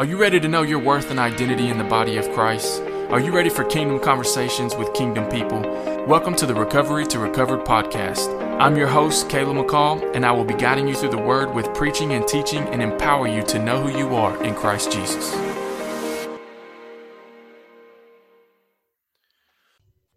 Are 0.00 0.06
you 0.06 0.16
ready 0.16 0.40
to 0.40 0.48
know 0.48 0.62
your 0.62 0.78
worth 0.78 1.10
and 1.10 1.20
identity 1.20 1.68
in 1.68 1.76
the 1.76 1.84
body 1.84 2.16
of 2.16 2.26
Christ? 2.30 2.80
Are 3.10 3.20
you 3.20 3.36
ready 3.36 3.50
for 3.50 3.64
kingdom 3.64 4.00
conversations 4.00 4.74
with 4.74 4.94
kingdom 4.94 5.28
people? 5.28 5.60
Welcome 6.06 6.34
to 6.36 6.46
the 6.46 6.54
Recovery 6.54 7.04
to 7.08 7.18
Recovered 7.18 7.66
podcast. 7.66 8.30
I'm 8.58 8.78
your 8.78 8.86
host, 8.86 9.28
Caleb 9.28 9.58
McCall, 9.58 10.16
and 10.16 10.24
I 10.24 10.32
will 10.32 10.46
be 10.46 10.54
guiding 10.54 10.88
you 10.88 10.94
through 10.94 11.10
the 11.10 11.18
word 11.18 11.52
with 11.52 11.74
preaching 11.74 12.14
and 12.14 12.26
teaching 12.26 12.62
and 12.68 12.80
empower 12.82 13.28
you 13.28 13.42
to 13.42 13.62
know 13.62 13.82
who 13.82 13.98
you 13.98 14.14
are 14.14 14.42
in 14.42 14.54
Christ 14.54 14.90
Jesus. 14.90 15.34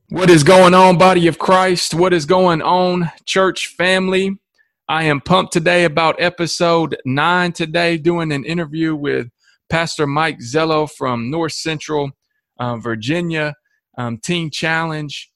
What 0.07 0.29
is 0.29 0.45
going 0.45 0.73
on, 0.73 0.97
body 0.97 1.27
of 1.27 1.39
Christ? 1.39 1.93
What 1.93 2.13
is 2.13 2.25
going 2.25 2.61
on, 2.61 3.11
church 3.25 3.67
family? 3.67 4.39
I 4.87 5.03
am 5.03 5.19
pumped 5.19 5.51
today 5.51 5.83
about 5.83 6.21
episode 6.21 6.95
nine 7.03 7.51
today, 7.51 7.97
doing 7.97 8.31
an 8.31 8.45
interview 8.45 8.95
with 8.95 9.29
Pastor 9.73 10.05
Mike 10.05 10.37
Zello 10.37 10.87
from 10.87 11.31
North 11.31 11.53
Central 11.53 12.11
uh, 12.59 12.77
Virginia 12.77 13.55
um, 13.97 14.19
Teen 14.19 14.51
Challenge. 14.51 15.31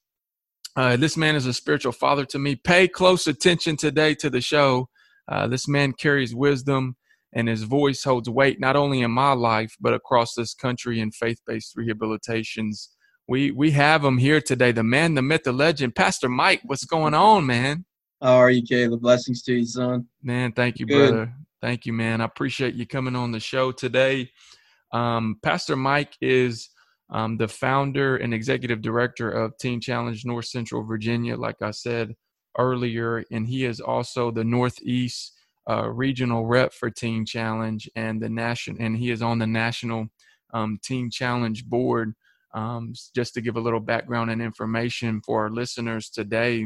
Uh, 0.75 0.95
this 0.95 1.17
man 1.17 1.35
is 1.35 1.47
a 1.47 1.53
spiritual 1.53 1.91
father 1.91 2.23
to 2.25 2.37
me. 2.37 2.55
Pay 2.55 2.87
close 2.87 3.25
attention 3.25 3.77
today 3.77 4.13
to 4.13 4.29
the 4.29 4.39
show. 4.39 4.89
Uh, 5.27 5.47
this 5.47 5.67
man 5.67 5.91
carries 5.91 6.35
wisdom 6.35 6.97
and 7.33 7.47
his 7.47 7.63
voice 7.63 8.03
holds 8.03 8.29
weight 8.29 8.59
not 8.59 8.75
only 8.75 9.01
in 9.01 9.09
my 9.09 9.31
life 9.31 9.73
but 9.79 9.95
across 9.95 10.35
this 10.35 10.53
country 10.53 10.99
in 10.99 11.09
faith-based 11.09 11.75
rehabilitations. 11.75 12.89
We 13.27 13.49
we 13.49 13.71
have 13.71 14.05
him 14.05 14.19
here 14.19 14.39
today. 14.39 14.71
The 14.71 14.83
man, 14.83 15.15
the 15.15 15.23
myth, 15.23 15.45
the 15.45 15.51
legend, 15.51 15.95
Pastor 15.95 16.29
Mike. 16.29 16.61
What's 16.63 16.85
going 16.85 17.15
on, 17.15 17.47
man? 17.47 17.85
How 18.21 18.35
are 18.35 18.51
you, 18.51 18.61
Caleb? 18.61 19.01
Blessings 19.01 19.41
to 19.45 19.55
you, 19.55 19.65
son. 19.65 20.05
Man, 20.21 20.51
thank 20.51 20.77
you, 20.77 20.85
Good. 20.85 21.09
brother. 21.09 21.33
Thank 21.61 21.85
you, 21.85 21.93
man. 21.93 22.21
I 22.21 22.25
appreciate 22.25 22.75
you 22.75 22.85
coming 22.85 23.15
on 23.15 23.31
the 23.31 23.39
show 23.39 23.71
today. 23.71 24.29
Um, 24.93 25.37
Pastor 25.41 25.75
Mike 25.75 26.15
is 26.21 26.69
um, 27.09 27.37
the 27.37 27.47
founder 27.47 28.17
and 28.17 28.33
executive 28.33 28.81
director 28.81 29.29
of 29.29 29.57
Teen 29.57 29.81
Challenge 29.81 30.23
North 30.25 30.45
Central 30.45 30.83
Virginia, 30.83 31.35
like 31.35 31.61
I 31.61 31.71
said 31.71 32.13
earlier, 32.57 33.23
and 33.31 33.47
he 33.47 33.65
is 33.65 33.79
also 33.79 34.31
the 34.31 34.43
Northeast 34.43 35.33
uh, 35.69 35.89
regional 35.89 36.45
rep 36.45 36.73
for 36.73 36.89
Teen 36.89 37.25
Challenge 37.25 37.89
and 37.95 38.21
the 38.21 38.29
national, 38.29 38.81
and 38.81 38.97
he 38.97 39.11
is 39.11 39.21
on 39.21 39.39
the 39.39 39.47
national 39.47 40.07
um, 40.53 40.79
Teen 40.83 41.09
Challenge 41.09 41.65
board. 41.65 42.13
Um, 42.53 42.93
just 43.13 43.33
to 43.33 43.41
give 43.41 43.57
a 43.57 43.61
little 43.61 43.81
background 43.81 44.31
and 44.31 44.41
information 44.41 45.21
for 45.23 45.43
our 45.43 45.49
listeners 45.51 46.09
today, 46.09 46.65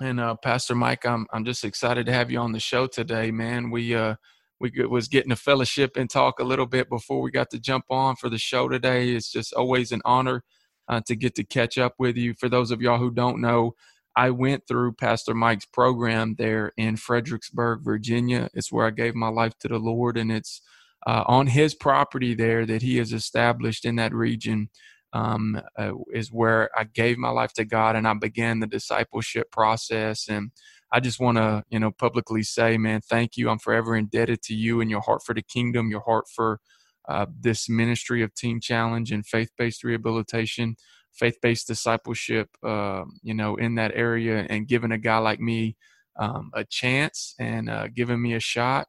and 0.00 0.20
uh, 0.20 0.34
Pastor 0.36 0.74
Mike, 0.74 1.06
I'm 1.06 1.26
I'm 1.32 1.44
just 1.44 1.64
excited 1.64 2.06
to 2.06 2.12
have 2.12 2.30
you 2.30 2.38
on 2.38 2.52
the 2.52 2.60
show 2.60 2.86
today, 2.86 3.30
man. 3.30 3.70
We 3.70 3.94
uh 3.94 4.16
we 4.60 4.70
was 4.86 5.08
getting 5.08 5.32
a 5.32 5.36
fellowship 5.36 5.96
and 5.96 6.08
talk 6.08 6.38
a 6.40 6.44
little 6.44 6.66
bit 6.66 6.88
before 6.88 7.20
we 7.20 7.30
got 7.30 7.50
to 7.50 7.58
jump 7.58 7.84
on 7.90 8.16
for 8.16 8.28
the 8.28 8.38
show 8.38 8.68
today. 8.68 9.10
It's 9.10 9.30
just 9.30 9.52
always 9.52 9.92
an 9.92 10.00
honor 10.04 10.42
uh, 10.88 11.00
to 11.06 11.16
get 11.16 11.34
to 11.36 11.44
catch 11.44 11.76
up 11.76 11.94
with 11.98 12.16
you. 12.16 12.34
For 12.34 12.48
those 12.48 12.70
of 12.70 12.80
y'all 12.80 12.98
who 12.98 13.10
don't 13.10 13.40
know, 13.40 13.74
I 14.16 14.30
went 14.30 14.66
through 14.66 14.92
Pastor 14.92 15.34
Mike's 15.34 15.66
program 15.66 16.36
there 16.38 16.72
in 16.76 16.96
Fredericksburg, 16.96 17.80
Virginia. 17.82 18.48
It's 18.54 18.70
where 18.72 18.86
I 18.86 18.90
gave 18.90 19.14
my 19.14 19.28
life 19.28 19.58
to 19.58 19.68
the 19.68 19.78
Lord, 19.78 20.16
and 20.16 20.30
it's 20.30 20.62
uh, 21.06 21.24
on 21.26 21.48
his 21.48 21.74
property 21.74 22.34
there 22.34 22.64
that 22.64 22.82
he 22.82 22.96
has 22.98 23.12
established 23.12 23.84
in 23.84 23.96
that 23.96 24.14
region 24.14 24.70
um, 25.14 25.62
uh, 25.78 25.92
is 26.12 26.32
where 26.32 26.68
I 26.76 26.84
gave 26.84 27.16
my 27.18 27.30
life 27.30 27.52
to 27.54 27.64
God 27.64 27.94
and 27.94 28.06
I 28.06 28.14
began 28.14 28.58
the 28.58 28.66
discipleship 28.66 29.50
process. 29.52 30.28
And 30.28 30.50
I 30.92 30.98
just 31.00 31.20
want 31.20 31.38
to, 31.38 31.62
you 31.70 31.78
know, 31.78 31.92
publicly 31.92 32.42
say, 32.42 32.76
man, 32.76 33.00
thank 33.00 33.36
you. 33.36 33.48
I'm 33.48 33.60
forever 33.60 33.96
indebted 33.96 34.42
to 34.42 34.54
you 34.54 34.80
and 34.80 34.90
your 34.90 35.00
heart 35.00 35.22
for 35.24 35.34
the 35.34 35.42
kingdom, 35.42 35.88
your 35.88 36.02
heart 36.02 36.26
for 36.28 36.60
uh, 37.08 37.26
this 37.40 37.68
ministry 37.68 38.22
of 38.22 38.34
Teen 38.34 38.60
Challenge 38.60 39.12
and 39.12 39.24
faith 39.24 39.50
based 39.56 39.84
rehabilitation, 39.84 40.76
faith 41.12 41.38
based 41.40 41.68
discipleship, 41.68 42.48
uh, 42.64 43.04
you 43.22 43.34
know, 43.34 43.54
in 43.54 43.76
that 43.76 43.92
area 43.94 44.46
and 44.50 44.66
giving 44.66 44.90
a 44.90 44.98
guy 44.98 45.18
like 45.18 45.40
me 45.40 45.76
um, 46.18 46.50
a 46.54 46.64
chance 46.64 47.34
and 47.38 47.70
uh, 47.70 47.86
giving 47.94 48.20
me 48.20 48.34
a 48.34 48.40
shot. 48.40 48.88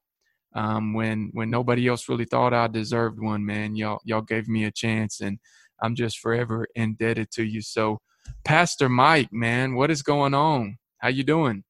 Um, 0.55 0.93
when 0.93 1.31
when 1.33 1.49
nobody 1.49 1.87
else 1.87 2.07
really 2.07 2.23
thought 2.25 2.53
I 2.53 2.67
deserved 2.67 3.19
one, 3.19 3.45
man, 3.45 3.75
y'all 3.75 3.99
y'all 4.05 4.21
gave 4.21 4.47
me 4.47 4.63
a 4.63 4.71
chance, 4.71 5.19
and 5.19 5.37
I'm 5.81 5.95
just 5.95 6.19
forever 6.19 6.67
indebted 6.75 7.31
to 7.31 7.43
you. 7.43 7.61
So, 7.61 7.99
Pastor 8.43 8.89
Mike, 8.89 9.31
man, 9.31 9.75
what 9.75 9.91
is 9.91 10.01
going 10.01 10.33
on? 10.33 10.77
How 10.99 11.09
you 11.09 11.23
doing? 11.23 11.63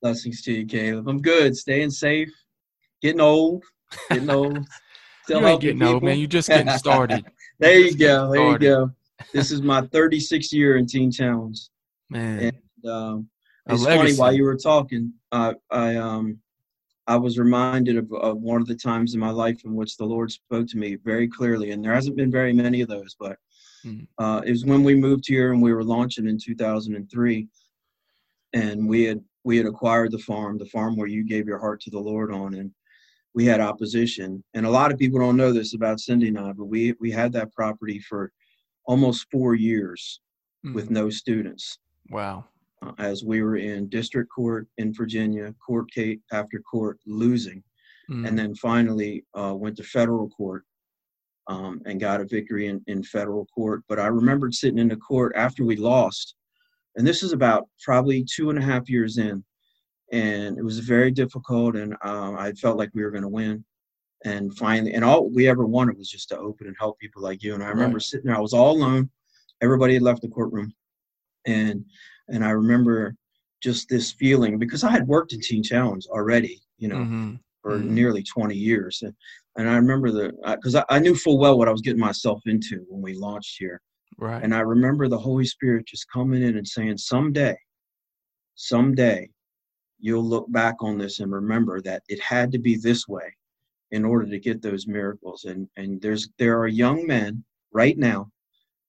Blessings 0.00 0.42
to 0.42 0.52
you, 0.52 0.66
Caleb. 0.66 1.08
I'm 1.08 1.20
good. 1.20 1.56
Staying 1.56 1.90
safe. 1.90 2.30
Getting 3.02 3.20
old. 3.20 3.64
Getting 4.10 4.30
old. 4.30 4.66
Still 5.24 5.40
you 5.42 5.46
ain't 5.46 5.60
getting 5.60 5.78
people. 5.78 5.94
old, 5.94 6.02
man. 6.02 6.18
You're 6.18 6.28
just 6.28 6.48
getting 6.48 6.72
started. 6.78 7.26
there 7.58 7.78
you 7.78 7.94
go. 7.94 8.32
There 8.32 8.52
you 8.52 8.58
go. 8.58 8.90
This 9.34 9.50
is 9.50 9.60
my 9.60 9.82
36th 9.82 10.52
year 10.52 10.76
in 10.78 10.86
Teen 10.86 11.10
Challenge. 11.10 11.58
Man. 12.08 12.54
And 12.84 12.90
um, 12.90 13.28
it's 13.66 13.84
funny 13.84 14.14
while 14.14 14.32
you 14.32 14.44
were 14.44 14.56
talking, 14.56 15.12
uh, 15.32 15.54
I 15.70 15.96
um 15.96 16.38
I 17.06 17.16
was 17.16 17.38
reminded 17.38 17.96
of, 17.96 18.12
of 18.12 18.38
one 18.38 18.60
of 18.60 18.66
the 18.66 18.74
times 18.74 19.14
in 19.14 19.20
my 19.20 19.30
life 19.30 19.64
in 19.64 19.74
which 19.74 19.96
the 19.96 20.04
Lord 20.04 20.30
spoke 20.30 20.66
to 20.68 20.78
me 20.78 20.96
very 20.96 21.26
clearly, 21.26 21.70
and 21.70 21.82
there 21.82 21.94
hasn't 21.94 22.16
been 22.16 22.30
very 22.30 22.52
many 22.52 22.82
of 22.82 22.88
those, 22.88 23.16
but 23.18 23.36
mm-hmm. 23.84 24.22
uh, 24.22 24.40
it 24.40 24.50
was 24.50 24.64
when 24.64 24.82
we 24.84 24.94
moved 24.94 25.24
here 25.26 25.52
and 25.52 25.62
we 25.62 25.72
were 25.72 25.84
launching 25.84 26.28
in 26.28 26.38
2003, 26.38 27.48
and 28.54 28.88
we 28.88 29.04
had 29.04 29.22
we 29.44 29.56
had 29.56 29.66
acquired 29.66 30.12
the 30.12 30.18
farm, 30.18 30.58
the 30.58 30.66
farm 30.66 30.96
where 30.96 31.08
you 31.08 31.24
gave 31.24 31.46
your 31.46 31.58
heart 31.58 31.80
to 31.82 31.90
the 31.90 31.98
Lord 31.98 32.32
on, 32.32 32.54
and 32.54 32.70
we 33.34 33.44
had 33.44 33.60
opposition. 33.60 34.42
And 34.54 34.66
a 34.66 34.70
lot 34.70 34.92
of 34.92 34.98
people 34.98 35.20
don't 35.20 35.36
know 35.36 35.52
this 35.52 35.74
about 35.74 36.00
Cindy 36.00 36.28
and 36.28 36.38
I, 36.38 36.52
but 36.52 36.66
we 36.66 36.94
we 37.00 37.10
had 37.10 37.32
that 37.32 37.52
property 37.52 37.98
for 38.00 38.32
almost 38.84 39.26
four 39.30 39.54
years 39.54 40.20
mm-hmm. 40.64 40.74
with 40.74 40.90
no 40.90 41.10
students. 41.10 41.78
Wow 42.10 42.46
uh, 42.82 42.92
as 42.98 43.24
we 43.24 43.42
were 43.42 43.56
in 43.56 43.88
district 43.88 44.30
court 44.30 44.66
in 44.78 44.92
Virginia, 44.92 45.54
court 45.64 45.90
case 45.90 46.18
after 46.32 46.60
court, 46.60 46.98
losing, 47.06 47.62
mm. 48.10 48.26
and 48.26 48.38
then 48.38 48.54
finally 48.54 49.24
uh, 49.34 49.54
went 49.54 49.76
to 49.76 49.82
federal 49.82 50.28
court 50.30 50.64
um, 51.48 51.80
and 51.86 52.00
got 52.00 52.20
a 52.20 52.24
victory 52.26 52.66
in, 52.68 52.82
in 52.86 53.02
federal 53.02 53.46
court. 53.46 53.82
But 53.88 53.98
I 53.98 54.06
remembered 54.06 54.54
sitting 54.54 54.78
in 54.78 54.88
the 54.88 54.96
court 54.96 55.32
after 55.34 55.64
we 55.64 55.76
lost, 55.76 56.34
and 56.96 57.06
this 57.06 57.22
is 57.22 57.32
about 57.32 57.68
probably 57.82 58.24
two 58.24 58.50
and 58.50 58.58
a 58.58 58.62
half 58.62 58.88
years 58.88 59.18
in, 59.18 59.42
and 60.12 60.58
it 60.58 60.62
was 60.62 60.78
very 60.80 61.10
difficult, 61.10 61.76
and 61.76 61.94
uh, 62.04 62.32
I 62.32 62.52
felt 62.52 62.78
like 62.78 62.90
we 62.94 63.02
were 63.02 63.10
going 63.10 63.22
to 63.22 63.28
win. 63.28 63.64
And 64.24 64.56
finally, 64.56 64.94
and 64.94 65.04
all 65.04 65.30
we 65.30 65.48
ever 65.48 65.64
wanted 65.64 65.96
was 65.96 66.08
just 66.08 66.28
to 66.30 66.38
open 66.38 66.66
and 66.66 66.76
help 66.78 66.98
people 66.98 67.22
like 67.22 67.42
you. 67.42 67.54
And 67.54 67.62
I 67.62 67.68
remember 67.68 67.96
right. 67.96 68.02
sitting 68.02 68.26
there, 68.26 68.36
I 68.36 68.40
was 68.40 68.52
all 68.52 68.76
alone. 68.76 69.10
Everybody 69.60 69.94
had 69.94 70.02
left 70.02 70.22
the 70.22 70.28
courtroom, 70.28 70.74
and 71.46 71.84
and 72.28 72.44
I 72.44 72.50
remember 72.50 73.14
just 73.62 73.88
this 73.88 74.12
feeling 74.12 74.58
because 74.58 74.84
I 74.84 74.90
had 74.90 75.06
worked 75.06 75.32
in 75.32 75.40
Teen 75.40 75.62
Challenge 75.62 76.06
already, 76.06 76.60
you 76.78 76.88
know, 76.88 76.96
mm-hmm. 76.96 77.34
for 77.62 77.78
mm-hmm. 77.78 77.94
nearly 77.94 78.22
20 78.22 78.54
years. 78.54 79.02
And, 79.02 79.14
and 79.58 79.68
I 79.68 79.74
remember 79.74 80.12
the, 80.12 80.32
because 80.54 80.76
I, 80.76 80.84
I, 80.88 81.00
knew 81.00 81.16
full 81.16 81.36
well 81.38 81.58
what 81.58 81.68
I 81.68 81.72
was 81.72 81.80
getting 81.80 81.98
myself 81.98 82.40
into 82.46 82.86
when 82.88 83.02
we 83.02 83.14
launched 83.14 83.56
here. 83.58 83.82
Right. 84.16 84.42
And 84.42 84.54
I 84.54 84.60
remember 84.60 85.08
the 85.08 85.18
Holy 85.18 85.44
Spirit 85.44 85.86
just 85.86 86.06
coming 86.12 86.42
in 86.42 86.56
and 86.56 86.66
saying, 86.66 86.98
someday, 86.98 87.56
someday, 88.54 89.28
you'll 89.98 90.24
look 90.24 90.50
back 90.52 90.76
on 90.80 90.96
this 90.96 91.18
and 91.18 91.32
remember 91.32 91.80
that 91.82 92.04
it 92.08 92.20
had 92.22 92.52
to 92.52 92.58
be 92.58 92.76
this 92.76 93.08
way 93.08 93.34
in 93.90 94.04
order 94.04 94.26
to 94.26 94.38
get 94.38 94.62
those 94.62 94.86
miracles. 94.86 95.44
And, 95.44 95.68
and 95.76 96.00
there's, 96.00 96.28
there 96.38 96.56
are 96.60 96.68
young 96.68 97.04
men 97.04 97.44
right 97.72 97.98
now 97.98 98.30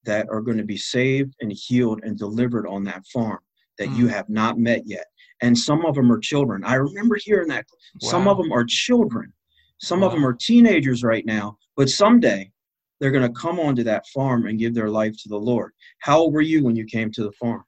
that 0.06 0.28
are 0.30 0.42
going 0.42 0.58
to 0.58 0.64
be 0.64 0.78
saved 0.78 1.34
and 1.42 1.52
healed 1.52 2.02
and 2.04 2.16
delivered 2.16 2.68
on 2.68 2.84
that 2.84 3.06
farm 3.12 3.40
that 3.80 3.90
mm. 3.90 3.98
you 3.98 4.08
have 4.08 4.30
not 4.30 4.60
met 4.60 4.84
yet. 4.86 5.06
And 5.42 5.58
some 5.58 5.84
of 5.84 5.96
them 5.96 6.12
are 6.12 6.20
children. 6.20 6.64
I 6.64 6.76
remember 6.76 7.18
hearing 7.20 7.48
that. 7.48 7.66
Wow. 8.02 8.10
Some 8.10 8.28
of 8.28 8.38
them 8.38 8.52
are 8.52 8.66
children. 8.66 9.34
Some 9.80 10.02
wow. 10.02 10.08
of 10.08 10.14
them 10.14 10.26
are 10.26 10.34
teenagers 10.34 11.04
right 11.04 11.26
now, 11.26 11.58
but 11.76 11.90
someday 11.90 12.52
they're 13.00 13.12
going 13.12 13.28
to 13.28 13.40
come 13.40 13.60
onto 13.60 13.84
that 13.84 14.06
farm 14.08 14.46
and 14.46 14.60
give 14.60 14.74
their 14.74 14.90
life 14.90 15.16
to 15.24 15.30
the 15.30 15.38
Lord. 15.38 15.72
How 16.00 16.20
old 16.20 16.34
were 16.34 16.42
you 16.42 16.64
when 16.64 16.76
you 16.76 16.86
came 16.86 17.12
to 17.14 17.24
the 17.24 17.32
farm? 17.34 17.64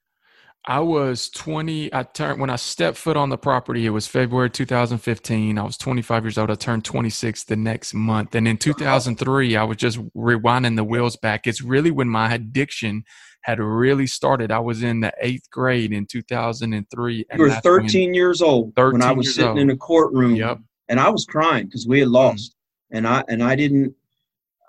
I 0.65 0.79
was 0.79 1.29
20. 1.31 1.91
I 1.91 2.03
turned 2.03 2.39
when 2.39 2.51
I 2.51 2.55
stepped 2.55 2.97
foot 2.97 3.17
on 3.17 3.29
the 3.29 3.37
property. 3.37 3.87
It 3.87 3.89
was 3.89 4.05
February 4.05 4.49
2015. 4.49 5.57
I 5.57 5.63
was 5.63 5.75
25 5.75 6.23
years 6.23 6.37
old. 6.37 6.51
I 6.51 6.55
turned 6.55 6.85
26 6.85 7.45
the 7.45 7.55
next 7.55 7.95
month. 7.95 8.35
And 8.35 8.47
in 8.47 8.57
2003, 8.57 9.55
I 9.55 9.63
was 9.63 9.77
just 9.77 9.99
rewinding 10.13 10.75
the 10.75 10.83
wheels 10.83 11.15
back. 11.15 11.47
It's 11.47 11.61
really 11.61 11.89
when 11.89 12.09
my 12.09 12.31
addiction 12.35 13.05
had 13.41 13.59
really 13.59 14.05
started. 14.05 14.51
I 14.51 14.59
was 14.59 14.83
in 14.83 14.99
the 14.99 15.11
eighth 15.19 15.49
grade 15.49 15.91
in 15.91 16.05
2003. 16.05 17.25
You 17.33 17.41
were 17.41 17.49
13 17.49 18.13
years 18.13 18.43
old 18.43 18.75
13 18.75 18.99
when 18.99 19.01
I 19.01 19.13
was 19.13 19.33
sitting 19.33 19.49
old. 19.49 19.57
in 19.57 19.71
a 19.71 19.77
courtroom. 19.77 20.35
Yep. 20.35 20.59
And 20.91 20.99
I 20.99 21.09
was 21.09 21.25
crying 21.25 21.65
because 21.65 21.87
we 21.87 21.99
had 21.99 22.09
hmm. 22.09 22.13
lost. 22.13 22.51
Mm. 22.51 22.97
And 22.97 23.07
I 23.07 23.23
and 23.29 23.41
I 23.41 23.55
didn't 23.55 23.95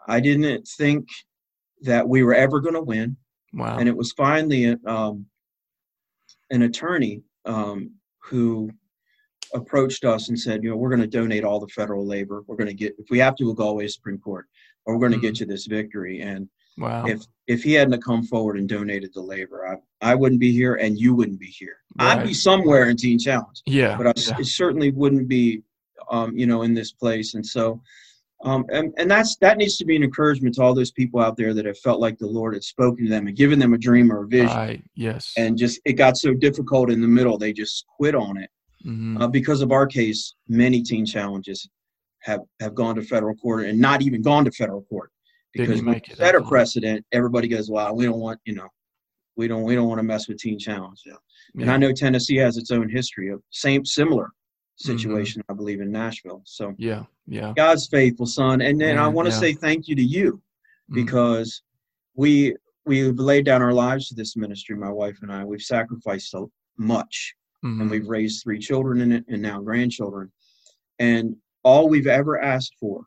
I 0.06 0.20
didn't 0.20 0.66
think 0.66 1.08
that 1.82 2.08
we 2.08 2.22
were 2.22 2.34
ever 2.34 2.60
going 2.60 2.74
to 2.74 2.80
win. 2.80 3.16
Wow. 3.52 3.76
And 3.78 3.88
it 3.88 3.96
was 3.96 4.12
finally 4.12 4.76
um, 4.86 5.26
an 6.50 6.62
attorney 6.62 7.22
um, 7.44 7.90
who 8.18 8.70
approached 9.52 10.04
us 10.04 10.28
and 10.28 10.38
said, 10.38 10.62
you 10.62 10.70
know, 10.70 10.76
we're 10.76 10.88
going 10.88 11.00
to 11.02 11.06
donate 11.06 11.44
all 11.44 11.60
the 11.60 11.68
federal 11.68 12.06
labor. 12.06 12.44
We're 12.46 12.56
going 12.56 12.68
to 12.68 12.74
get, 12.74 12.94
if 12.98 13.10
we 13.10 13.18
have 13.18 13.36
to, 13.36 13.44
we'll 13.44 13.54
go 13.54 13.68
away 13.68 13.84
to 13.84 13.90
Supreme 13.90 14.18
Court, 14.18 14.46
or 14.86 14.94
we're 14.94 15.00
going 15.00 15.12
to 15.12 15.18
mm-hmm. 15.18 15.26
get 15.26 15.40
you 15.40 15.46
this 15.46 15.66
victory. 15.66 16.20
And 16.20 16.48
wow. 16.78 17.04
if 17.04 17.22
if 17.46 17.62
he 17.62 17.72
hadn't 17.74 18.02
come 18.02 18.22
forward 18.22 18.56
and 18.58 18.68
donated 18.68 19.12
the 19.12 19.20
labor, 19.20 19.66
I 19.68 20.12
I 20.12 20.14
wouldn't 20.14 20.40
be 20.40 20.52
here, 20.52 20.76
and 20.76 20.98
you 20.98 21.14
wouldn't 21.14 21.40
be 21.40 21.46
here. 21.46 21.76
Right. 21.98 22.18
I'd 22.18 22.26
be 22.26 22.34
somewhere 22.34 22.88
in 22.88 22.96
Teen 22.96 23.18
Challenge. 23.18 23.60
Yeah, 23.66 23.96
but 23.98 24.06
I, 24.06 24.12
yeah. 24.16 24.36
certainly 24.42 24.90
wouldn't 24.90 25.28
be, 25.28 25.62
um, 26.10 26.36
you 26.36 26.46
know, 26.46 26.62
in 26.62 26.74
this 26.74 26.92
place. 26.92 27.34
And 27.34 27.44
so, 27.44 27.80
um, 28.44 28.64
and, 28.70 28.92
and 28.98 29.10
that's 29.10 29.36
that 29.36 29.56
needs 29.56 29.76
to 29.76 29.84
be 29.84 29.94
an 29.94 30.02
encouragement 30.02 30.56
to 30.56 30.62
all 30.62 30.74
those 30.74 30.90
people 30.90 31.20
out 31.20 31.36
there 31.36 31.54
that 31.54 31.64
have 31.64 31.78
felt 31.78 32.00
like 32.00 32.18
the 32.18 32.26
Lord 32.26 32.54
had 32.54 32.64
spoken 32.64 33.04
to 33.04 33.10
them 33.10 33.28
and 33.28 33.36
given 33.36 33.58
them 33.58 33.72
a 33.72 33.78
dream 33.78 34.10
or 34.10 34.24
a 34.24 34.26
vision. 34.26 34.56
Right. 34.56 34.84
Yes. 34.94 35.32
And 35.36 35.56
just 35.56 35.80
it 35.84 35.94
got 35.94 36.16
so 36.16 36.34
difficult 36.34 36.90
in 36.90 37.00
the 37.00 37.08
middle, 37.08 37.38
they 37.38 37.52
just 37.52 37.86
quit 37.86 38.14
on 38.14 38.36
it. 38.36 38.50
Mm-hmm. 38.84 39.22
Uh, 39.22 39.28
because 39.28 39.62
of 39.62 39.70
our 39.70 39.86
case, 39.86 40.34
many 40.48 40.82
teen 40.82 41.06
challenges 41.06 41.68
have 42.22 42.40
have 42.60 42.74
gone 42.74 42.96
to 42.96 43.02
federal 43.02 43.34
court 43.36 43.66
and 43.66 43.78
not 43.78 44.02
even 44.02 44.22
gone 44.22 44.44
to 44.44 44.50
federal 44.50 44.82
court 44.82 45.10
because 45.52 45.82
we 45.82 46.00
set 46.14 46.34
a 46.34 46.42
precedent. 46.42 47.04
Everybody 47.12 47.46
goes, 47.46 47.70
"Well, 47.70 47.94
we 47.94 48.04
don't 48.04 48.18
want 48.18 48.40
you 48.44 48.54
know, 48.54 48.68
we 49.36 49.46
don't 49.46 49.62
we 49.62 49.74
don't 49.74 49.88
want 49.88 49.98
to 49.98 50.04
mess 50.04 50.28
with 50.28 50.38
teen 50.38 50.58
challenge." 50.58 51.02
Yeah. 51.06 51.14
yeah. 51.54 51.62
And 51.62 51.70
I 51.70 51.76
know 51.76 51.92
Tennessee 51.92 52.36
has 52.36 52.56
its 52.56 52.70
own 52.70 52.88
history 52.88 53.30
of 53.30 53.40
same 53.50 53.84
similar. 53.84 54.30
Situation. 54.76 55.42
Mm-hmm. 55.42 55.52
I 55.52 55.54
believe 55.54 55.80
in 55.80 55.90
Nashville. 55.90 56.42
So 56.44 56.74
yeah, 56.78 57.04
yeah, 57.26 57.52
God's 57.56 57.86
faithful 57.86 58.26
son. 58.26 58.60
And 58.60 58.80
then 58.80 58.96
yeah, 58.96 59.04
I 59.04 59.08
want 59.08 59.28
to 59.28 59.34
yeah. 59.34 59.40
say 59.40 59.52
thank 59.54 59.88
you 59.88 59.96
to 59.96 60.02
you 60.02 60.32
mm-hmm. 60.32 60.94
because 60.94 61.62
mm-hmm. 62.16 62.22
we 62.22 62.56
we've 62.84 63.18
laid 63.18 63.44
down 63.44 63.62
our 63.62 63.72
lives 63.72 64.08
to 64.08 64.14
this 64.14 64.36
ministry. 64.36 64.76
My 64.76 64.90
wife 64.90 65.18
and 65.22 65.32
I. 65.32 65.44
We've 65.44 65.62
sacrificed 65.62 66.30
so 66.30 66.50
much 66.76 67.34
mm-hmm. 67.64 67.80
and 67.80 67.90
we've 67.90 68.08
raised 68.08 68.42
three 68.42 68.58
children 68.58 69.00
in 69.00 69.12
it 69.12 69.24
and 69.28 69.42
now 69.42 69.60
grandchildren. 69.60 70.30
And 70.98 71.36
all 71.62 71.88
we've 71.88 72.06
ever 72.06 72.40
asked 72.40 72.74
for 72.80 73.04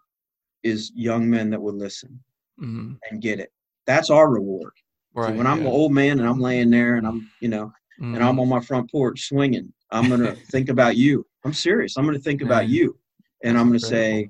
is 0.64 0.92
young 0.96 1.30
men 1.30 1.50
that 1.52 1.62
would 1.62 1.76
listen 1.76 2.20
mm-hmm. 2.60 2.94
and 3.10 3.22
get 3.22 3.40
it. 3.40 3.52
That's 3.86 4.10
our 4.10 4.30
reward. 4.30 4.72
Right, 5.14 5.30
so 5.30 5.38
when 5.38 5.48
I'm 5.48 5.62
yeah. 5.62 5.68
an 5.68 5.72
old 5.72 5.94
man 5.94 6.20
and 6.20 6.28
I'm 6.28 6.40
laying 6.40 6.70
there 6.70 6.96
and 6.96 7.08
I'm, 7.08 7.30
you 7.40 7.48
know, 7.48 7.72
mm-hmm. 8.02 8.16
and 8.16 8.24
I'm 8.24 8.32
mm-hmm. 8.32 8.40
on 8.42 8.50
my 8.50 8.60
front 8.60 8.92
porch 8.92 9.28
swinging, 9.28 9.72
I'm 9.96 10.10
going 10.10 10.20
to 10.22 10.34
think 10.34 10.70
about 10.70 10.98
you. 10.98 11.26
I'm 11.44 11.54
serious. 11.54 11.98
I'm 11.98 12.06
going 12.06 12.18
to 12.18 12.24
think 12.24 12.42
about 12.42 12.68
you. 12.70 12.98
And 13.44 13.58
I'm 13.58 13.68
going 13.68 13.80
to 13.80 13.86
say 13.86 14.30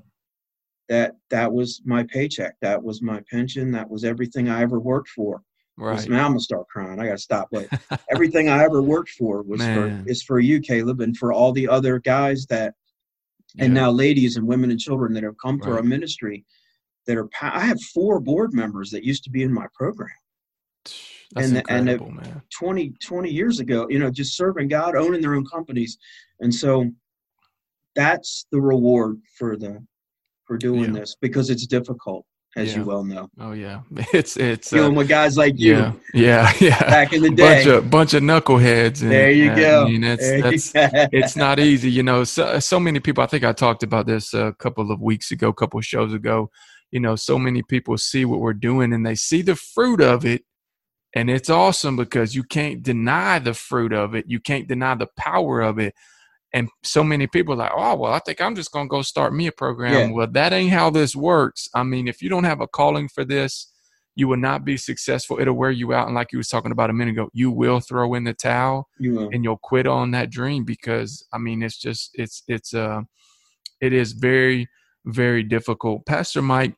that 0.89 1.15
that 1.29 1.51
was 1.51 1.81
my 1.85 2.03
paycheck. 2.03 2.55
That 2.61 2.81
was 2.81 3.01
my 3.01 3.21
pension. 3.29 3.71
That 3.71 3.89
was 3.89 4.03
everything 4.03 4.49
I 4.49 4.61
ever 4.61 4.79
worked 4.79 5.09
for. 5.09 5.41
Right. 5.77 6.07
Now 6.07 6.25
I'm 6.25 6.31
gonna 6.31 6.39
start 6.39 6.67
crying. 6.69 7.01
I 7.01 7.05
gotta 7.05 7.17
stop. 7.17 7.49
But 7.51 7.67
everything 8.09 8.47
I 8.47 8.63
ever 8.63 8.81
worked 8.81 9.09
for 9.09 9.41
was 9.41 9.59
Man. 9.59 10.03
for 10.05 10.09
is 10.09 10.23
for 10.23 10.39
you, 10.39 10.61
Caleb, 10.61 11.01
and 11.01 11.17
for 11.17 11.33
all 11.33 11.51
the 11.51 11.67
other 11.67 11.99
guys 11.99 12.45
that, 12.45 12.75
and 13.59 13.73
yeah. 13.73 13.81
now 13.81 13.91
ladies 13.91 14.37
and 14.37 14.47
women 14.47 14.71
and 14.71 14.79
children 14.79 15.13
that 15.13 15.23
have 15.23 15.35
come 15.37 15.57
right. 15.57 15.67
to 15.67 15.75
our 15.75 15.83
ministry, 15.83 16.45
that 17.07 17.17
are. 17.17 17.27
I 17.41 17.61
have 17.61 17.81
four 17.81 18.21
board 18.21 18.53
members 18.53 18.89
that 18.91 19.03
used 19.03 19.25
to 19.25 19.29
be 19.29 19.43
in 19.43 19.51
my 19.51 19.67
program. 19.73 20.09
That's 21.35 21.49
and 21.49 21.57
incredible, 21.57 22.07
and 22.07 22.15
man. 22.17 22.41
20, 22.57 22.93
20 23.03 23.29
years 23.29 23.59
ago, 23.59 23.87
you 23.89 23.99
know, 23.99 24.09
just 24.09 24.37
serving 24.37 24.69
God, 24.69 24.95
owning 24.95 25.21
their 25.21 25.35
own 25.35 25.45
companies, 25.45 25.97
and 26.39 26.53
so 26.53 26.89
that's 27.95 28.45
the 28.51 28.61
reward 28.61 29.19
for 29.37 29.57
the 29.57 29.85
for 30.45 30.57
doing 30.57 30.93
yeah. 30.93 30.99
this 30.99 31.15
because 31.19 31.49
it's 31.49 31.65
difficult 31.65 32.25
as 32.55 32.71
yeah. 32.71 32.79
you 32.79 32.85
well 32.85 33.03
know. 33.03 33.29
Oh 33.39 33.51
yeah, 33.51 33.81
it's 34.13 34.37
it's 34.37 34.69
dealing 34.69 34.93
uh, 34.93 34.99
with 34.99 35.09
guys 35.09 35.37
like 35.37 35.59
you. 35.59 35.73
Yeah, 35.73 35.93
yeah, 36.13 36.53
yeah. 36.59 36.79
Back 36.79 37.13
in 37.13 37.21
the 37.21 37.29
day, 37.29 37.63
bunch 37.63 37.67
of 37.67 37.89
bunch 37.89 38.13
of 38.13 38.23
knuckleheads. 38.23 39.01
And, 39.01 39.11
there 39.11 39.31
you 39.31 39.53
go. 39.55 39.83
I 39.83 39.89
mean, 39.89 40.03
it's 40.03 40.71
that's 40.71 41.09
it's 41.11 41.35
not 41.35 41.59
easy. 41.59 41.91
You 41.91 42.03
know, 42.03 42.23
so 42.23 42.59
so 42.59 42.79
many 42.79 42.99
people. 42.99 43.23
I 43.23 43.27
think 43.27 43.43
I 43.43 43.53
talked 43.53 43.83
about 43.83 44.05
this 44.05 44.33
a 44.33 44.53
couple 44.59 44.91
of 44.91 45.01
weeks 45.01 45.31
ago, 45.31 45.49
a 45.49 45.53
couple 45.53 45.77
of 45.77 45.85
shows 45.85 46.13
ago. 46.13 46.49
You 46.91 46.99
know, 47.01 47.15
so 47.15 47.37
many 47.37 47.61
people 47.61 47.97
see 47.97 48.23
what 48.23 48.39
we're 48.39 48.53
doing 48.53 48.93
and 48.93 49.05
they 49.05 49.15
see 49.15 49.41
the 49.41 49.55
fruit 49.55 50.01
of 50.01 50.23
it, 50.23 50.45
and 51.15 51.29
it's 51.29 51.49
awesome 51.49 51.95
because 51.95 52.35
you 52.35 52.43
can't 52.43 52.83
deny 52.83 53.39
the 53.39 53.53
fruit 53.53 53.93
of 53.93 54.13
it. 54.13 54.25
You 54.27 54.39
can't 54.39 54.67
deny 54.67 54.95
the 54.95 55.07
power 55.17 55.61
of 55.61 55.79
it 55.79 55.95
and 56.55 56.69
so 56.83 57.03
many 57.03 57.27
people 57.27 57.53
are 57.53 57.57
like, 57.57 57.73
oh, 57.75 57.95
well, 57.95 58.13
I 58.13 58.19
think 58.19 58.39
I'm 58.39 58.55
just 58.55 58.71
going 58.71 58.85
to 58.85 58.89
go 58.89 59.01
start 59.01 59.33
me 59.33 59.47
a 59.47 59.51
program. 59.51 59.93
Yeah. 59.93 60.15
Well, 60.15 60.27
that 60.31 60.53
ain't 60.53 60.71
how 60.71 60.89
this 60.89 61.13
works. 61.13 61.67
I 61.75 61.83
mean, 61.83 62.07
if 62.07 62.21
you 62.21 62.29
don't 62.29 62.45
have 62.45 62.61
a 62.61 62.67
calling 62.67 63.09
for 63.09 63.25
this, 63.25 63.73
you 64.15 64.29
will 64.29 64.37
not 64.37 64.63
be 64.63 64.77
successful. 64.77 65.37
It'll 65.37 65.55
wear 65.55 65.71
you 65.71 65.91
out. 65.91 66.07
And 66.07 66.15
like 66.15 66.31
you 66.31 66.37
was 66.37 66.47
talking 66.47 66.71
about 66.71 66.89
a 66.89 66.93
minute 66.93 67.11
ago, 67.11 67.29
you 67.33 67.51
will 67.51 67.81
throw 67.81 68.13
in 68.13 68.23
the 68.23 68.33
towel 68.33 68.87
you 68.97 69.29
and 69.33 69.43
you'll 69.43 69.57
quit 69.57 69.85
on 69.85 70.11
that 70.11 70.29
dream 70.29 70.63
because 70.63 71.25
I 71.33 71.39
mean, 71.39 71.61
it's 71.61 71.77
just, 71.77 72.11
it's, 72.13 72.43
it's, 72.47 72.73
uh, 72.73 73.01
it 73.81 73.91
is 73.91 74.13
very, 74.13 74.69
very 75.05 75.43
difficult. 75.43 76.05
Pastor 76.05 76.41
Mike, 76.41 76.75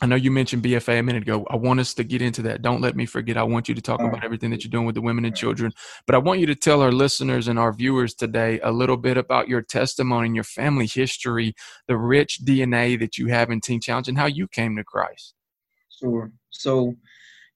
I 0.00 0.06
know 0.06 0.14
you 0.14 0.30
mentioned 0.30 0.62
BFA 0.62 1.00
a 1.00 1.02
minute 1.02 1.22
ago. 1.22 1.44
I 1.50 1.56
want 1.56 1.80
us 1.80 1.92
to 1.94 2.04
get 2.04 2.22
into 2.22 2.40
that. 2.42 2.62
Don't 2.62 2.80
let 2.80 2.94
me 2.94 3.04
forget. 3.04 3.36
I 3.36 3.42
want 3.42 3.68
you 3.68 3.74
to 3.74 3.82
talk 3.82 4.00
about 4.00 4.24
everything 4.24 4.50
that 4.50 4.62
you're 4.62 4.70
doing 4.70 4.86
with 4.86 4.94
the 4.94 5.00
women 5.00 5.24
and 5.24 5.34
children. 5.34 5.72
But 6.06 6.14
I 6.14 6.18
want 6.18 6.38
you 6.38 6.46
to 6.46 6.54
tell 6.54 6.82
our 6.82 6.92
listeners 6.92 7.48
and 7.48 7.58
our 7.58 7.72
viewers 7.72 8.14
today 8.14 8.60
a 8.62 8.70
little 8.70 8.96
bit 8.96 9.16
about 9.16 9.48
your 9.48 9.60
testimony 9.60 10.26
and 10.26 10.36
your 10.36 10.44
family 10.44 10.86
history, 10.86 11.54
the 11.88 11.96
rich 11.96 12.40
DNA 12.44 12.96
that 13.00 13.18
you 13.18 13.26
have 13.26 13.50
in 13.50 13.60
Teen 13.60 13.80
Challenge, 13.80 14.06
and 14.06 14.18
how 14.18 14.26
you 14.26 14.46
came 14.46 14.76
to 14.76 14.84
Christ. 14.84 15.34
Sure. 15.90 16.30
So, 16.50 16.94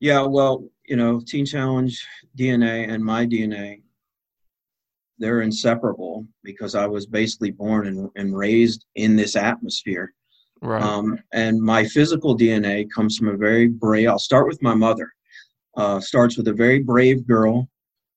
yeah, 0.01 0.23
well, 0.23 0.69
you 0.89 0.97
know, 0.97 1.21
Teen 1.25 1.47
Challenge 1.47 2.05
DNA 2.37 2.89
and 2.89 3.05
my 3.05 3.25
DNA, 3.25 3.83
they're 5.19 5.43
inseparable 5.43 6.27
because 6.43 6.75
I 6.75 6.87
was 6.87 7.07
basically 7.07 7.53
born 7.53 7.87
and, 7.87 8.11
and 8.17 8.37
raised 8.37 8.85
in 8.97 9.15
this 9.15 9.37
atmosphere 9.37 10.13
Right. 10.63 10.83
Um, 10.83 11.19
and 11.33 11.61
my 11.61 11.85
physical 11.85 12.39
DNA 12.39 12.89
comes 12.89 13.19
from 13.19 13.29
a 13.29 13.37
very 13.37 13.67
brave. 13.67 14.09
I'll 14.09 14.19
start 14.19 14.47
with 14.47 14.63
my 14.63 14.75
mother. 14.75 15.11
Uh, 15.77 15.99
starts 16.01 16.37
with 16.37 16.47
a 16.49 16.53
very 16.53 16.79
brave 16.81 17.27
girl 17.27 17.69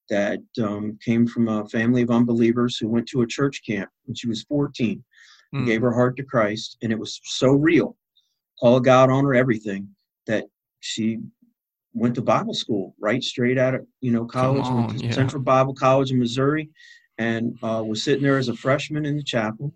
that 0.09 0.39
um, 0.61 0.99
came 1.03 1.25
from 1.25 1.47
a 1.47 1.67
family 1.69 2.03
of 2.03 2.11
unbelievers 2.11 2.77
who 2.77 2.87
went 2.87 3.07
to 3.07 3.23
a 3.23 3.27
church 3.27 3.61
camp 3.65 3.89
when 4.05 4.13
she 4.13 4.27
was 4.27 4.43
14 4.43 5.03
mm. 5.55 5.65
gave 5.65 5.81
her 5.81 5.93
heart 5.93 6.17
to 6.17 6.23
Christ. 6.23 6.77
And 6.83 6.91
it 6.91 6.99
was 6.99 7.19
so 7.23 7.53
real, 7.53 7.97
call 8.59 8.79
God 8.79 9.09
on 9.09 9.23
her, 9.23 9.33
everything, 9.33 9.89
that 10.27 10.45
she 10.81 11.19
went 11.93 12.13
to 12.15 12.21
Bible 12.21 12.53
school 12.53 12.93
right 12.99 13.23
straight 13.23 13.57
out 13.57 13.73
of 13.73 13.87
you 14.01 14.11
know 14.11 14.25
college, 14.25 14.65
on, 14.65 14.99
yeah. 14.99 15.11
Central 15.11 15.41
Bible 15.41 15.73
College 15.73 16.11
in 16.11 16.19
Missouri, 16.19 16.69
and 17.17 17.57
uh, 17.63 17.81
was 17.83 18.03
sitting 18.03 18.21
there 18.21 18.37
as 18.37 18.49
a 18.49 18.55
freshman 18.55 19.05
in 19.05 19.17
the 19.17 19.23
chapel 19.23 19.73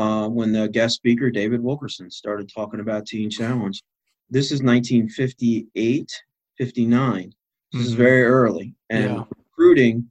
uh, 0.00 0.26
when 0.26 0.50
the 0.50 0.66
guest 0.66 0.96
speaker, 0.96 1.30
David 1.30 1.62
Wilkerson, 1.62 2.10
started 2.10 2.50
talking 2.52 2.80
about 2.80 3.04
Teen 3.04 3.28
Challenge. 3.28 3.82
This 4.30 4.46
is 4.46 4.62
1958, 4.62 6.10
59. 6.56 7.34
This 7.72 7.82
mm-hmm. 7.82 7.86
is 7.86 7.92
very 7.92 8.24
early. 8.24 8.74
And 8.88 9.04
yeah. 9.04 9.24
recruiting, 9.36 10.08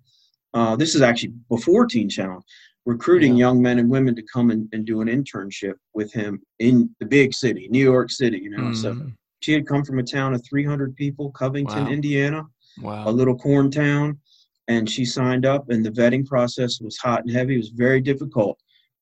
uh, 0.53 0.75
this 0.75 0.93
is 0.93 1.01
actually 1.01 1.33
before 1.49 1.87
Teen 1.87 2.07
Challenge, 2.07 2.43
recruiting 2.85 3.35
yeah. 3.35 3.47
young 3.47 3.63
men 3.63 3.79
and 3.79 3.89
women 3.89 4.15
to 4.15 4.21
come 4.31 4.51
and, 4.51 4.69
and, 4.73 4.85
do 4.85 5.01
an 5.01 5.07
internship 5.07 5.73
with 5.95 6.13
him 6.13 6.39
in 6.59 6.95
the 6.99 7.05
big 7.07 7.33
city, 7.33 7.67
New 7.71 7.83
York 7.83 8.11
City, 8.11 8.37
you 8.37 8.51
know. 8.51 8.65
Mm. 8.65 8.75
So 8.75 9.11
she 9.39 9.53
had 9.53 9.65
come 9.65 9.83
from 9.83 9.97
a 9.97 10.03
town 10.03 10.35
of 10.35 10.45
300 10.47 10.95
people, 10.97 11.31
Covington, 11.31 11.85
wow. 11.85 11.89
Indiana, 11.89 12.43
wow. 12.79 13.09
a 13.09 13.11
little 13.11 13.35
corn 13.35 13.71
town. 13.71 14.19
And 14.67 14.87
she 14.87 15.03
signed 15.03 15.47
up, 15.47 15.71
and 15.71 15.83
the 15.83 15.89
vetting 15.89 16.27
process 16.27 16.79
was 16.79 16.95
hot 16.97 17.21
and 17.21 17.31
heavy. 17.31 17.55
It 17.55 17.57
was 17.57 17.69
very 17.69 18.01
difficult 18.01 18.59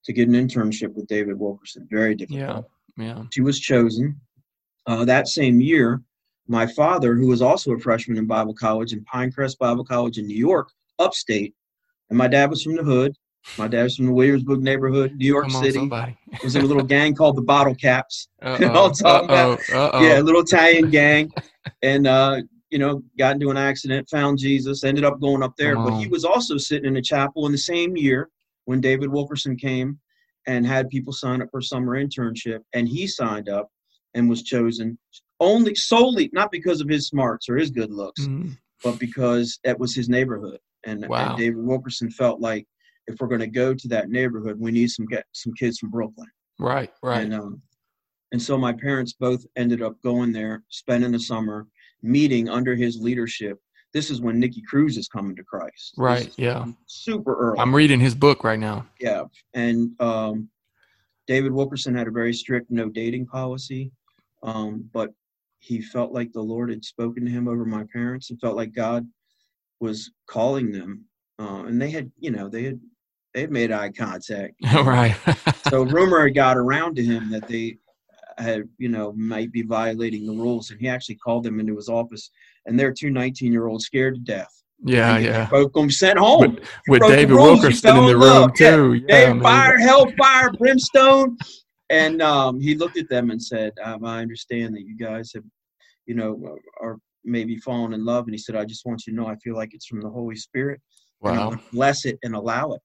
to 0.08 0.14
get 0.14 0.30
an 0.30 0.34
internship 0.34 0.94
with 0.96 1.06
David 1.08 1.38
Wilkerson. 1.38 1.86
Very 1.92 2.16
difficult. 2.16 2.66
Yeah, 2.98 3.06
yeah. 3.06 3.24
She 3.32 3.42
was 3.42 3.60
chosen. 3.60 4.20
Uh, 4.88 5.04
that 5.04 5.28
same 5.28 5.60
year, 5.60 6.02
my 6.48 6.66
father, 6.66 7.14
who 7.14 7.28
was 7.28 7.42
also 7.42 7.74
a 7.74 7.80
freshman 7.80 8.18
in 8.18 8.26
Bible 8.26 8.54
college 8.54 8.94
in 8.94 9.04
Pinecrest 9.04 9.58
Bible 9.58 9.84
College 9.84 10.18
in 10.18 10.26
New 10.26 10.38
York, 10.38 10.72
upstate, 10.98 11.54
and 12.10 12.18
my 12.18 12.28
dad 12.28 12.50
was 12.50 12.64
from 12.64 12.78
the 12.78 12.84
hood. 12.84 13.14
My 13.58 13.68
dad 13.68 13.84
was 13.84 13.98
from 13.98 14.06
the 14.06 14.14
Williamsburg 14.14 14.62
neighborhood, 14.62 15.14
New 15.16 15.28
York 15.28 15.50
Come 15.50 15.62
City. 15.62 15.90
was 16.42 16.56
in 16.56 16.64
a 16.64 16.66
little 16.66 16.84
gang 16.96 17.14
called 17.14 17.36
the 17.36 17.42
Bottle 17.42 17.76
Caps. 17.76 18.30
you 18.42 18.60
know 18.60 18.86
I'm 18.86 18.94
talking 18.94 19.30
uh-oh, 19.30 19.54
about? 19.54 19.60
Uh-oh. 19.70 20.02
Yeah, 20.02 20.20
a 20.20 20.24
little 20.24 20.42
Italian 20.42 20.90
gang. 20.90 21.30
and 21.82 22.08
uh, 22.08 22.42
you 22.70 22.80
know, 22.80 23.04
got 23.18 23.34
into 23.34 23.50
an 23.50 23.58
accident, 23.58 24.10
found 24.10 24.38
Jesus, 24.38 24.86
ended 24.86 25.04
up 25.04 25.20
going 25.20 25.44
up 25.44 25.56
there. 25.58 25.76
But 25.76 26.00
he 26.00 26.08
was 26.08 26.24
also 26.24 26.58
sitting 26.58 26.86
in 26.88 26.96
a 26.96 27.02
chapel 27.02 27.46
in 27.46 27.52
the 27.52 27.58
same 27.58 27.98
year 27.98 28.30
when 28.68 28.82
David 28.82 29.10
Wilkerson 29.10 29.56
came 29.56 29.98
and 30.46 30.68
had 30.68 30.90
people 30.90 31.14
sign 31.14 31.42
up 31.42 31.48
for 31.50 31.62
summer 31.62 31.96
internship, 31.96 32.60
and 32.74 32.88
he 32.88 33.08
signed 33.08 33.48
up 33.50 33.70
and 34.14 34.30
was 34.30 34.44
chosen 34.44 34.98
only 35.40 35.74
solely 35.74 36.30
not 36.34 36.52
because 36.52 36.82
of 36.82 36.90
his 36.90 37.08
smarts 37.08 37.48
or 37.48 37.56
his 37.56 37.70
good 37.70 37.92
looks, 37.92 38.22
mm-hmm. 38.22 38.52
but 38.84 39.00
because 39.00 39.58
it 39.64 39.80
was 39.80 39.96
his 39.96 40.10
neighborhood. 40.10 40.60
And, 40.86 41.08
wow. 41.08 41.30
and 41.30 41.38
David 41.38 41.64
Wilkerson 41.64 42.10
felt 42.10 42.42
like 42.42 42.66
if 43.08 43.16
we're 43.20 43.28
going 43.28 43.42
to 43.42 43.48
go 43.48 43.74
to 43.74 43.88
that 43.88 44.10
neighborhood, 44.10 44.60
we 44.60 44.72
need 44.72 44.90
some 44.90 45.06
get 45.06 45.26
some 45.32 45.54
kids 45.54 45.80
from 45.80 45.92
Brooklyn. 45.92 46.28
Right, 46.60 46.92
right. 47.02 47.22
And 47.22 47.34
um, 47.34 47.62
and 48.34 48.42
so 48.42 48.58
my 48.58 48.74
parents 48.74 49.14
both 49.14 49.46
ended 49.56 49.82
up 49.82 50.02
going 50.02 50.34
there, 50.34 50.64
spending 50.70 51.14
the 51.14 51.20
summer, 51.20 51.68
meeting 52.04 52.50
under 52.50 52.76
his 52.76 53.00
leadership 53.00 53.60
this 53.94 54.10
is 54.10 54.22
when 54.22 54.40
Nicky 54.40 54.62
Cruz 54.62 54.98
is 54.98 55.08
coming 55.08 55.36
to 55.36 55.44
Christ. 55.44 55.94
Right. 55.98 56.32
Yeah. 56.38 56.66
Super 56.88 57.36
early. 57.36 57.60
I'm 57.60 57.76
reading 57.76 58.00
his 58.00 58.16
book 58.16 58.44
right 58.44 58.60
now. 58.60 58.86
Yeah, 59.00 59.24
and 59.54 59.92
um, 60.02 60.50
David 61.28 61.52
Wilkerson 61.52 61.96
had 61.96 62.08
a 62.08 62.12
very 62.12 62.34
strict 62.34 62.72
no 62.72 62.90
dating 62.90 63.28
policy, 63.28 63.92
um, 64.44 64.90
but 64.94 65.12
he 65.60 65.82
felt 65.82 66.12
like 66.12 66.32
the 66.32 66.42
Lord 66.42 66.70
had 66.70 66.84
spoken 66.84 67.26
to 67.26 67.32
him 67.32 67.48
over 67.48 67.66
my 67.66 67.84
parents 67.92 68.30
and 68.30 68.40
felt 68.40 68.56
like 68.56 68.74
God 68.74 69.06
was 69.80 70.12
calling 70.28 70.72
them. 70.72 71.06
Uh, 71.40 71.66
and 71.66 71.82
they 71.82 71.92
had, 71.92 72.12
you 72.18 72.32
know, 72.32 72.50
they 72.50 72.64
had 72.64 72.80
they 73.34 73.42
had 73.42 73.52
made 73.52 73.72
eye 73.72 73.92
contact. 73.92 74.56
right. 74.74 75.16
so 75.70 75.84
rumor 75.84 76.24
had 76.24 76.36
got 76.36 76.58
around 76.58 76.96
to 76.96 77.04
him 77.04 77.30
that 77.30 77.48
they 77.48 77.78
had, 78.38 78.64
you 78.78 78.90
know, 78.90 79.12
might 79.14 79.52
be 79.52 79.62
violating 79.62 80.26
the 80.26 80.34
rules, 80.34 80.72
and 80.72 80.80
he 80.80 80.88
actually 80.88 81.16
called 81.16 81.44
them 81.44 81.60
into 81.60 81.76
his 81.76 81.90
office, 81.90 82.32
and 82.68 82.80
they're 82.80 82.94
two 82.94 83.10
19 83.10 83.52
year 83.52 83.68
olds 83.68 83.86
scared 83.86 84.16
to 84.16 84.22
death. 84.22 84.52
Yeah, 84.84 85.18
yeah. 85.18 85.48
Broke 85.48 85.74
them, 85.74 85.90
sent 85.90 86.20
home. 86.20 86.42
With, 86.42 86.60
with 86.88 87.02
David 87.02 87.36
Wilkerson 87.36 87.98
in 87.98 88.06
the 88.06 88.18
room 88.18 88.52
too. 88.56 89.04
Yeah, 89.08 89.34
yeah 89.34 89.42
fire, 89.42 89.80
hellfire, 89.80 90.52
brimstone. 90.52 91.38
And 91.90 92.22
um, 92.22 92.60
he 92.60 92.76
looked 92.76 92.98
at 92.98 93.10
them 93.10 93.32
and 93.32 93.42
said, 93.42 93.74
um, 93.84 94.06
"I 94.06 94.22
understand 94.22 94.76
that 94.76 94.84
you 94.84 94.96
guys 94.96 95.32
have, 95.34 95.44
you 96.06 96.14
know, 96.14 96.58
are 96.82 96.98
maybe 97.24 97.58
fallen 97.58 97.94
in 97.94 98.06
love." 98.06 98.26
And 98.26 98.34
he 98.34 98.38
said, 98.38 98.56
"I 98.56 98.66
just 98.66 98.86
want 98.86 99.08
you 99.08 99.14
to 99.14 99.20
know, 99.20 99.28
I 99.28 99.36
feel 99.38 99.56
like 99.56 99.74
it's 99.74 99.88
from 99.88 100.02
the 100.02 100.10
Holy 100.10 100.36
Spirit. 100.36 100.80
Wow. 101.22 101.58
bless 101.74 102.06
it 102.06 102.20
and 102.24 102.36
allow 102.36 102.74
it." 102.74 102.82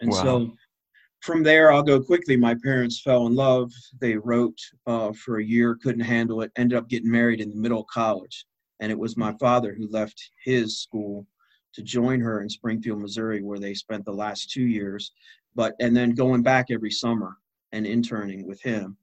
And 0.00 0.10
wow. 0.10 0.22
so 0.22 0.52
from 1.22 1.42
there, 1.42 1.72
I'll 1.72 1.82
go 1.82 2.00
quickly. 2.02 2.36
My 2.36 2.54
parents 2.62 3.00
fell 3.00 3.26
in 3.26 3.34
love. 3.34 3.72
They 4.00 4.16
wrote 4.16 4.58
uh, 4.86 5.12
for 5.12 5.38
a 5.38 5.44
year, 5.44 5.78
couldn't 5.82 6.00
handle 6.00 6.42
it, 6.42 6.52
ended 6.56 6.76
up 6.76 6.88
getting 6.88 7.10
married 7.10 7.40
in 7.40 7.48
the 7.48 7.56
middle 7.56 7.80
of 7.80 7.86
college. 7.86 8.44
And 8.80 8.92
it 8.92 8.98
was 8.98 9.16
my 9.16 9.34
father 9.40 9.74
who 9.74 9.88
left 9.88 10.30
his 10.44 10.80
school 10.80 11.26
to 11.74 11.82
join 11.82 12.20
her 12.20 12.40
in 12.40 12.48
Springfield, 12.48 13.00
Missouri, 13.00 13.42
where 13.42 13.58
they 13.58 13.74
spent 13.74 14.04
the 14.04 14.12
last 14.12 14.50
two 14.50 14.64
years. 14.64 15.12
But 15.54 15.74
and 15.80 15.96
then 15.96 16.10
going 16.10 16.42
back 16.42 16.66
every 16.70 16.90
summer 16.90 17.36
and 17.72 17.86
interning 17.86 18.46
with 18.46 18.60
him. 18.62 18.96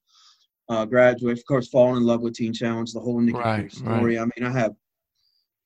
Uh, 0.70 0.86
graduate, 0.86 1.38
of 1.38 1.46
course, 1.46 1.68
falling 1.68 1.98
in 1.98 2.04
love 2.04 2.22
with 2.22 2.36
Teen 2.36 2.54
Challenge, 2.54 2.94
the 2.94 3.00
whole 3.00 3.20
Nicky 3.20 3.38
right, 3.38 3.72
story. 3.72 4.18
Right. 4.18 4.22
I 4.22 4.40
mean, 4.40 4.50
I 4.50 4.58
have 4.58 4.74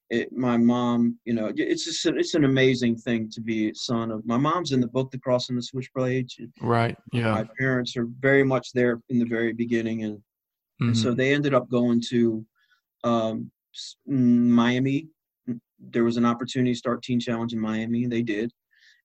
it, 0.09 0.31
my 0.31 0.57
mom, 0.57 1.19
you 1.25 1.33
know, 1.33 1.51
it's 1.55 1.83
just 1.83 2.05
it's 2.05 2.33
an 2.33 2.45
amazing 2.45 2.95
thing 2.95 3.29
to 3.31 3.41
be 3.41 3.73
son 3.73 4.11
of. 4.11 4.25
My 4.25 4.37
mom's 4.37 4.71
in 4.71 4.79
the 4.79 4.87
book, 4.87 5.11
The 5.11 5.19
Cross 5.19 5.49
and 5.49 5.57
the 5.57 5.61
Switchblade. 5.61 6.29
Right. 6.61 6.97
Yeah. 7.11 7.31
My 7.31 7.45
parents 7.59 7.97
are 7.97 8.07
very 8.19 8.43
much 8.43 8.71
there 8.73 9.01
in 9.09 9.19
the 9.19 9.25
very 9.25 9.53
beginning, 9.53 10.03
and 10.03 10.17
mm-hmm. 10.17 10.87
and 10.87 10.97
so 10.97 11.09
mm-hmm. 11.09 11.17
they 11.17 11.33
ended 11.33 11.53
up 11.53 11.69
going 11.69 12.01
to 12.09 12.45
um, 13.03 13.51
Mm, 14.09 14.47
Miami. 14.47 15.07
Mm, 15.49 15.59
there 15.79 16.03
was 16.03 16.17
an 16.17 16.25
opportunity 16.25 16.73
to 16.73 16.77
start 16.77 17.03
Teen 17.03 17.19
Challenge 17.19 17.53
in 17.53 17.59
Miami. 17.59 18.07
They 18.07 18.21
did, 18.21 18.51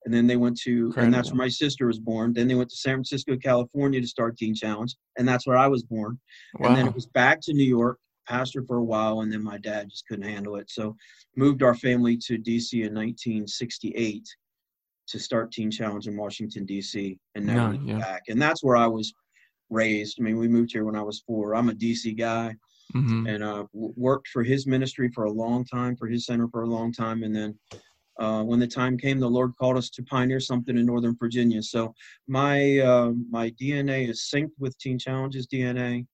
and 0.04 0.12
then 0.12 0.26
they 0.26 0.36
went 0.36 0.58
to, 0.60 0.86
Incredible. 0.86 1.04
and 1.04 1.14
that's 1.14 1.30
where 1.30 1.38
my 1.38 1.48
sister 1.48 1.86
was 1.86 1.98
born. 1.98 2.32
Then 2.32 2.48
they 2.48 2.54
went 2.54 2.70
to 2.70 2.76
San 2.76 2.96
Francisco, 2.96 3.36
California, 3.36 4.00
to 4.00 4.06
start 4.06 4.36
Teen 4.36 4.54
Challenge, 4.54 4.94
and 5.18 5.26
that's 5.26 5.46
where 5.46 5.56
I 5.56 5.68
was 5.68 5.82
born. 5.82 6.18
Wow. 6.58 6.68
And 6.68 6.76
then 6.76 6.86
it 6.86 6.94
was 6.94 7.06
back 7.06 7.40
to 7.42 7.52
New 7.52 7.64
York 7.64 7.98
pastor 8.26 8.62
for 8.66 8.76
a 8.76 8.84
while, 8.84 9.20
and 9.20 9.32
then 9.32 9.42
my 9.42 9.58
dad 9.58 9.90
just 9.90 10.06
couldn't 10.06 10.28
handle 10.28 10.56
it. 10.56 10.70
So 10.70 10.96
moved 11.36 11.62
our 11.62 11.74
family 11.74 12.16
to 12.18 12.38
DC 12.38 12.72
in 12.74 12.94
1968 12.94 14.24
to 15.08 15.18
start 15.18 15.52
Teen 15.52 15.70
Challenge 15.70 16.06
in 16.06 16.16
Washington 16.16 16.64
D.C. 16.64 17.18
and 17.34 17.46
never 17.46 17.74
yeah. 17.84 17.98
back. 17.98 18.22
And 18.28 18.40
that's 18.40 18.62
where 18.62 18.76
I 18.76 18.86
was 18.86 19.12
raised. 19.70 20.18
I 20.20 20.22
mean, 20.22 20.38
we 20.38 20.48
moved 20.48 20.72
here 20.72 20.84
when 20.84 20.96
I 20.96 21.02
was 21.02 21.22
four. 21.26 21.54
I'm 21.54 21.68
a 21.68 21.74
DC 21.74 22.16
guy, 22.16 22.54
mm-hmm. 22.94 23.26
and 23.26 23.42
uh, 23.42 23.64
worked 23.72 24.28
for 24.28 24.42
his 24.42 24.66
ministry 24.66 25.10
for 25.14 25.24
a 25.24 25.30
long 25.30 25.64
time, 25.64 25.96
for 25.96 26.06
his 26.06 26.26
center 26.26 26.48
for 26.48 26.62
a 26.62 26.68
long 26.68 26.92
time, 26.92 27.22
and 27.22 27.34
then. 27.34 27.58
Uh, 28.20 28.42
when 28.42 28.60
the 28.60 28.66
time 28.66 28.98
came, 28.98 29.18
the 29.18 29.26
Lord 29.26 29.52
called 29.58 29.78
us 29.78 29.88
to 29.88 30.02
pioneer 30.02 30.38
something 30.38 30.76
in 30.76 30.84
Northern 30.84 31.16
Virginia. 31.18 31.62
So 31.62 31.94
my 32.28 32.78
uh, 32.78 33.12
my 33.30 33.50
DNA 33.52 34.06
is 34.10 34.30
synced 34.32 34.52
with 34.58 34.78
Teen 34.78 34.98
Challenges 34.98 35.46
DNA 35.46 36.04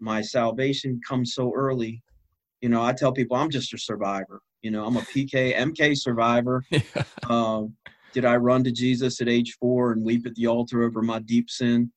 my 0.00 0.22
salvation 0.22 1.00
comes 1.06 1.34
so 1.34 1.52
early. 1.54 2.02
You 2.60 2.70
know, 2.70 2.82
I 2.82 2.92
tell 2.92 3.12
people 3.12 3.36
I'm 3.36 3.50
just 3.50 3.72
a 3.74 3.78
survivor. 3.78 4.40
You 4.62 4.70
know, 4.70 4.84
I'm 4.84 4.96
a 4.96 5.02
PK, 5.02 5.54
MK 5.56 5.96
survivor. 5.96 6.64
Yeah. 6.70 7.04
Um, 7.28 7.76
did 8.12 8.24
I 8.24 8.36
run 8.36 8.64
to 8.64 8.72
Jesus 8.72 9.20
at 9.20 9.28
age 9.28 9.56
four 9.60 9.92
and 9.92 10.02
weep 10.02 10.26
at 10.26 10.34
the 10.34 10.48
altar 10.48 10.82
over 10.82 11.00
my 11.00 11.20
deep 11.20 11.48
sin? 11.48 11.92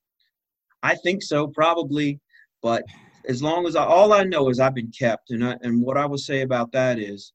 I 0.82 0.94
think 0.94 1.24
so, 1.24 1.48
probably. 1.48 2.20
But 2.62 2.84
as 3.28 3.42
long 3.42 3.66
as 3.66 3.76
I, 3.76 3.84
all 3.84 4.12
I 4.12 4.24
know 4.24 4.48
is 4.48 4.60
I've 4.60 4.74
been 4.74 4.90
kept, 4.90 5.30
and 5.30 5.44
I, 5.44 5.56
and 5.62 5.82
what 5.82 5.96
I 5.96 6.06
would 6.06 6.20
say 6.20 6.42
about 6.42 6.72
that 6.72 6.98
is, 6.98 7.32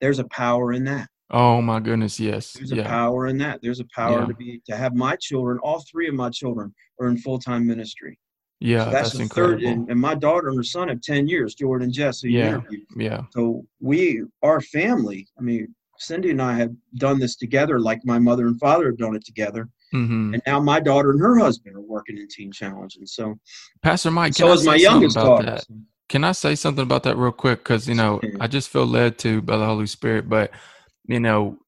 there's 0.00 0.18
a 0.18 0.24
power 0.24 0.72
in 0.72 0.84
that. 0.84 1.08
Oh 1.30 1.62
my 1.62 1.80
goodness, 1.80 2.20
yes. 2.20 2.52
There's 2.52 2.72
yeah. 2.72 2.82
a 2.82 2.86
power 2.86 3.26
in 3.26 3.38
that. 3.38 3.60
There's 3.62 3.80
a 3.80 3.86
power 3.94 4.20
yeah. 4.20 4.26
to 4.26 4.34
be 4.34 4.62
to 4.66 4.76
have 4.76 4.94
my 4.94 5.16
children. 5.16 5.58
All 5.62 5.82
three 5.90 6.08
of 6.08 6.14
my 6.14 6.28
children 6.28 6.74
are 7.00 7.08
in 7.08 7.16
full 7.16 7.38
time 7.38 7.66
ministry. 7.66 8.18
Yeah, 8.60 8.84
so 8.84 8.90
that's, 8.90 9.10
that's 9.10 9.20
incredible. 9.20 9.60
Third, 9.60 9.62
and, 9.64 9.90
and, 9.90 10.00
my 10.00 10.14
daughter 10.14 10.48
and 10.48 10.56
her 10.56 10.62
son 10.62 10.88
have 10.88 11.00
ten 11.00 11.26
years. 11.26 11.54
Jordan 11.54 11.86
and 11.86 11.92
Jesse. 11.92 12.30
Yeah, 12.30 12.60
yeah. 12.96 13.22
So 13.30 13.64
we, 13.80 14.22
our 14.42 14.60
family. 14.60 15.26
I 15.38 15.42
mean, 15.42 15.74
Cindy 15.98 16.30
and 16.30 16.42
I 16.42 16.54
have 16.54 16.70
done 16.96 17.18
this 17.18 17.36
together, 17.36 17.80
like 17.80 18.00
my 18.04 18.18
mother 18.18 18.46
and 18.46 18.58
father 18.60 18.86
have 18.86 18.98
done 18.98 19.16
it 19.16 19.24
together. 19.24 19.68
Mm-hmm. 19.92 20.34
And 20.34 20.42
now 20.46 20.60
my 20.60 20.80
daughter 20.80 21.10
and 21.10 21.20
her 21.20 21.38
husband 21.38 21.76
are 21.76 21.80
working 21.80 22.16
in 22.16 22.28
Teen 22.28 22.52
Challenge, 22.52 22.96
and 22.96 23.08
so 23.08 23.38
Pastor 23.82 24.10
Mike. 24.10 24.34
so 24.34 24.52
is 24.52 24.64
my 24.64 24.76
youngest 24.76 25.16
daughter. 25.16 25.44
That? 25.44 25.64
Can 26.08 26.24
I 26.24 26.32
say 26.32 26.54
something 26.54 26.82
about 26.82 27.02
that 27.04 27.16
real 27.16 27.32
quick? 27.32 27.60
Because 27.60 27.88
you 27.88 27.94
know, 27.94 28.20
I 28.40 28.46
just 28.46 28.70
feel 28.70 28.86
led 28.86 29.18
to 29.18 29.42
by 29.42 29.56
the 29.56 29.66
Holy 29.66 29.86
Spirit. 29.86 30.28
But 30.28 30.50
you 31.06 31.20
know, 31.20 31.58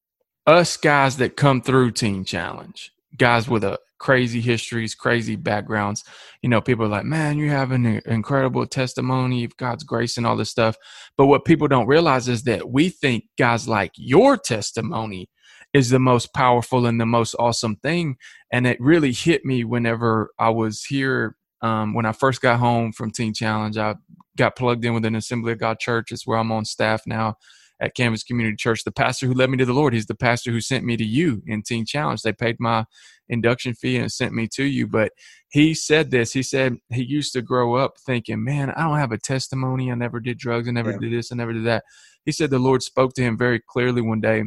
us 0.47 0.77
guys 0.77 1.17
that 1.19 1.37
come 1.37 1.61
through 1.61 1.93
Teen 1.93 2.25
Challenge, 2.25 2.91
guys 3.17 3.49
with 3.49 3.65
a 3.65 3.79
crazy 4.05 4.41
histories, 4.41 4.95
crazy 4.95 5.35
backgrounds. 5.35 6.05
You 6.43 6.51
know, 6.51 6.61
people 6.61 6.85
are 6.85 6.91
like, 6.91 7.07
man, 7.07 7.39
you 7.39 7.49
have 7.51 7.73
an 7.73 7.87
incredible 8.05 8.67
testimony 8.67 9.45
of 9.45 9.57
God's 9.57 9.83
grace 9.83 10.19
and 10.19 10.27
all 10.27 10.37
this 10.37 10.51
stuff. 10.51 10.77
But 11.17 11.27
what 11.27 11.47
people 11.47 11.69
don't 11.69 11.87
realize 11.87 12.29
is 12.29 12.43
that 12.43 12.71
we 12.71 12.91
think 12.91 13.25
guys 13.39 13.67
like 13.67 13.93
your 13.97 14.37
testimony 14.37 15.31
is 15.75 15.91
the 15.91 15.99
most 15.99 16.33
powerful 16.33 16.87
and 16.87 17.01
the 17.01 17.07
most 17.07 17.35
awesome 17.39 17.77
thing. 17.77 18.17
And 18.53 18.67
it 18.67 18.81
really 18.81 19.13
hit 19.13 19.45
me 19.45 19.65
whenever 19.65 20.31
I 20.39 20.51
was 20.51 20.85
here. 20.85 21.37
Um, 21.61 21.95
when 21.95 22.07
I 22.07 22.13
first 22.13 22.41
got 22.41 22.61
home 22.61 22.93
from 22.93 23.11
Teen 23.11 23.35
Challenge, 23.35 23.77
I 23.77 23.97
got 24.37 24.57
plugged 24.57 24.85
in 24.85 24.95
with 24.95 25.05
an 25.05 25.17
Assembly 25.17 25.53
of 25.53 25.59
God 25.59 25.81
church. 25.81 26.13
It's 26.13 26.27
where 26.27 26.39
I'm 26.39 26.53
on 26.53 26.65
staff 26.65 27.03
now 27.07 27.37
at 27.81 27.97
Canvas 27.97 28.23
Community 28.23 28.57
Church. 28.57 28.85
The 28.85 28.93
pastor 28.93 29.27
who 29.27 29.35
led 29.35 29.51
me 29.51 29.57
to 29.57 29.65
the 29.65 29.73
Lord, 29.73 29.95
he's 29.95 30.07
the 30.07 30.15
pastor 30.15 30.53
who 30.53 30.61
sent 30.61 30.85
me 30.85 30.97
to 30.97 31.05
you 31.05 31.43
in 31.47 31.63
Teen 31.63 31.85
Challenge. 31.85 32.23
They 32.23 32.33
paid 32.33 32.57
my 32.61 32.85
induction 33.29 33.75
fee 33.75 33.97
and 33.97 34.13
sent 34.13 34.33
me 34.33 34.47
to 34.55 34.65
you. 34.65 34.87
But 34.87 35.13
he 35.49 35.75
said 35.75 36.11
this. 36.11 36.33
He 36.33 36.43
said 36.43 36.77
he 36.93 37.03
used 37.03 37.33
to 37.33 37.43
grow 37.43 37.75
up 37.75 37.95
thinking, 37.99 38.45
man, 38.45 38.71
I 38.71 38.83
don't 38.83 38.99
have 38.99 39.13
a 39.13 39.19
testimony. 39.19 39.91
I 39.91 39.95
never 39.95 40.21
did 40.21 40.39
drugs. 40.39 40.69
I 40.69 40.73
never 40.73 40.93
yeah. 40.93 40.99
did 41.01 41.13
this. 41.13 41.33
I 41.33 41.37
never 41.37 41.53
did 41.53 41.65
that. 41.65 41.85
He 42.25 42.33
said 42.33 42.51
the 42.51 42.59
Lord 42.59 42.83
spoke 42.83 43.15
to 43.15 43.23
him 43.23 43.37
very 43.37 43.61
clearly 43.61 44.03
one 44.03 44.21
day 44.21 44.45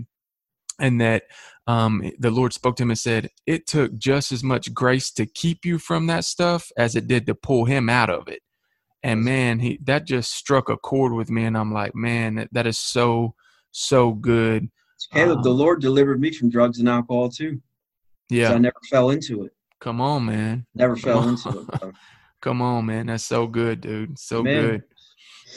and 0.79 1.01
that 1.01 1.23
um, 1.67 2.11
the 2.19 2.31
Lord 2.31 2.53
spoke 2.53 2.75
to 2.77 2.83
him 2.83 2.91
and 2.91 2.99
said, 2.99 3.29
It 3.45 3.67
took 3.67 3.97
just 3.97 4.31
as 4.31 4.43
much 4.43 4.73
grace 4.73 5.11
to 5.11 5.25
keep 5.25 5.65
you 5.65 5.79
from 5.79 6.07
that 6.07 6.25
stuff 6.25 6.71
as 6.77 6.95
it 6.95 7.07
did 7.07 7.25
to 7.27 7.35
pull 7.35 7.65
him 7.65 7.89
out 7.89 8.09
of 8.09 8.27
it. 8.27 8.41
And 9.03 9.23
man, 9.23 9.59
he 9.59 9.79
that 9.83 10.05
just 10.05 10.33
struck 10.33 10.69
a 10.69 10.77
chord 10.77 11.13
with 11.13 11.29
me, 11.29 11.45
and 11.45 11.57
I'm 11.57 11.71
like, 11.71 11.95
man, 11.95 12.35
that, 12.35 12.49
that 12.51 12.67
is 12.67 12.79
so 12.79 13.35
so 13.71 14.11
good. 14.11 14.69
Caleb, 15.13 15.37
um, 15.37 15.43
the 15.43 15.51
Lord 15.51 15.81
delivered 15.81 16.19
me 16.19 16.31
from 16.31 16.49
drugs 16.49 16.79
and 16.79 16.89
alcohol 16.89 17.29
too. 17.29 17.61
Yeah, 18.29 18.53
I 18.53 18.57
never 18.57 18.79
fell 18.89 19.11
into 19.11 19.43
it. 19.43 19.51
Come 19.79 20.01
on, 20.01 20.25
man. 20.25 20.65
Never 20.73 20.95
Come 20.95 21.03
fell 21.03 21.19
on. 21.19 21.29
into 21.29 21.59
it. 21.59 21.93
Come 22.41 22.61
on, 22.61 22.85
man. 22.85 23.07
That's 23.07 23.23
so 23.23 23.47
good, 23.47 23.81
dude. 23.81 24.17
So 24.17 24.43
man. 24.43 24.53
good. 24.53 24.83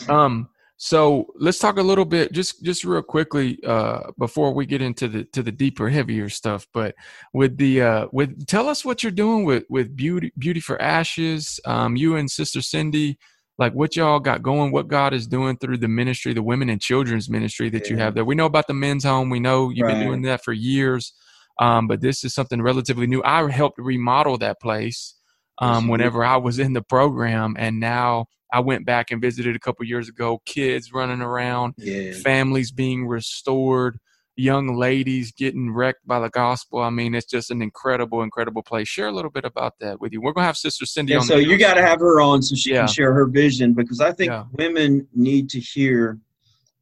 Um, 0.08 0.48
so 0.82 1.26
let's 1.36 1.58
talk 1.58 1.76
a 1.76 1.82
little 1.82 2.06
bit, 2.06 2.32
just 2.32 2.62
just 2.64 2.84
real 2.84 3.02
quickly, 3.02 3.62
uh, 3.66 4.12
before 4.18 4.54
we 4.54 4.64
get 4.64 4.80
into 4.80 5.08
the 5.08 5.24
to 5.24 5.42
the 5.42 5.52
deeper, 5.52 5.90
heavier 5.90 6.30
stuff. 6.30 6.66
But 6.72 6.94
with 7.34 7.58
the 7.58 7.82
uh, 7.82 8.06
with 8.12 8.46
tell 8.46 8.66
us 8.66 8.82
what 8.82 9.02
you're 9.02 9.12
doing 9.12 9.44
with 9.44 9.64
with 9.68 9.94
beauty 9.94 10.32
beauty 10.38 10.60
for 10.60 10.80
ashes. 10.80 11.60
Um, 11.66 11.96
you 11.96 12.16
and 12.16 12.30
Sister 12.30 12.62
Cindy 12.62 13.18
like 13.58 13.74
what 13.74 13.94
y'all 13.94 14.20
got 14.20 14.42
going, 14.42 14.72
what 14.72 14.88
God 14.88 15.12
is 15.12 15.26
doing 15.26 15.58
through 15.58 15.76
the 15.76 15.86
ministry, 15.86 16.32
the 16.32 16.42
women 16.42 16.70
and 16.70 16.80
children's 16.80 17.28
ministry 17.28 17.68
that 17.68 17.84
yeah. 17.84 17.90
you 17.90 17.96
have 17.98 18.14
there. 18.14 18.24
We 18.24 18.34
know 18.34 18.46
about 18.46 18.66
the 18.66 18.72
men's 18.72 19.04
home. 19.04 19.28
We 19.28 19.38
know 19.38 19.68
you've 19.68 19.86
right. 19.86 19.96
been 19.96 20.06
doing 20.06 20.22
that 20.22 20.42
for 20.42 20.54
years. 20.54 21.12
Um, 21.58 21.88
but 21.88 22.00
this 22.00 22.24
is 22.24 22.32
something 22.32 22.62
relatively 22.62 23.06
new. 23.06 23.22
I 23.22 23.50
helped 23.50 23.76
remodel 23.78 24.38
that 24.38 24.62
place 24.62 25.14
um, 25.60 25.88
whenever 25.88 26.24
I 26.24 26.36
was 26.36 26.58
in 26.58 26.72
the 26.72 26.82
program, 26.82 27.56
and 27.58 27.78
now 27.78 28.26
I 28.52 28.60
went 28.60 28.84
back 28.84 29.10
and 29.10 29.20
visited 29.20 29.54
a 29.54 29.60
couple 29.60 29.84
years 29.86 30.08
ago. 30.08 30.40
Kids 30.46 30.92
running 30.92 31.20
around, 31.20 31.74
yeah. 31.78 32.12
families 32.12 32.72
being 32.72 33.06
restored 33.06 33.98
young 34.40 34.76
ladies 34.76 35.32
getting 35.32 35.72
wrecked 35.72 36.06
by 36.06 36.18
the 36.18 36.30
gospel. 36.30 36.80
I 36.80 36.90
mean, 36.90 37.14
it's 37.14 37.26
just 37.26 37.50
an 37.50 37.62
incredible, 37.62 38.22
incredible 38.22 38.62
place. 38.62 38.88
Share 38.88 39.08
a 39.08 39.12
little 39.12 39.30
bit 39.30 39.44
about 39.44 39.74
that 39.80 40.00
with 40.00 40.12
you. 40.12 40.20
We're 40.20 40.32
gonna 40.32 40.46
have 40.46 40.56
Sister 40.56 40.86
Cindy 40.86 41.12
yeah, 41.12 41.18
on. 41.18 41.24
So 41.24 41.36
you 41.36 41.58
got 41.58 41.74
to 41.74 41.82
have 41.82 42.00
her 42.00 42.20
on 42.20 42.42
so 42.42 42.54
she 42.56 42.72
yeah. 42.72 42.80
can 42.80 42.88
share 42.88 43.12
her 43.12 43.26
vision 43.26 43.74
because 43.74 44.00
I 44.00 44.12
think 44.12 44.30
yeah. 44.30 44.44
women 44.52 45.06
need 45.14 45.50
to 45.50 45.60
hear 45.60 46.18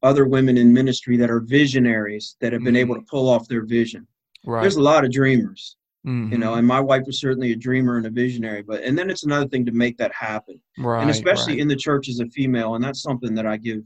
other 0.01 0.25
women 0.25 0.57
in 0.57 0.73
ministry 0.73 1.17
that 1.17 1.29
are 1.29 1.41
visionaries 1.41 2.37
that 2.39 2.53
have 2.53 2.63
been 2.63 2.73
mm-hmm. 2.73 2.91
able 2.91 2.95
to 2.95 3.01
pull 3.01 3.29
off 3.29 3.47
their 3.47 3.65
vision. 3.65 4.07
Right. 4.45 4.61
There's 4.61 4.77
a 4.77 4.81
lot 4.81 5.03
of 5.03 5.11
dreamers, 5.11 5.75
mm-hmm. 6.05 6.31
you 6.31 6.37
know, 6.37 6.55
and 6.55 6.67
my 6.67 6.79
wife 6.79 7.03
was 7.05 7.19
certainly 7.19 7.51
a 7.51 7.55
dreamer 7.55 7.97
and 7.97 8.05
a 8.05 8.09
visionary. 8.09 8.61
But 8.61 8.83
and 8.83 8.97
then 8.97 9.09
it's 9.09 9.23
another 9.23 9.47
thing 9.47 9.65
to 9.65 9.71
make 9.71 9.97
that 9.97 10.13
happen, 10.13 10.59
right? 10.77 11.01
And 11.01 11.09
especially 11.09 11.53
right. 11.53 11.61
in 11.61 11.67
the 11.67 11.75
church 11.75 12.09
as 12.09 12.19
a 12.19 12.27
female, 12.27 12.75
and 12.75 12.83
that's 12.83 13.01
something 13.01 13.35
that 13.35 13.45
I 13.45 13.57
give. 13.57 13.81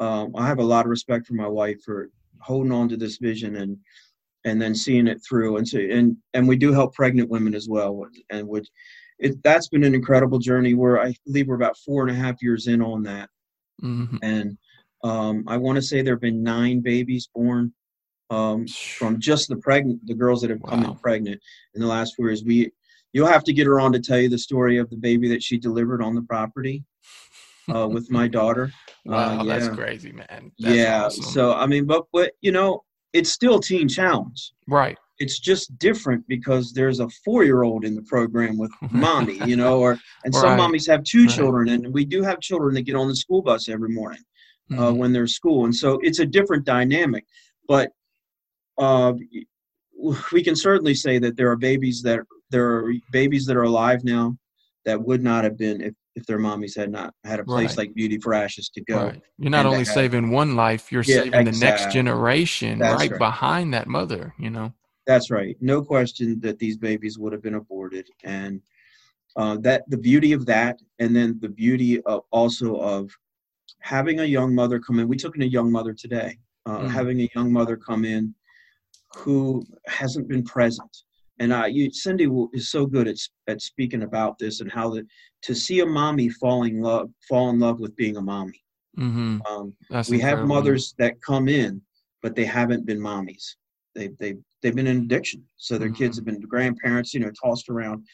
Um, 0.00 0.34
I 0.34 0.46
have 0.46 0.58
a 0.58 0.64
lot 0.64 0.86
of 0.86 0.90
respect 0.90 1.26
for 1.26 1.34
my 1.34 1.46
wife 1.46 1.82
for 1.84 2.10
holding 2.40 2.72
on 2.72 2.88
to 2.88 2.96
this 2.96 3.18
vision 3.18 3.56
and 3.56 3.76
and 4.44 4.60
then 4.60 4.74
seeing 4.74 5.06
it 5.06 5.20
through. 5.26 5.58
And 5.58 5.68
so 5.68 5.78
and 5.78 6.16
and 6.34 6.48
we 6.48 6.56
do 6.56 6.72
help 6.72 6.94
pregnant 6.94 7.28
women 7.28 7.54
as 7.54 7.68
well, 7.68 8.06
and 8.30 8.46
which 8.46 8.68
it, 9.18 9.42
that's 9.42 9.68
been 9.68 9.84
an 9.84 9.94
incredible 9.94 10.38
journey. 10.38 10.74
Where 10.74 11.00
I 11.00 11.14
believe 11.26 11.48
we're 11.48 11.54
about 11.54 11.76
four 11.78 12.06
and 12.06 12.10
a 12.10 12.20
half 12.20 12.42
years 12.42 12.66
in 12.66 12.82
on 12.82 13.02
that, 13.04 13.28
mm-hmm. 13.82 14.16
and 14.22 14.56
um, 15.02 15.44
I 15.46 15.56
want 15.56 15.76
to 15.76 15.82
say 15.82 16.02
there 16.02 16.14
have 16.14 16.20
been 16.20 16.42
nine 16.42 16.80
babies 16.80 17.28
born 17.34 17.72
um, 18.30 18.66
from 18.68 19.20
just 19.20 19.48
the 19.48 19.56
pregnant, 19.56 20.06
the 20.06 20.14
girls 20.14 20.40
that 20.40 20.50
have 20.50 20.62
come 20.62 20.82
wow. 20.82 20.92
in 20.92 20.96
pregnant 20.98 21.40
in 21.74 21.80
the 21.80 21.86
last 21.86 22.14
four 22.16 22.28
years. 22.28 22.44
We, 22.44 22.70
you'll 23.12 23.26
have 23.26 23.44
to 23.44 23.52
get 23.52 23.66
her 23.66 23.80
on 23.80 23.92
to 23.92 24.00
tell 24.00 24.18
you 24.18 24.28
the 24.28 24.38
story 24.38 24.78
of 24.78 24.88
the 24.88 24.96
baby 24.96 25.28
that 25.28 25.42
she 25.42 25.58
delivered 25.58 26.02
on 26.02 26.14
the 26.14 26.22
property 26.22 26.84
uh, 27.74 27.88
with 27.92 28.10
my 28.10 28.28
daughter. 28.28 28.72
Wow, 29.04 29.40
uh, 29.40 29.44
yeah. 29.44 29.58
that's 29.58 29.74
crazy, 29.74 30.12
man. 30.12 30.52
That's 30.58 30.76
yeah. 30.76 31.04
Awesome. 31.04 31.24
So 31.24 31.54
I 31.54 31.66
mean, 31.66 31.86
but 31.86 32.06
but 32.12 32.32
you 32.40 32.52
know, 32.52 32.84
it's 33.12 33.30
still 33.30 33.58
Teen 33.58 33.88
Challenge, 33.88 34.52
right? 34.68 34.96
It's 35.18 35.38
just 35.38 35.76
different 35.78 36.26
because 36.28 36.72
there's 36.72 37.00
a 37.00 37.08
four-year-old 37.24 37.84
in 37.84 37.94
the 37.94 38.02
program 38.02 38.56
with 38.56 38.70
mommy, 38.90 39.38
you 39.44 39.56
know, 39.56 39.80
or 39.80 39.98
and 40.24 40.34
some 40.34 40.50
right. 40.50 40.60
mommies 40.60 40.86
have 40.86 41.02
two 41.02 41.26
right. 41.26 41.34
children, 41.34 41.68
and 41.70 41.92
we 41.92 42.04
do 42.04 42.22
have 42.22 42.40
children 42.40 42.74
that 42.74 42.82
get 42.82 42.94
on 42.94 43.08
the 43.08 43.16
school 43.16 43.42
bus 43.42 43.68
every 43.68 43.90
morning 43.90 44.22
uh, 44.72 44.74
mm-hmm. 44.76 44.98
when 44.98 45.12
they're 45.12 45.26
school, 45.26 45.64
and 45.64 45.74
so 45.74 45.98
it's 46.02 46.20
a 46.20 46.26
different 46.26 46.64
dynamic. 46.64 47.24
But 47.66 47.92
uh, 48.80 49.12
we 50.32 50.42
can 50.42 50.56
certainly 50.56 50.94
say 50.94 51.18
that 51.18 51.36
there 51.36 51.50
are 51.50 51.56
babies 51.56 52.02
that 52.02 52.20
there 52.50 52.66
are 52.68 52.92
babies 53.12 53.46
that 53.46 53.56
are 53.56 53.62
alive 53.62 54.02
now 54.02 54.36
that 54.84 55.00
would 55.00 55.22
not 55.22 55.44
have 55.44 55.56
been 55.58 55.80
if, 55.80 55.94
if 56.16 56.26
their 56.26 56.38
mommies 56.38 56.76
had 56.76 56.90
not 56.90 57.14
had 57.22 57.38
a 57.38 57.44
place 57.44 57.70
right. 57.70 57.78
like 57.78 57.94
Beauty 57.94 58.18
for 58.18 58.34
Ashes 58.34 58.70
to 58.70 58.80
go. 58.80 59.04
Right. 59.04 59.22
You're 59.38 59.50
not 59.50 59.66
only 59.66 59.78
have, 59.78 59.88
saving 59.88 60.30
one 60.30 60.56
life, 60.56 60.90
you're 60.90 61.02
yeah, 61.02 61.22
saving 61.22 61.46
exactly. 61.46 61.52
the 61.52 61.64
next 61.64 61.92
generation 61.92 62.78
right, 62.78 63.10
right, 63.10 63.18
behind 63.18 63.74
that 63.74 63.86
mother, 63.86 64.34
you 64.38 64.50
know. 64.50 64.72
That's 65.06 65.30
right. 65.30 65.56
No 65.60 65.82
question 65.82 66.40
that 66.40 66.58
these 66.58 66.76
babies 66.76 67.18
would 67.18 67.32
have 67.32 67.42
been 67.42 67.54
aborted 67.54 68.08
and 68.24 68.60
uh, 69.36 69.58
that 69.60 69.88
the 69.88 69.98
beauty 69.98 70.32
of 70.32 70.46
that 70.46 70.80
and 70.98 71.14
then 71.14 71.38
the 71.40 71.48
beauty 71.48 72.00
of 72.02 72.22
also 72.32 72.76
of 72.76 73.10
having 73.80 74.20
a 74.20 74.24
young 74.24 74.54
mother 74.54 74.78
come 74.80 74.98
in. 74.98 75.08
We 75.08 75.16
took 75.16 75.36
in 75.36 75.42
a 75.42 75.46
young 75.46 75.70
mother 75.70 75.92
today. 75.92 76.38
Uh, 76.66 76.80
mm. 76.80 76.90
Having 76.90 77.20
a 77.20 77.28
young 77.34 77.52
mother 77.52 77.76
come 77.76 78.04
in 78.04 78.34
who 79.14 79.64
hasn't 79.86 80.28
been 80.28 80.44
present. 80.44 80.90
And 81.38 81.52
uh, 81.52 81.64
you, 81.64 81.90
Cindy 81.90 82.28
is 82.52 82.70
so 82.70 82.86
good 82.86 83.08
at, 83.08 83.16
at 83.48 83.62
speaking 83.62 84.02
about 84.02 84.38
this 84.38 84.60
and 84.60 84.70
how 84.70 84.90
the, 84.90 85.06
to 85.42 85.54
see 85.54 85.80
a 85.80 85.86
mommy 85.86 86.28
falling 86.28 86.82
love 86.82 87.10
fall 87.28 87.50
in 87.50 87.58
love 87.58 87.80
with 87.80 87.96
being 87.96 88.16
a 88.16 88.20
mommy. 88.20 88.62
Mm-hmm. 88.98 89.38
Um, 89.48 89.74
we 89.90 89.96
incredible. 89.96 90.22
have 90.22 90.46
mothers 90.46 90.94
that 90.98 91.20
come 91.22 91.48
in, 91.48 91.80
but 92.22 92.34
they 92.34 92.44
haven't 92.44 92.84
been 92.84 93.00
mommies. 93.00 93.54
They 93.94 94.08
they 94.18 94.36
they've 94.60 94.74
been 94.74 94.86
in 94.86 94.98
addiction, 94.98 95.44
so 95.56 95.78
their 95.78 95.88
mm-hmm. 95.88 95.96
kids 95.96 96.16
have 96.16 96.24
been 96.24 96.40
grandparents, 96.40 97.14
you 97.14 97.20
know, 97.20 97.30
tossed 97.30 97.68
around. 97.68 98.04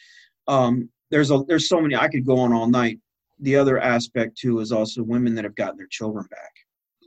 Um, 0.47 0.89
there's 1.11 1.31
a 1.31 1.43
there's 1.47 1.67
so 1.67 1.81
many 1.81 1.95
I 1.95 2.07
could 2.07 2.25
go 2.25 2.39
on 2.39 2.53
all 2.53 2.67
night 2.67 2.99
the 3.39 3.55
other 3.55 3.79
aspect 3.79 4.37
too 4.37 4.59
is 4.59 4.71
also 4.71 5.03
women 5.03 5.35
that 5.35 5.43
have 5.43 5.55
gotten 5.55 5.77
their 5.77 5.87
children 5.87 6.25
back 6.29 6.51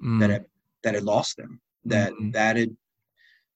mm. 0.03 0.21
that 0.21 0.31
have 0.31 0.45
that 0.83 0.95
had 0.95 1.05
lost 1.05 1.37
them 1.37 1.61
that 1.85 2.13
mm-hmm. 2.13 2.31
that 2.31 2.57
had 2.57 2.77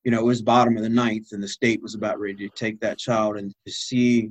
you 0.04 0.10
know 0.10 0.20
it 0.20 0.24
was 0.24 0.42
bottom 0.42 0.76
of 0.76 0.82
the 0.82 0.88
ninth 0.88 1.28
and 1.32 1.42
the 1.42 1.48
state 1.48 1.82
was 1.82 1.94
about 1.94 2.20
ready 2.20 2.48
to 2.48 2.48
take 2.54 2.80
that 2.80 2.98
child 2.98 3.36
and 3.36 3.52
to 3.66 3.72
see 3.72 4.30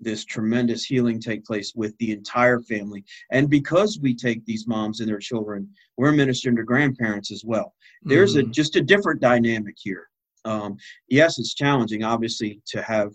this 0.00 0.24
tremendous 0.24 0.84
healing 0.84 1.20
take 1.20 1.44
place 1.44 1.72
with 1.74 1.96
the 1.98 2.12
entire 2.12 2.60
family. 2.60 3.04
And 3.32 3.50
because 3.50 3.98
we 4.00 4.14
take 4.14 4.44
these 4.44 4.68
moms 4.68 5.00
and 5.00 5.08
their 5.08 5.18
children 5.18 5.68
we're 5.96 6.12
ministering 6.12 6.54
to 6.56 6.62
grandparents 6.62 7.32
as 7.32 7.44
well. 7.44 7.74
There's 8.02 8.36
mm-hmm. 8.36 8.50
a 8.50 8.52
just 8.52 8.76
a 8.76 8.80
different 8.80 9.20
dynamic 9.20 9.74
here. 9.76 10.08
Um, 10.44 10.76
yes 11.08 11.38
it's 11.38 11.54
challenging 11.54 12.04
obviously 12.04 12.60
to 12.68 12.82
have 12.82 13.10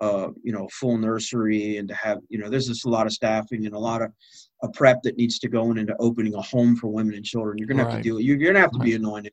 uh, 0.00 0.28
you 0.42 0.52
know, 0.52 0.68
full 0.72 0.98
nursery 0.98 1.78
and 1.78 1.88
to 1.88 1.94
have, 1.94 2.18
you 2.28 2.38
know, 2.38 2.50
there's 2.50 2.66
just 2.66 2.84
a 2.84 2.90
lot 2.90 3.06
of 3.06 3.12
staffing 3.12 3.64
and 3.64 3.74
a 3.74 3.78
lot 3.78 4.02
of 4.02 4.10
a 4.64 4.68
prep 4.70 5.02
that 5.02 5.16
needs 5.16 5.38
to 5.38 5.48
go 5.48 5.70
into 5.70 5.94
opening 6.00 6.34
a 6.34 6.42
home 6.42 6.74
for 6.74 6.88
women 6.88 7.14
and 7.14 7.24
children. 7.24 7.58
You're 7.58 7.68
gonna 7.68 7.84
have 7.84 7.98
to 7.98 8.02
deal. 8.02 8.18
You're, 8.18 8.36
you're 8.36 8.52
gonna 8.52 8.60
have 8.60 8.72
to 8.72 8.78
right. 8.78 8.86
be 8.86 8.94
anointed 8.94 9.32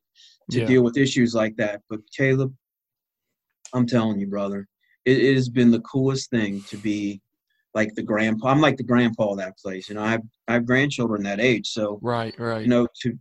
to 0.52 0.60
yeah. 0.60 0.66
deal 0.66 0.84
with 0.84 0.98
issues 0.98 1.34
like 1.34 1.56
that. 1.58 1.82
But 1.90 2.02
Caleb, 2.16 2.54
I'm 3.74 3.88
telling 3.88 4.20
you, 4.20 4.28
brother, 4.28 4.68
it, 5.06 5.18
it, 5.18 5.36
has 5.36 5.50
been 5.50 5.72
the 5.72 5.82
coolest 5.82 6.30
thing 6.30 6.62
to 6.70 6.78
be 6.78 7.22
like 7.74 7.96
the 7.96 8.04
grandpa. 8.04 8.50
I'm 8.50 8.62
like 8.62 8.78
the 8.78 8.84
grandpa 8.84 9.32
of 9.32 9.38
that 9.38 9.58
place. 9.58 9.90
You 9.90 9.96
know, 9.96 10.04
I 10.04 10.12
have 10.12 10.22
I 10.48 10.54
have 10.54 10.66
grandchildren 10.66 11.24
that 11.24 11.40
age, 11.40 11.68
so 11.68 12.00
right, 12.02 12.38
right. 12.38 12.62
You 12.62 12.68
know, 12.68 12.88
to 13.02 13.18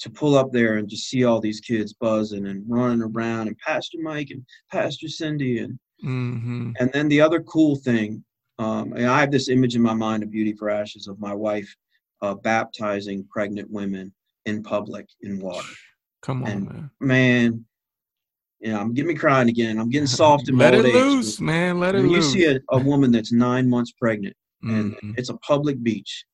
to 0.00 0.10
pull 0.10 0.36
up 0.36 0.50
there 0.52 0.78
and 0.78 0.88
just 0.88 1.08
see 1.08 1.24
all 1.24 1.40
these 1.40 1.60
kids 1.60 1.92
buzzing 1.92 2.46
and 2.46 2.64
running 2.68 3.00
around 3.00 3.46
and 3.46 3.56
Pastor 3.58 3.98
Mike 4.02 4.30
and 4.30 4.44
Pastor 4.72 5.08
Cindy 5.08 5.58
and 5.58 5.78
Mm-hmm. 6.04 6.72
And 6.78 6.92
then 6.92 7.08
the 7.08 7.20
other 7.20 7.40
cool 7.42 7.76
thing, 7.76 8.24
um, 8.58 8.94
I 8.94 9.20
have 9.20 9.30
this 9.30 9.48
image 9.48 9.74
in 9.74 9.82
my 9.82 9.94
mind 9.94 10.22
of 10.22 10.30
Beauty 10.30 10.52
for 10.52 10.70
Ashes 10.70 11.08
of 11.08 11.18
my 11.20 11.34
wife 11.34 11.74
uh, 12.22 12.34
baptizing 12.34 13.26
pregnant 13.30 13.70
women 13.70 14.12
in 14.46 14.62
public 14.62 15.06
in 15.22 15.40
water. 15.40 15.72
Come 16.22 16.44
on, 16.44 16.50
and, 16.50 16.68
man. 16.68 16.90
Man, 17.00 17.64
you 18.60 18.72
know, 18.72 18.80
I'm 18.80 18.94
getting 18.94 19.08
me 19.08 19.14
crying 19.14 19.48
again. 19.48 19.78
I'm 19.78 19.90
getting 19.90 20.06
soft 20.06 20.48
in 20.48 20.54
my 20.54 20.64
Let 20.70 20.74
it 20.74 20.86
age. 20.86 20.94
loose, 20.94 21.40
man. 21.40 21.80
Let 21.80 21.94
it 21.94 21.98
when 21.98 22.08
loose. 22.08 22.34
You 22.34 22.40
see 22.40 22.56
a, 22.56 22.76
a, 22.76 22.78
woman 22.78 23.10
that's 23.10 23.32
nine 23.32 23.68
months 23.68 23.92
pregnant, 23.92 24.36
and 24.62 24.94
mm-hmm. 24.94 25.12
it's 25.16 25.28
a 25.28 25.36
public 25.38 25.82
beach, 25.82 26.24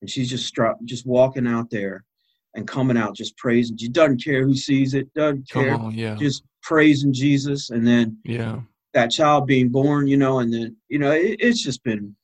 and 0.00 0.10
she's 0.10 0.28
just 0.28 0.46
struck, 0.46 0.78
just 0.84 1.06
walking 1.06 1.46
out 1.46 1.70
there 1.70 2.04
and 2.54 2.66
coming 2.66 2.96
out 2.96 3.14
just 3.14 3.36
praising. 3.36 3.76
She 3.76 3.88
doesn't 3.88 4.24
care 4.24 4.44
who 4.44 4.56
sees 4.56 4.94
it, 4.94 5.12
doesn't 5.14 5.48
care. 5.48 5.74
On, 5.74 5.92
yeah. 5.92 6.16
Just 6.16 6.42
praising 6.62 7.12
Jesus, 7.12 7.70
and 7.70 7.86
then 7.86 8.18
yeah, 8.24 8.60
that 8.96 9.10
child 9.10 9.46
being 9.46 9.68
born, 9.68 10.08
you 10.08 10.16
know, 10.16 10.38
and 10.38 10.50
then, 10.52 10.74
you 10.88 10.98
know, 10.98 11.12
it, 11.12 11.36
it's 11.38 11.62
just 11.62 11.84
been, 11.84 12.16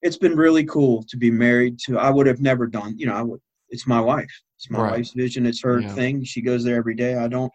it's 0.00 0.16
been 0.16 0.34
really 0.34 0.64
cool 0.64 1.02
to 1.02 1.18
be 1.18 1.30
married 1.30 1.78
to. 1.80 1.98
I 1.98 2.08
would 2.08 2.26
have 2.26 2.40
never 2.40 2.66
done, 2.66 2.96
you 2.96 3.06
know, 3.06 3.14
I 3.14 3.20
would, 3.22 3.40
it's 3.68 3.86
my 3.86 4.00
wife. 4.00 4.34
It's 4.56 4.70
my 4.70 4.80
right. 4.80 4.92
wife's 4.92 5.12
vision. 5.12 5.44
It's 5.44 5.62
her 5.62 5.80
yeah. 5.80 5.92
thing. 5.92 6.24
She 6.24 6.40
goes 6.40 6.64
there 6.64 6.76
every 6.76 6.94
day. 6.94 7.16
I 7.16 7.28
don't, 7.28 7.52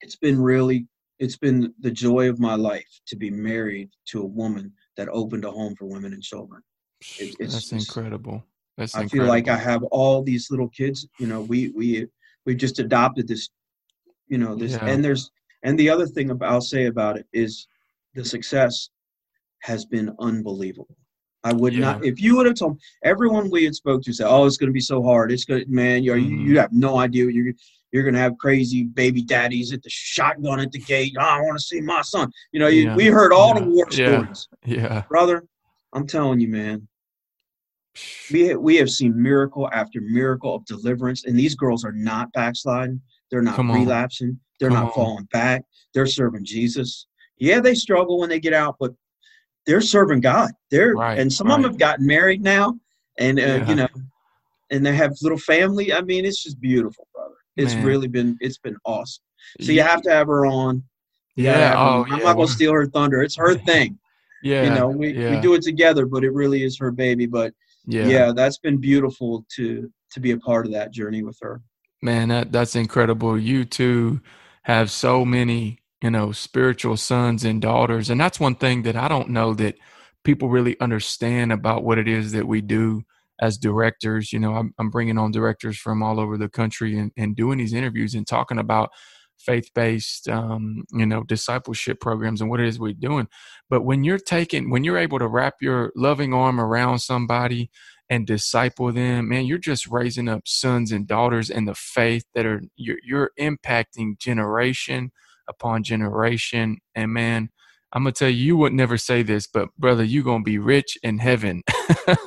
it's 0.00 0.16
been 0.16 0.40
really, 0.40 0.86
it's 1.18 1.36
been 1.36 1.74
the 1.80 1.90
joy 1.90 2.30
of 2.30 2.40
my 2.40 2.54
life 2.54 2.88
to 3.08 3.16
be 3.16 3.30
married 3.30 3.90
to 4.06 4.22
a 4.22 4.26
woman 4.26 4.72
that 4.96 5.10
opened 5.10 5.44
a 5.44 5.50
home 5.50 5.76
for 5.76 5.84
women 5.84 6.14
and 6.14 6.22
children. 6.22 6.62
It, 7.18 7.36
That's 7.38 7.72
incredible. 7.72 8.42
That's 8.78 8.94
incredible. 8.94 8.96
I 8.96 9.02
incredible. 9.02 9.08
feel 9.10 9.26
like 9.26 9.48
I 9.48 9.58
have 9.62 9.82
all 9.84 10.22
these 10.22 10.50
little 10.50 10.70
kids. 10.70 11.06
You 11.20 11.26
know, 11.26 11.42
we 11.42 11.68
we 11.76 12.06
we 12.46 12.54
just 12.54 12.78
adopted 12.78 13.28
this. 13.28 13.50
You 14.28 14.38
know 14.38 14.54
this, 14.54 14.72
yeah. 14.72 14.86
and 14.86 15.04
there's 15.04 15.30
and 15.62 15.78
the 15.78 15.88
other 15.90 16.06
thing 16.06 16.36
I'll 16.42 16.60
say 16.60 16.86
about 16.86 17.16
it 17.18 17.26
is 17.32 17.66
the 18.14 18.24
success 18.24 18.90
has 19.60 19.84
been 19.84 20.14
unbelievable. 20.18 20.96
I 21.44 21.52
would 21.52 21.74
yeah. 21.74 21.80
not 21.80 22.04
if 22.04 22.20
you 22.20 22.36
would 22.36 22.46
have 22.46 22.54
told 22.54 22.80
everyone 23.02 23.50
we 23.50 23.64
had 23.64 23.74
spoke 23.74 24.02
to 24.02 24.12
said, 24.12 24.28
"Oh, 24.28 24.46
it's 24.46 24.56
going 24.56 24.68
to 24.68 24.72
be 24.72 24.80
so 24.80 25.02
hard. 25.02 25.32
It's 25.32 25.44
good, 25.44 25.68
man. 25.68 26.04
You're, 26.04 26.16
mm-hmm. 26.16 26.46
you 26.46 26.58
have 26.58 26.72
no 26.72 26.98
idea. 26.98 27.26
You're 27.30 27.52
you're 27.90 28.04
going 28.04 28.14
to 28.14 28.20
have 28.20 28.38
crazy 28.38 28.84
baby 28.84 29.22
daddies 29.22 29.72
at 29.72 29.82
the 29.82 29.90
shotgun 29.90 30.60
at 30.60 30.72
the 30.72 30.78
gate. 30.78 31.14
Oh, 31.18 31.22
I 31.22 31.40
want 31.40 31.58
to 31.58 31.64
see 31.64 31.80
my 31.80 32.00
son. 32.02 32.32
You 32.52 32.60
know, 32.60 32.68
you, 32.68 32.94
we 32.94 33.06
heard 33.06 33.32
all 33.32 33.54
yeah. 33.54 33.60
the 33.60 33.66
war 33.66 33.90
stories. 33.90 34.48
Yeah, 34.64 35.02
brother, 35.08 35.44
I'm 35.92 36.06
telling 36.06 36.40
you, 36.40 36.48
man. 36.48 36.88
We 38.32 38.54
we 38.54 38.76
have 38.76 38.90
seen 38.90 39.20
miracle 39.20 39.68
after 39.72 40.00
miracle 40.00 40.54
of 40.54 40.64
deliverance, 40.64 41.24
and 41.24 41.38
these 41.38 41.54
girls 41.54 41.84
are 41.84 41.92
not 41.92 42.32
backsliding. 42.32 43.00
They're 43.32 43.42
not 43.42 43.58
relapsing. 43.58 44.38
They're 44.60 44.68
Come 44.68 44.78
not 44.78 44.86
on. 44.88 44.92
falling 44.92 45.28
back. 45.32 45.64
They're 45.94 46.06
serving 46.06 46.44
Jesus. 46.44 47.06
Yeah, 47.38 47.60
they 47.60 47.74
struggle 47.74 48.20
when 48.20 48.28
they 48.28 48.38
get 48.38 48.52
out, 48.52 48.76
but 48.78 48.92
they're 49.66 49.80
serving 49.80 50.20
God. 50.20 50.50
They're 50.70 50.92
right, 50.92 51.18
and 51.18 51.32
some 51.32 51.48
right. 51.48 51.56
of 51.56 51.62
them 51.62 51.70
have 51.72 51.78
gotten 51.78 52.06
married 52.06 52.42
now, 52.42 52.78
and 53.18 53.38
uh, 53.38 53.42
yeah. 53.42 53.68
you 53.68 53.74
know, 53.74 53.88
and 54.70 54.84
they 54.84 54.94
have 54.94 55.14
little 55.22 55.38
family. 55.38 55.94
I 55.94 56.02
mean, 56.02 56.26
it's 56.26 56.42
just 56.42 56.60
beautiful, 56.60 57.08
brother. 57.14 57.34
It's 57.56 57.74
Man. 57.74 57.86
really 57.86 58.06
been 58.06 58.36
it's 58.40 58.58
been 58.58 58.76
awesome. 58.84 59.24
So 59.62 59.72
you 59.72 59.82
have 59.82 60.02
to 60.02 60.10
have 60.10 60.26
her 60.26 60.44
on. 60.44 60.84
You 61.36 61.44
yeah. 61.44 61.74
Oh, 61.74 62.04
I'm 62.04 62.18
yeah. 62.18 62.24
not 62.24 62.36
gonna 62.36 62.48
steal 62.48 62.72
her 62.72 62.86
thunder. 62.86 63.22
It's 63.22 63.36
her 63.36 63.54
thing. 63.66 63.98
Yeah. 64.42 64.64
You 64.64 64.70
know, 64.70 64.88
we, 64.88 65.12
yeah. 65.12 65.30
we 65.30 65.40
do 65.40 65.54
it 65.54 65.62
together, 65.62 66.04
but 66.04 66.24
it 66.24 66.32
really 66.32 66.64
is 66.64 66.76
her 66.78 66.90
baby. 66.90 67.26
But 67.26 67.54
yeah. 67.86 68.06
yeah, 68.06 68.32
that's 68.34 68.58
been 68.58 68.76
beautiful 68.76 69.46
to 69.56 69.90
to 70.12 70.20
be 70.20 70.32
a 70.32 70.38
part 70.38 70.66
of 70.66 70.72
that 70.72 70.92
journey 70.92 71.22
with 71.22 71.38
her. 71.40 71.62
Man, 72.02 72.28
that 72.28 72.52
that's 72.52 72.74
incredible. 72.74 73.38
You 73.38 73.64
too 73.64 74.20
have 74.64 74.90
so 74.90 75.24
many, 75.24 75.78
you 76.02 76.10
know, 76.10 76.32
spiritual 76.32 76.96
sons 76.96 77.44
and 77.44 77.62
daughters, 77.62 78.10
and 78.10 78.20
that's 78.20 78.40
one 78.40 78.56
thing 78.56 78.82
that 78.82 78.96
I 78.96 79.08
don't 79.08 79.30
know 79.30 79.54
that 79.54 79.76
people 80.24 80.48
really 80.48 80.78
understand 80.80 81.52
about 81.52 81.84
what 81.84 81.98
it 81.98 82.08
is 82.08 82.32
that 82.32 82.46
we 82.48 82.60
do 82.60 83.02
as 83.40 83.56
directors. 83.58 84.32
You 84.32 84.40
know, 84.40 84.54
I'm, 84.54 84.74
I'm 84.78 84.90
bringing 84.90 85.18
on 85.18 85.30
directors 85.30 85.78
from 85.78 86.02
all 86.02 86.18
over 86.20 86.36
the 86.36 86.48
country 86.48 86.98
and, 86.98 87.12
and 87.16 87.36
doing 87.36 87.58
these 87.58 87.72
interviews 87.72 88.14
and 88.14 88.26
talking 88.26 88.58
about 88.58 88.90
faith-based 89.38 90.28
um, 90.28 90.84
you 90.92 91.04
know 91.04 91.24
discipleship 91.24 92.00
programs 92.00 92.40
and 92.40 92.48
what 92.48 92.60
it 92.60 92.68
is 92.68 92.78
we're 92.78 92.92
doing 92.92 93.26
but 93.68 93.82
when 93.82 94.04
you're 94.04 94.18
taking 94.18 94.70
when 94.70 94.84
you're 94.84 94.98
able 94.98 95.18
to 95.18 95.26
wrap 95.26 95.54
your 95.60 95.92
loving 95.96 96.32
arm 96.32 96.60
around 96.60 97.00
somebody 97.00 97.68
and 98.12 98.26
disciple 98.26 98.92
them 98.92 99.28
man 99.28 99.46
you're 99.46 99.56
just 99.56 99.86
raising 99.86 100.28
up 100.28 100.42
sons 100.44 100.92
and 100.92 101.06
daughters 101.06 101.48
in 101.48 101.64
the 101.64 101.74
faith 101.74 102.24
that 102.34 102.44
are 102.44 102.60
you're, 102.76 102.98
you're 103.02 103.30
impacting 103.40 104.18
generation 104.18 105.10
upon 105.48 105.82
generation 105.82 106.76
and 106.94 107.10
man 107.10 107.48
I'm 107.94 108.04
gonna 108.04 108.12
tell 108.12 108.30
you, 108.30 108.42
you 108.42 108.56
would 108.56 108.72
never 108.72 108.96
say 108.96 109.22
this, 109.22 109.46
but 109.46 109.68
brother, 109.76 110.02
you're 110.02 110.24
gonna 110.24 110.42
be 110.42 110.58
rich 110.58 110.96
in 111.02 111.18
heaven. 111.18 111.62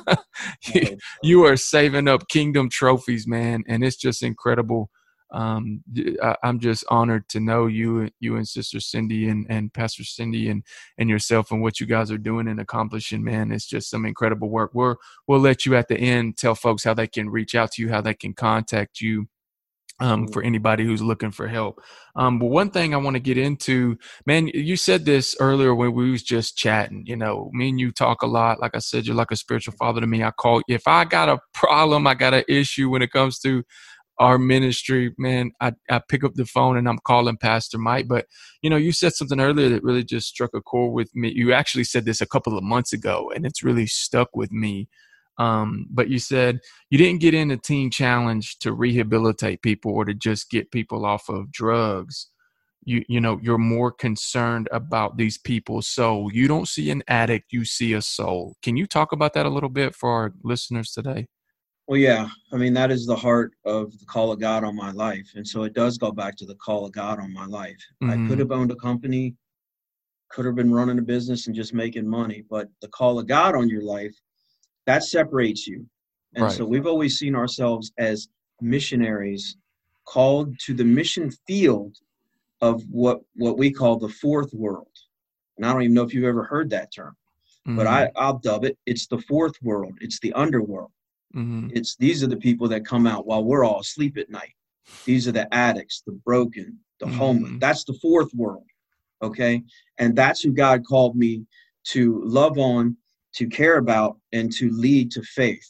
you, 0.72 0.96
you, 1.24 1.44
are 1.44 1.56
saving 1.56 2.06
up 2.06 2.28
kingdom 2.28 2.70
trophies, 2.70 3.26
man, 3.26 3.64
and 3.66 3.82
it's 3.82 3.96
just 3.96 4.22
incredible. 4.22 4.90
Um, 5.30 5.82
I, 6.22 6.36
am 6.42 6.60
just 6.60 6.84
honored 6.88 7.28
to 7.30 7.40
know 7.40 7.66
you, 7.66 8.10
you 8.20 8.36
and 8.36 8.46
Sister 8.46 8.80
Cindy 8.80 9.28
and, 9.28 9.46
and 9.48 9.72
Pastor 9.72 10.04
Cindy 10.04 10.48
and 10.50 10.62
and 10.98 11.10
yourself 11.10 11.50
and 11.50 11.62
what 11.62 11.80
you 11.80 11.86
guys 11.86 12.10
are 12.10 12.18
doing 12.18 12.48
and 12.48 12.60
accomplishing. 12.60 13.24
Man, 13.24 13.52
it's 13.52 13.66
just 13.66 13.90
some 13.90 14.06
incredible 14.06 14.48
work. 14.48 14.70
We're 14.72 14.96
we'll 15.26 15.40
let 15.40 15.66
you 15.66 15.76
at 15.76 15.88
the 15.88 15.98
end 15.98 16.36
tell 16.36 16.54
folks 16.54 16.84
how 16.84 16.94
they 16.94 17.06
can 17.06 17.28
reach 17.28 17.54
out 17.54 17.72
to 17.72 17.82
you, 17.82 17.88
how 17.88 18.00
they 18.00 18.14
can 18.14 18.34
contact 18.34 19.00
you 19.00 19.28
um, 20.00 20.28
for 20.28 20.42
anybody 20.42 20.84
who's 20.84 21.02
looking 21.02 21.30
for 21.30 21.48
help. 21.48 21.80
Um, 22.16 22.38
but 22.38 22.46
one 22.46 22.70
thing 22.70 22.94
I 22.94 22.98
want 22.98 23.14
to 23.14 23.20
get 23.20 23.38
into, 23.38 23.96
man, 24.26 24.48
you 24.48 24.76
said 24.76 25.04
this 25.04 25.36
earlier 25.40 25.74
when 25.74 25.94
we 25.94 26.10
was 26.10 26.22
just 26.22 26.56
chatting. 26.56 27.04
You 27.06 27.16
know, 27.16 27.50
me 27.52 27.70
and 27.70 27.80
you 27.80 27.92
talk 27.92 28.22
a 28.22 28.26
lot. 28.26 28.60
Like 28.60 28.74
I 28.74 28.78
said, 28.78 29.06
you're 29.06 29.16
like 29.16 29.30
a 29.30 29.36
spiritual 29.36 29.74
father 29.78 30.00
to 30.00 30.06
me. 30.06 30.22
I 30.22 30.30
call 30.32 30.62
if 30.68 30.86
I 30.86 31.04
got 31.04 31.28
a 31.28 31.38
problem, 31.54 32.06
I 32.06 32.14
got 32.14 32.34
an 32.34 32.44
issue 32.48 32.90
when 32.90 33.02
it 33.02 33.10
comes 33.10 33.38
to 33.40 33.64
our 34.18 34.38
ministry, 34.38 35.14
man, 35.18 35.52
I, 35.60 35.72
I 35.90 36.00
pick 36.08 36.24
up 36.24 36.34
the 36.34 36.46
phone 36.46 36.76
and 36.76 36.88
I'm 36.88 36.98
calling 37.04 37.36
Pastor 37.36 37.78
Mike. 37.78 38.08
But 38.08 38.26
you 38.62 38.70
know, 38.70 38.76
you 38.76 38.92
said 38.92 39.12
something 39.14 39.40
earlier 39.40 39.68
that 39.70 39.82
really 39.82 40.04
just 40.04 40.28
struck 40.28 40.50
a 40.54 40.62
chord 40.62 40.94
with 40.94 41.14
me. 41.14 41.32
You 41.34 41.52
actually 41.52 41.84
said 41.84 42.04
this 42.04 42.20
a 42.20 42.26
couple 42.26 42.56
of 42.56 42.64
months 42.64 42.92
ago, 42.92 43.30
and 43.34 43.44
it's 43.44 43.62
really 43.62 43.86
stuck 43.86 44.34
with 44.34 44.50
me. 44.52 44.88
Um, 45.38 45.86
but 45.90 46.08
you 46.08 46.18
said 46.18 46.60
you 46.90 46.96
didn't 46.96 47.20
get 47.20 47.34
in 47.34 47.50
a 47.50 47.58
Teen 47.58 47.90
Challenge 47.90 48.58
to 48.60 48.72
rehabilitate 48.72 49.62
people 49.62 49.92
or 49.92 50.06
to 50.06 50.14
just 50.14 50.50
get 50.50 50.70
people 50.70 51.04
off 51.04 51.28
of 51.28 51.52
drugs. 51.52 52.28
You 52.84 53.04
you 53.08 53.20
know 53.20 53.38
you're 53.42 53.58
more 53.58 53.92
concerned 53.92 54.68
about 54.72 55.18
these 55.18 55.36
people's 55.38 55.88
soul. 55.88 56.30
You 56.32 56.48
don't 56.48 56.68
see 56.68 56.90
an 56.90 57.02
addict, 57.08 57.52
you 57.52 57.64
see 57.66 57.92
a 57.92 58.00
soul. 58.02 58.56
Can 58.62 58.76
you 58.78 58.86
talk 58.86 59.12
about 59.12 59.34
that 59.34 59.44
a 59.46 59.50
little 59.50 59.68
bit 59.68 59.94
for 59.94 60.10
our 60.10 60.32
listeners 60.42 60.92
today? 60.92 61.26
Well, 61.88 61.98
yeah. 61.98 62.28
I 62.52 62.56
mean, 62.56 62.74
that 62.74 62.90
is 62.90 63.06
the 63.06 63.16
heart 63.16 63.52
of 63.64 63.96
the 63.98 64.06
call 64.06 64.32
of 64.32 64.40
God 64.40 64.64
on 64.64 64.74
my 64.74 64.90
life. 64.90 65.30
And 65.36 65.46
so 65.46 65.62
it 65.62 65.72
does 65.72 65.98
go 65.98 66.10
back 66.10 66.36
to 66.36 66.46
the 66.46 66.56
call 66.56 66.84
of 66.84 66.92
God 66.92 67.20
on 67.20 67.32
my 67.32 67.46
life. 67.46 67.78
Mm-hmm. 68.02 68.24
I 68.24 68.28
could 68.28 68.38
have 68.40 68.50
owned 68.50 68.72
a 68.72 68.76
company, 68.76 69.34
could 70.30 70.44
have 70.44 70.56
been 70.56 70.72
running 70.72 70.98
a 70.98 71.02
business 71.02 71.46
and 71.46 71.54
just 71.54 71.74
making 71.74 72.08
money, 72.08 72.44
but 72.50 72.68
the 72.82 72.88
call 72.88 73.18
of 73.18 73.26
God 73.28 73.54
on 73.54 73.68
your 73.68 73.82
life 73.82 74.14
that 74.86 75.04
separates 75.04 75.66
you. 75.66 75.86
And 76.34 76.44
right. 76.44 76.52
so 76.52 76.64
we've 76.64 76.86
always 76.86 77.18
seen 77.18 77.34
ourselves 77.34 77.92
as 77.98 78.28
missionaries 78.60 79.56
called 80.06 80.58
to 80.60 80.74
the 80.74 80.84
mission 80.84 81.30
field 81.46 81.96
of 82.62 82.82
what 82.90 83.20
what 83.34 83.58
we 83.58 83.70
call 83.70 83.98
the 83.98 84.08
fourth 84.08 84.52
world. 84.54 84.86
And 85.56 85.66
I 85.66 85.72
don't 85.72 85.82
even 85.82 85.94
know 85.94 86.02
if 86.02 86.14
you've 86.14 86.24
ever 86.24 86.44
heard 86.44 86.70
that 86.70 86.92
term, 86.94 87.16
mm-hmm. 87.66 87.76
but 87.76 87.86
I, 87.86 88.10
I'll 88.16 88.38
dub 88.38 88.64
it. 88.64 88.78
It's 88.86 89.06
the 89.06 89.18
fourth 89.18 89.54
world. 89.62 89.94
It's 90.00 90.20
the 90.20 90.32
underworld. 90.32 90.90
Mm-hmm. 91.36 91.68
It's 91.72 91.96
these 91.96 92.24
are 92.24 92.28
the 92.28 92.36
people 92.36 92.68
that 92.68 92.86
come 92.86 93.06
out 93.06 93.26
while 93.26 93.44
we're 93.44 93.64
all 93.64 93.80
asleep 93.80 94.16
at 94.16 94.30
night. 94.30 94.54
These 95.04 95.28
are 95.28 95.32
the 95.32 95.52
addicts, 95.52 96.02
the 96.06 96.12
broken, 96.12 96.78
the 97.00 97.06
mm-hmm. 97.06 97.16
homeless. 97.16 97.52
That's 97.60 97.84
the 97.84 97.98
fourth 98.00 98.32
world. 98.34 98.64
Okay. 99.22 99.62
And 99.98 100.16
that's 100.16 100.40
who 100.40 100.52
God 100.52 100.84
called 100.86 101.16
me 101.16 101.44
to 101.88 102.22
love 102.24 102.58
on 102.58 102.96
to 103.36 103.46
care 103.46 103.76
about, 103.76 104.18
and 104.32 104.50
to 104.50 104.70
lead 104.70 105.10
to 105.10 105.22
faith. 105.22 105.68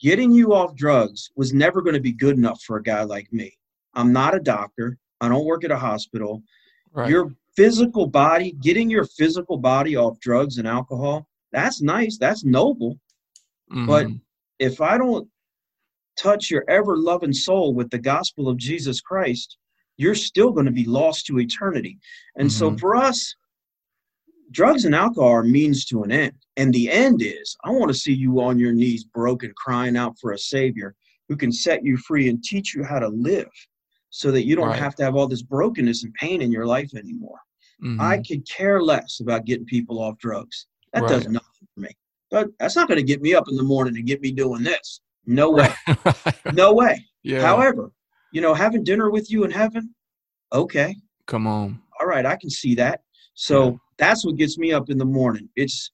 Getting 0.00 0.32
you 0.32 0.52
off 0.52 0.74
drugs 0.74 1.30
was 1.36 1.54
never 1.54 1.80
going 1.80 1.94
to 1.94 2.00
be 2.00 2.12
good 2.12 2.36
enough 2.36 2.60
for 2.62 2.76
a 2.76 2.82
guy 2.82 3.04
like 3.04 3.32
me. 3.32 3.56
I'm 3.94 4.12
not 4.12 4.34
a 4.34 4.40
doctor, 4.40 4.98
I 5.20 5.28
don't 5.28 5.44
work 5.44 5.62
at 5.62 5.70
a 5.70 5.76
hospital. 5.76 6.42
Right. 6.92 7.08
Your 7.08 7.30
physical 7.56 8.08
body, 8.08 8.56
getting 8.60 8.90
your 8.90 9.04
physical 9.04 9.58
body 9.58 9.94
off 9.94 10.18
drugs 10.18 10.58
and 10.58 10.66
alcohol, 10.66 11.28
that's 11.52 11.80
nice, 11.80 12.18
that's 12.18 12.44
noble. 12.44 12.98
Mm-hmm. 13.70 13.86
But 13.86 14.06
if 14.62 14.80
I 14.80 14.96
don't 14.96 15.28
touch 16.16 16.50
your 16.50 16.64
ever 16.68 16.96
loving 16.96 17.32
soul 17.32 17.74
with 17.74 17.90
the 17.90 17.98
gospel 17.98 18.48
of 18.48 18.56
Jesus 18.56 19.00
Christ, 19.00 19.58
you're 19.96 20.14
still 20.14 20.52
going 20.52 20.66
to 20.66 20.72
be 20.72 20.84
lost 20.84 21.26
to 21.26 21.40
eternity. 21.40 21.98
And 22.36 22.48
mm-hmm. 22.48 22.74
so 22.74 22.78
for 22.78 22.94
us, 22.96 23.34
drugs 24.52 24.84
and 24.84 24.94
alcohol 24.94 25.30
are 25.30 25.42
means 25.42 25.84
to 25.86 26.02
an 26.04 26.12
end. 26.12 26.34
And 26.56 26.72
the 26.72 26.90
end 26.90 27.22
is, 27.22 27.56
I 27.64 27.70
want 27.70 27.88
to 27.88 27.98
see 27.98 28.12
you 28.12 28.40
on 28.40 28.58
your 28.58 28.72
knees, 28.72 29.04
broken, 29.04 29.52
crying 29.56 29.96
out 29.96 30.16
for 30.20 30.32
a 30.32 30.38
Savior 30.38 30.94
who 31.28 31.36
can 31.36 31.50
set 31.50 31.84
you 31.84 31.96
free 31.96 32.28
and 32.28 32.42
teach 32.42 32.74
you 32.74 32.84
how 32.84 33.00
to 33.00 33.08
live 33.08 33.50
so 34.10 34.30
that 34.30 34.46
you 34.46 34.54
don't 34.54 34.68
right. 34.68 34.78
have 34.78 34.94
to 34.96 35.04
have 35.04 35.16
all 35.16 35.26
this 35.26 35.42
brokenness 35.42 36.04
and 36.04 36.14
pain 36.14 36.42
in 36.42 36.52
your 36.52 36.66
life 36.66 36.94
anymore. 36.94 37.40
Mm-hmm. 37.82 38.00
I 38.00 38.18
could 38.18 38.48
care 38.48 38.80
less 38.82 39.20
about 39.20 39.46
getting 39.46 39.64
people 39.64 39.98
off 40.00 40.18
drugs. 40.18 40.66
That 40.92 41.02
right. 41.02 41.08
does 41.08 41.26
nothing. 41.26 41.48
But 42.32 42.48
that's 42.58 42.74
not 42.74 42.88
going 42.88 42.98
to 42.98 43.04
get 43.04 43.20
me 43.20 43.34
up 43.34 43.44
in 43.48 43.56
the 43.56 43.62
morning 43.62 43.94
and 43.94 44.06
get 44.06 44.22
me 44.22 44.32
doing 44.32 44.62
this. 44.62 45.00
No 45.26 45.50
way. 45.50 45.72
no 46.54 46.72
way. 46.72 47.04
Yeah. 47.22 47.42
However, 47.42 47.92
you 48.32 48.40
know, 48.40 48.54
having 48.54 48.82
dinner 48.82 49.10
with 49.10 49.30
you 49.30 49.44
in 49.44 49.50
heaven, 49.50 49.94
okay. 50.52 50.96
Come 51.26 51.46
on. 51.46 51.80
All 52.00 52.06
right, 52.06 52.24
I 52.24 52.36
can 52.36 52.48
see 52.48 52.74
that. 52.76 53.02
So 53.34 53.70
yeah. 53.70 53.76
that's 53.98 54.24
what 54.24 54.36
gets 54.36 54.56
me 54.56 54.72
up 54.72 54.88
in 54.88 54.96
the 54.96 55.04
morning. 55.04 55.48
It's 55.56 55.92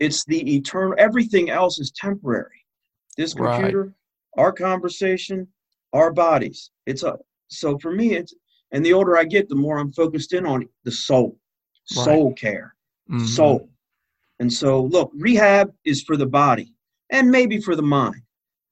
it's 0.00 0.24
the 0.26 0.56
eternal 0.56 0.94
everything 0.98 1.50
else 1.50 1.78
is 1.78 1.92
temporary. 1.92 2.66
This 3.16 3.32
computer, 3.32 3.84
right. 3.84 4.44
our 4.44 4.52
conversation, 4.52 5.46
our 5.92 6.12
bodies. 6.12 6.70
It's 6.84 7.04
a 7.04 7.16
so 7.48 7.78
for 7.78 7.92
me 7.92 8.14
it's 8.14 8.34
and 8.72 8.84
the 8.84 8.92
older 8.92 9.16
I 9.16 9.24
get, 9.24 9.48
the 9.48 9.54
more 9.54 9.78
I'm 9.78 9.92
focused 9.92 10.32
in 10.32 10.44
on 10.44 10.68
the 10.84 10.90
soul. 10.90 11.38
Soul 11.84 12.34
care. 12.34 12.74
Mm-hmm. 13.08 13.24
Soul. 13.24 13.70
And 14.40 14.52
so 14.52 14.82
look, 14.84 15.10
rehab 15.14 15.72
is 15.84 16.02
for 16.02 16.16
the 16.16 16.26
body 16.26 16.72
and 17.10 17.30
maybe 17.30 17.60
for 17.60 17.76
the 17.76 17.82
mind. 17.82 18.22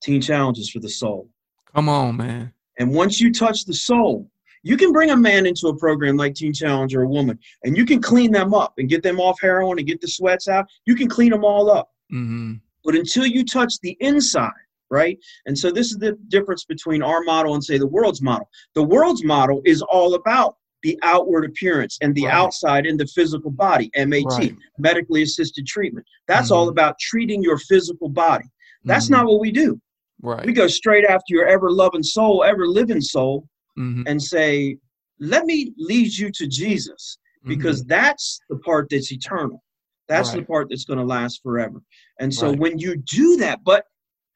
Teen 0.03 0.21
challenge 0.21 0.59
is 0.59 0.71
for 0.71 0.81
the 0.81 0.89
soul. 0.89 1.29
Come 1.75 1.89
on, 1.89 2.17
man. 2.17 2.53
And 2.79 2.93
once 2.93 3.21
you 3.21 3.33
touch 3.33 3.65
the 3.65 3.75
soul, 3.75 4.29
you 4.63 4.77
can 4.77 4.93
bring 4.93 5.11
a 5.11 5.17
man 5.17 5.47
into 5.47 5.69
a 5.69 5.77
program 5.77 6.17
like 6.17 6.35
Teen 6.35 6.53
Challenge 6.53 6.95
or 6.95 7.03
a 7.03 7.09
woman, 7.09 7.39
and 7.65 7.77
you 7.77 7.85
can 7.85 8.01
clean 8.01 8.33
them 8.33 8.55
up 8.55 8.73
and 8.79 8.89
get 8.89 9.03
them 9.03 9.21
off 9.21 9.39
heroin 9.41 9.79
and 9.79 9.87
get 9.87 10.01
the 10.01 10.09
sweats 10.09 10.49
out. 10.49 10.67
You 10.87 10.95
can 10.97 11.07
clean 11.07 11.31
them 11.31 11.45
all 11.45 11.71
up. 11.71 11.91
Mm-hmm. 12.13 12.55
But 12.83 12.95
until 12.95 13.27
you 13.27 13.45
touch 13.45 13.79
the 13.81 13.97
inside, 14.01 14.51
right? 14.91 15.19
And 15.47 15.59
so 15.59 15.71
this 15.71 15.91
is 15.91 15.99
the 15.99 16.19
difference 16.29 16.65
between 16.65 17.03
our 17.03 17.23
model 17.23 17.55
and 17.55 17.63
say 17.63 17.79
the 17.79 17.87
world's 17.87 18.23
model. 18.23 18.49
The 18.75 18.83
world's 18.83 19.25
model 19.25 19.61
is 19.65 19.83
all 19.83 20.15
about 20.15 20.57
the 20.85 20.99
outward 21.03 21.47
appearance 21.47 21.99
and 22.03 22.15
the 22.15 22.27
right. 22.27 22.35
outside 22.35 22.85
in 22.87 22.99
the 22.99 23.07
physical 23.07 23.51
body, 23.51 23.91
MAT, 23.97 24.25
right. 24.27 24.55
medically 24.79 25.23
assisted 25.23 25.67
treatment. 25.67 26.07
That's 26.29 26.49
mm-hmm. 26.49 26.57
all 26.57 26.69
about 26.69 26.99
treating 27.01 27.43
your 27.43 27.59
physical 27.59 28.11
body. 28.11 28.45
That's 28.85 29.07
mm-hmm. 29.07 29.15
not 29.15 29.27
what 29.27 29.41
we 29.41 29.51
do. 29.51 29.81
Right. 30.23 30.45
We 30.45 30.53
go 30.53 30.69
straight 30.69 31.07
after 31.07 31.25
your 31.31 31.47
ever 31.47 31.71
loving 31.71 32.03
soul, 32.03 32.45
ever 32.45 32.67
living 32.67 33.01
soul, 33.01 33.49
mm-hmm. 33.79 34.03
and 34.07 34.23
say, 34.23 34.77
let 35.19 35.47
me 35.47 35.73
lead 35.79 36.13
you 36.17 36.31
to 36.33 36.47
Jesus 36.47 37.19
because 37.47 37.81
mm-hmm. 37.81 37.89
that's 37.89 38.39
the 38.51 38.59
part 38.59 38.89
that's 38.91 39.11
eternal. 39.11 39.63
That's 40.07 40.31
right. 40.31 40.41
the 40.41 40.45
part 40.45 40.69
that's 40.69 40.85
going 40.85 40.99
to 40.99 41.05
last 41.05 41.41
forever. 41.43 41.81
And 42.21 42.33
so 42.33 42.51
right. 42.51 42.59
when 42.59 42.79
you 42.79 42.97
do 42.97 43.37
that, 43.39 43.65
but 43.65 43.87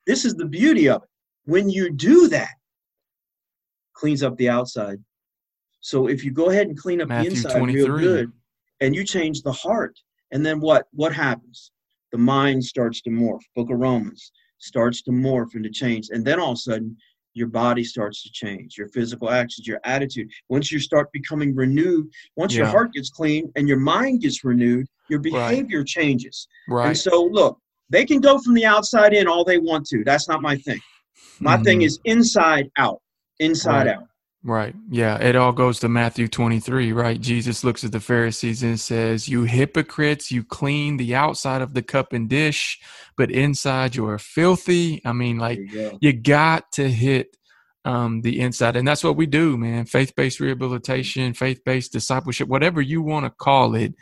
this 0.07 0.25
is 0.25 0.35
the 0.35 0.47
beauty 0.47 0.89
of 0.89 1.03
it. 1.03 1.09
When 1.45 1.69
you 1.69 1.91
do 1.91 2.29
that, 2.29 2.55
cleans 3.93 4.23
up 4.23 4.37
the 4.39 4.49
outside. 4.49 4.99
So 5.81 6.09
if 6.09 6.25
you 6.25 6.31
go 6.31 6.51
ahead 6.51 6.67
and 6.67 6.77
clean 6.77 7.01
up 7.01 7.09
Matthew 7.09 7.31
the 7.31 7.37
inside 7.37 7.59
23. 7.59 7.83
real 7.83 7.99
good 7.99 8.33
and 8.81 8.95
you 8.95 9.05
change 9.05 9.43
the 9.43 9.53
heart, 9.53 9.99
and 10.33 10.45
then 10.45 10.61
what 10.61 10.87
what 10.93 11.13
happens? 11.13 11.73
The 12.13 12.19
mind 12.19 12.65
starts 12.65 13.01
to 13.03 13.11
morph. 13.11 13.43
Book 13.55 13.71
of 13.71 13.79
Romans 13.79 14.33
starts 14.59 15.03
to 15.03 15.11
morph 15.11 15.55
and 15.55 15.65
to 15.65 15.71
change. 15.71 16.09
And 16.11 16.25
then 16.25 16.41
all 16.41 16.53
of 16.53 16.57
a 16.57 16.61
sudden 16.61 16.97
your 17.35 17.49
body 17.49 17.85
starts 17.85 18.23
to 18.25 18.31
change, 18.33 18.77
your 18.77 18.89
physical 18.89 19.31
actions, 19.31 19.67
your 19.67 19.81
attitude. 19.85 20.29
Once 20.49 20.73
you 20.73 20.81
start 20.81 21.11
becoming 21.13 21.55
renewed, 21.55 22.11
once 22.37 22.55
yeah. 22.55 22.61
your 22.61 22.69
heart 22.69 22.93
gets 22.93 23.11
clean 23.11 23.51
and 23.57 23.69
your 23.69 23.79
mind 23.79 24.23
gets 24.23 24.45
renewed, 24.45 24.87
your 25.09 25.21
behavior 25.21 25.79
right. 25.79 25.87
changes. 25.87 26.49
Right. 26.69 26.89
And 26.89 26.99
so, 26.99 27.25
look, 27.25 27.59
they 27.91 28.05
can 28.05 28.21
go 28.21 28.39
from 28.39 28.55
the 28.55 28.67
outside 28.67 29.15
in 29.15 29.27
all 29.27 29.45
they 29.45 29.59
want 29.59 29.87
to. 29.89 30.05
That's 30.05 30.29
not 30.29 30.43
my 30.43 30.57
thing. 30.57 30.81
My 31.41 31.55
mm-hmm. 31.55 31.65
thing 31.65 31.83
is 31.83 32.01
inside 32.05 32.71
out, 32.77 33.01
inside 33.39 33.87
right. 33.87 33.97
out. 33.97 34.05
Right. 34.45 34.75
Yeah. 34.89 35.17
It 35.19 35.35
all 35.35 35.53
goes 35.53 35.81
to 35.81 35.89
Matthew 35.89 36.29
23, 36.29 36.93
right? 36.93 37.21
Jesus 37.21 37.65
looks 37.65 37.83
at 37.83 37.91
the 37.91 38.01
Pharisees 38.01 38.63
and 38.63 38.79
says, 38.79 39.29
You 39.29 39.43
hypocrites, 39.43 40.31
you 40.31 40.45
clean 40.45 40.97
the 40.97 41.17
outside 41.17 41.61
of 41.61 41.75
the 41.75 41.83
cup 41.83 42.13
and 42.13 42.29
dish, 42.29 42.79
but 43.17 43.33
inside 43.33 43.97
you 43.97 44.07
are 44.07 44.19
filthy. 44.19 45.03
I 45.05 45.13
mean, 45.13 45.39
like, 45.39 45.59
you, 45.59 45.99
you, 46.01 46.13
got 46.13 46.71
to 46.73 46.89
hit 46.89 47.37
um, 47.85 48.21
the 48.23 48.39
inside. 48.39 48.77
And 48.77 48.87
that's 48.87 49.03
what 49.03 49.17
we 49.17 49.27
do, 49.27 49.59
man. 49.59 49.87
Faith 49.87 50.15
based 50.15 50.39
rehabilitation, 50.39 51.35
faith 51.35 51.61
based 51.65 51.93
discipleship, 51.93 52.47
whatever 52.47 52.81
you 52.81 53.03
want 53.03 53.27
to 53.27 53.31
call 53.31 53.75
it, 53.75 53.95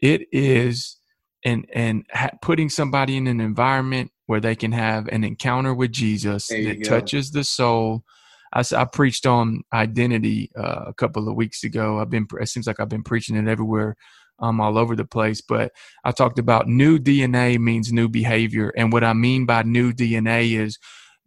it 0.00 0.22
is. 0.30 0.98
And, 1.44 1.66
and 1.74 2.06
ha- 2.12 2.30
putting 2.40 2.68
somebody 2.68 3.16
in 3.16 3.26
an 3.26 3.40
environment 3.40 4.12
where 4.26 4.38
they 4.38 4.54
can 4.54 4.70
have 4.70 5.08
an 5.08 5.24
encounter 5.24 5.74
with 5.74 5.90
Jesus 5.90 6.46
that 6.46 6.84
touches 6.84 7.32
the 7.32 7.42
soul 7.42 8.04
I, 8.52 8.64
I 8.76 8.84
preached 8.84 9.26
on 9.26 9.62
identity 9.72 10.50
uh, 10.56 10.84
a 10.86 10.94
couple 10.94 11.28
of 11.28 11.36
weeks 11.36 11.64
ago. 11.64 11.98
I've 11.98 12.10
been 12.10 12.26
it 12.40 12.48
seems 12.48 12.66
like 12.66 12.80
I've 12.80 12.88
been 12.88 13.02
preaching 13.02 13.36
it 13.36 13.48
everywhere, 13.48 13.96
um, 14.38 14.60
all 14.60 14.78
over 14.78 14.94
the 14.94 15.04
place. 15.04 15.40
But 15.40 15.72
I 16.04 16.12
talked 16.12 16.38
about 16.38 16.68
new 16.68 16.98
DNA 16.98 17.58
means 17.58 17.92
new 17.92 18.08
behavior, 18.08 18.72
and 18.76 18.92
what 18.92 19.04
I 19.04 19.12
mean 19.12 19.46
by 19.46 19.62
new 19.62 19.92
DNA 19.92 20.58
is, 20.58 20.78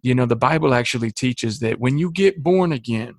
you 0.02 0.14
know, 0.14 0.26
the 0.26 0.36
Bible 0.36 0.74
actually 0.74 1.12
teaches 1.12 1.60
that 1.60 1.80
when 1.80 1.98
you 1.98 2.12
get 2.12 2.44
born 2.44 2.72
again, 2.72 3.16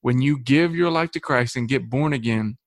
when 0.00 0.20
you 0.20 0.38
give 0.38 0.74
your 0.74 0.90
life 0.90 1.12
to 1.12 1.20
Christ 1.20 1.56
and 1.56 1.68
get 1.68 1.88
born 1.88 2.12
again, 2.12 2.58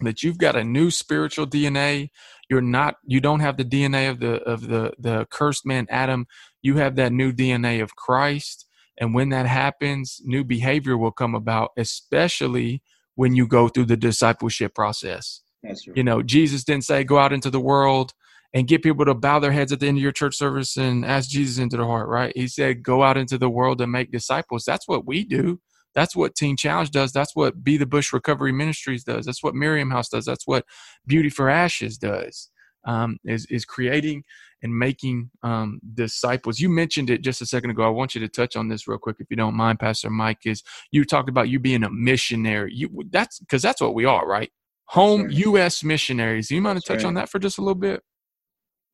that 0.00 0.22
you've 0.22 0.38
got 0.38 0.56
a 0.56 0.64
new 0.64 0.90
spiritual 0.90 1.46
DNA. 1.46 2.10
You're 2.50 2.60
not 2.60 2.96
you 3.04 3.20
don't 3.20 3.40
have 3.40 3.56
the 3.56 3.64
DNA 3.64 4.10
of 4.10 4.18
the 4.18 4.42
of 4.42 4.68
the 4.68 4.92
the 4.98 5.26
cursed 5.30 5.64
man 5.64 5.86
Adam. 5.88 6.26
You 6.60 6.76
have 6.76 6.96
that 6.96 7.12
new 7.12 7.32
DNA 7.32 7.82
of 7.82 7.94
Christ 7.94 8.63
and 8.98 9.14
when 9.14 9.30
that 9.30 9.46
happens, 9.46 10.20
new 10.24 10.44
behavior 10.44 10.96
will 10.96 11.12
come 11.12 11.34
about, 11.34 11.70
especially 11.76 12.82
when 13.14 13.34
you 13.34 13.46
go 13.46 13.68
through 13.68 13.86
the 13.86 13.96
discipleship 13.96 14.74
process. 14.74 15.42
That's 15.62 15.86
right. 15.86 15.96
You 15.96 16.04
know, 16.04 16.22
Jesus 16.22 16.64
didn't 16.64 16.84
say 16.84 17.04
go 17.04 17.18
out 17.18 17.32
into 17.32 17.50
the 17.50 17.60
world 17.60 18.12
and 18.52 18.68
get 18.68 18.82
people 18.82 19.04
to 19.04 19.14
bow 19.14 19.40
their 19.40 19.52
heads 19.52 19.72
at 19.72 19.80
the 19.80 19.88
end 19.88 19.98
of 19.98 20.02
your 20.02 20.12
church 20.12 20.36
service 20.36 20.76
and 20.76 21.04
ask 21.04 21.28
Jesus 21.28 21.58
into 21.58 21.76
their 21.76 21.86
heart, 21.86 22.08
right? 22.08 22.32
He 22.36 22.46
said 22.46 22.82
go 22.82 23.02
out 23.02 23.16
into 23.16 23.36
the 23.38 23.50
world 23.50 23.80
and 23.80 23.90
make 23.90 24.12
disciples. 24.12 24.64
That's 24.64 24.86
what 24.86 25.06
we 25.06 25.24
do. 25.24 25.60
That's 25.94 26.16
what 26.16 26.34
Teen 26.34 26.56
Challenge 26.56 26.90
does. 26.90 27.12
That's 27.12 27.36
what 27.36 27.62
Be 27.62 27.76
the 27.76 27.86
Bush 27.86 28.12
Recovery 28.12 28.52
Ministries 28.52 29.04
does. 29.04 29.26
That's 29.26 29.42
what 29.42 29.54
Miriam 29.54 29.90
House 29.90 30.08
does. 30.08 30.24
That's 30.24 30.46
what 30.46 30.64
Beauty 31.06 31.30
for 31.30 31.48
Ashes 31.48 31.98
does. 31.98 32.50
Um, 32.86 33.16
is 33.24 33.46
is 33.46 33.64
creating 33.64 34.24
and 34.64 34.76
making 34.76 35.30
um, 35.42 35.78
disciples. 35.92 36.58
You 36.58 36.70
mentioned 36.70 37.10
it 37.10 37.20
just 37.20 37.42
a 37.42 37.46
second 37.46 37.70
ago. 37.70 37.84
I 37.84 37.90
want 37.90 38.14
you 38.14 38.20
to 38.22 38.28
touch 38.28 38.56
on 38.56 38.68
this 38.68 38.88
real 38.88 38.98
quick, 38.98 39.16
if 39.20 39.26
you 39.28 39.36
don't 39.36 39.54
mind, 39.54 39.78
Pastor 39.78 40.08
Mike. 40.08 40.38
Is 40.46 40.62
you 40.90 41.04
talked 41.04 41.28
about 41.28 41.50
you 41.50 41.60
being 41.60 41.84
a 41.84 41.90
missionary? 41.90 42.72
You 42.74 43.04
that's 43.10 43.38
because 43.38 43.60
that's 43.60 43.82
what 43.82 43.94
we 43.94 44.06
are, 44.06 44.26
right? 44.26 44.50
Home 44.86 45.28
U.S. 45.30 45.84
missionaries. 45.84 46.48
Do 46.48 46.54
you 46.54 46.62
mind 46.62 46.80
to 46.80 46.86
touch 46.86 47.04
right. 47.04 47.08
on 47.08 47.14
that 47.14 47.28
for 47.28 47.38
just 47.38 47.58
a 47.58 47.60
little 47.60 47.74
bit? 47.74 48.02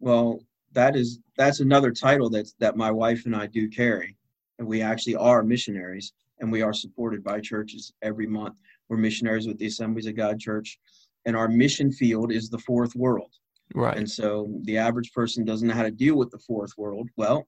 Well, 0.00 0.40
that 0.72 0.96
is 0.96 1.20
that's 1.37 1.61
another 1.61 1.92
title 1.92 2.28
that's 2.28 2.54
that 2.59 2.76
my 2.76 2.90
wife 2.90 3.24
and 3.24 3.37
I 3.37 3.46
do 3.46 3.68
carry, 3.68 4.16
and 4.59 4.66
we 4.66 4.83
actually 4.83 5.14
are 5.14 5.44
missionaries, 5.44 6.12
and 6.40 6.50
we 6.50 6.62
are 6.62 6.74
supported 6.74 7.22
by 7.22 7.38
churches 7.38 7.92
every 8.02 8.26
month. 8.26 8.59
We're 8.88 8.96
missionaries 8.96 9.46
with 9.46 9.59
the 9.59 9.66
Assemblies 9.66 10.06
of 10.06 10.16
God 10.16 10.40
Church, 10.40 10.80
and 11.26 11.37
our 11.37 11.46
mission 11.46 11.92
field 11.92 12.33
is 12.33 12.50
the 12.50 12.59
fourth 12.59 12.96
world. 12.96 13.30
Right. 13.74 13.96
And 13.96 14.11
so 14.11 14.50
the 14.62 14.78
average 14.78 15.12
person 15.12 15.44
doesn't 15.44 15.68
know 15.68 15.74
how 15.74 15.83
to 15.83 15.90
deal 15.90 16.16
with 16.16 16.30
the 16.30 16.38
fourth 16.38 16.72
world. 16.76 17.09
Well, 17.16 17.46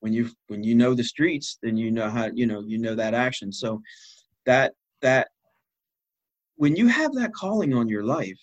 when 0.00 0.12
you 0.12 0.30
when 0.48 0.62
you 0.62 0.74
know 0.74 0.94
the 0.94 1.04
streets, 1.04 1.58
then 1.62 1.76
you 1.76 1.90
know 1.90 2.10
how 2.10 2.30
you 2.32 2.46
know 2.46 2.62
you 2.66 2.78
know 2.78 2.94
that 2.94 3.14
action. 3.14 3.52
So 3.52 3.80
that 4.46 4.74
that 5.02 5.28
when 6.56 6.76
you 6.76 6.88
have 6.88 7.14
that 7.14 7.32
calling 7.32 7.72
on 7.74 7.88
your 7.88 8.04
life, 8.04 8.38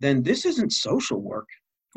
then 0.00 0.22
this 0.22 0.44
isn't 0.44 0.72
social 0.72 1.20
work. 1.20 1.48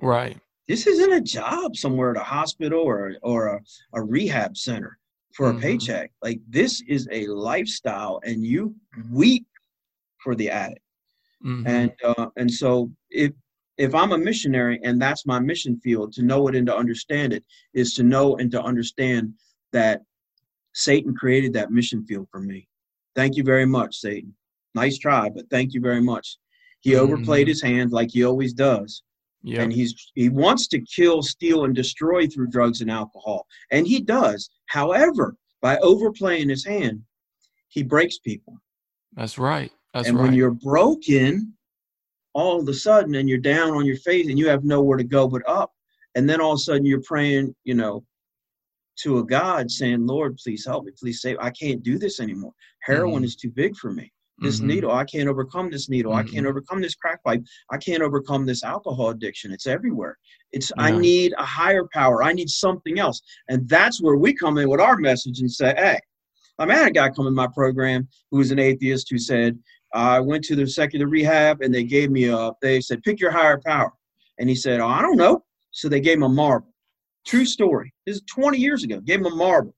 Right. 0.02 0.38
This 0.68 0.88
isn't 0.88 1.13
a 1.13 1.22
job 1.22 1.76
somewhere 1.76 2.12
at 2.12 2.18
a 2.18 2.24
hospital 2.24 2.80
or 2.80 3.15
or 3.22 3.48
a, 3.48 3.62
a 3.94 4.02
rehab 4.02 4.58
center 4.58 4.98
for 5.34 5.50
mm-hmm. 5.50 5.58
a 5.58 5.62
paycheck. 5.62 6.12
Like 6.22 6.39
this 6.48 6.82
is 6.88 7.08
a 7.12 7.28
lifestyle, 7.28 8.20
and 8.24 8.46
you 8.46 8.76
weep 9.12 9.48
for 10.20 10.36
the 10.36 10.50
addict. 10.50 10.80
Mm-hmm. 11.46 11.68
And 11.68 11.91
uh, 12.04 12.28
and 12.38 12.52
so 12.52 12.91
if 13.10 13.32
if 13.78 13.94
I'm 13.94 14.14
a 14.14 14.18
missionary 14.18 14.80
and 14.84 15.02
that's 15.02 15.26
my 15.26 15.40
mission 15.40 15.80
field, 15.80 16.14
to 16.14 16.24
know 16.24 16.48
it 16.48 16.56
and 16.56 16.68
to 16.68 16.76
understand 16.76 17.34
it 17.34 17.44
is 17.74 17.94
to 17.96 18.04
know 18.04 18.38
and 18.38 18.50
to 18.52 18.62
understand 18.62 19.34
that 19.74 20.02
Satan 20.74 21.16
created 21.16 21.54
that 21.54 21.72
mission 21.72 22.06
field 22.06 22.28
for 22.32 22.40
me. 22.40 22.68
Thank 23.16 23.36
you 23.36 23.44
very 23.44 23.66
much, 23.66 23.98
Satan. 23.98 24.34
Nice 24.74 24.98
try, 24.98 25.30
but 25.30 25.50
thank 25.50 25.74
you 25.74 25.82
very 25.82 26.02
much. 26.02 26.38
He 26.82 26.92
mm-hmm. 26.92 27.02
overplayed 27.02 27.48
his 27.48 27.62
hand 27.62 27.92
like 27.92 28.12
he 28.12 28.24
always 28.24 28.54
does. 28.54 29.04
Yep. 29.44 29.60
And 29.60 29.74
he's 29.74 29.94
he 30.16 30.30
wants 30.30 30.68
to 30.70 30.82
kill, 30.82 31.22
steal, 31.22 31.66
and 31.66 31.76
destroy 31.76 32.28
through 32.28 32.48
drugs 32.48 32.82
and 32.82 32.90
alcohol. 32.90 33.46
And 33.72 33.86
he 33.86 34.02
does. 34.02 34.50
However, 34.66 35.36
by 35.62 35.78
overplaying 35.78 36.50
his 36.50 36.66
hand, 36.66 37.04
he 37.70 37.84
breaks 37.84 38.18
people. 38.18 38.58
That's 39.14 39.38
right. 39.38 39.72
That's 39.94 40.08
and 40.08 40.18
right. 40.18 40.24
when 40.24 40.34
you're 40.34 40.52
broken, 40.52 41.55
all 42.36 42.60
of 42.60 42.67
a 42.67 42.74
sudden 42.74 43.15
and 43.15 43.28
you're 43.28 43.38
down 43.38 43.71
on 43.71 43.86
your 43.86 43.95
face 43.98 44.28
and 44.28 44.38
you 44.38 44.48
have 44.48 44.63
nowhere 44.63 44.98
to 44.98 45.04
go 45.04 45.28
but 45.28 45.41
up 45.48 45.71
and 46.15 46.30
then 46.30 46.41
all 46.41 46.52
of 46.52 46.58
a 46.58 46.60
sudden 46.60 46.86
you're 46.86 47.02
praying 47.02 47.56
you 47.63 47.74
know 47.74 48.04
to 48.98 49.19
a 49.19 49.26
god 49.26 49.71
saying 49.71 50.06
lord 50.06 50.38
please 50.38 50.65
help 50.65 50.86
me 50.86 50.91
please 51.00 51.21
save 51.21 51.38
i 51.39 51.50
can't 51.50 51.82
do 51.82 51.98
this 51.98 52.19
anymore 52.19 52.52
heroin 52.84 53.15
mm-hmm. 53.15 53.24
is 53.24 53.36
too 53.38 53.50
big 53.50 53.76
for 53.78 53.91
me 53.91 54.12
this 54.39 54.58
mm-hmm. 54.58 54.67
needle 54.67 54.91
i 54.91 55.06
can't 55.06 55.30
overcome 55.30 55.71
this 55.71 55.88
needle 55.88 56.12
mm-hmm. 56.12 56.19
i 56.19 56.24
can't 56.24 56.36
mm-hmm. 56.36 56.48
overcome 56.48 56.82
this 56.82 56.95
crack 56.95 57.24
pipe 57.24 57.41
i 57.71 57.78
can't 57.78 58.04
overcome 58.04 58.45
this 58.45 58.63
alcohol 58.63 59.10
addiction 59.10 59.54
it's 59.54 59.65
everywhere 59.65 60.17
it's 60.52 60.74
yeah. 60.78 60.84
i 60.84 60.91
need 60.91 61.34
a 61.38 61.45
higher 61.45 61.88
power 61.93 62.21
i 62.21 62.34
need 62.34 62.50
something 62.50 63.00
else 63.00 63.21
and 63.48 63.67
that's 63.69 64.02
where 64.02 64.17
we 64.17 64.34
come 64.34 64.58
in 64.58 64.69
with 64.69 64.82
our 64.82 64.98
message 64.98 65.39
and 65.39 65.52
say 65.52 65.74
hey 65.78 66.00
I 66.58 66.74
had 66.74 66.88
a 66.88 66.91
guy 66.91 67.10
come 67.10 67.28
in 67.28 67.34
my 67.34 67.48
program 67.48 68.08
who 68.32 68.38
was 68.38 68.52
an 68.52 68.60
atheist 68.60 69.08
who 69.10 69.17
said, 69.17 69.60
I 69.95 70.19
went 70.19 70.43
to 70.45 70.55
the 70.58 70.67
secular 70.67 71.08
rehab 71.08 71.62
and 71.62 71.73
they 71.73 71.86
gave 71.86 72.12
me 72.12 72.25
a, 72.25 72.51
they 72.62 72.81
said, 72.81 73.01
pick 73.03 73.19
your 73.19 73.31
higher 73.31 73.62
power. 73.65 73.93
And 74.38 74.49
he 74.49 74.55
said, 74.55 74.81
oh, 74.81 74.88
I 74.88 75.01
don't 75.01 75.15
know. 75.15 75.43
So 75.71 75.88
they 75.88 76.01
gave 76.01 76.17
him 76.17 76.23
a 76.23 76.29
marble. 76.29 76.73
True 77.25 77.45
story. 77.45 77.93
This 78.05 78.17
is 78.17 78.23
20 78.29 78.58
years 78.58 78.84
ago. 78.84 78.99
Gave 78.99 79.19
him 79.21 79.27
a 79.27 79.36
marble 79.36 79.73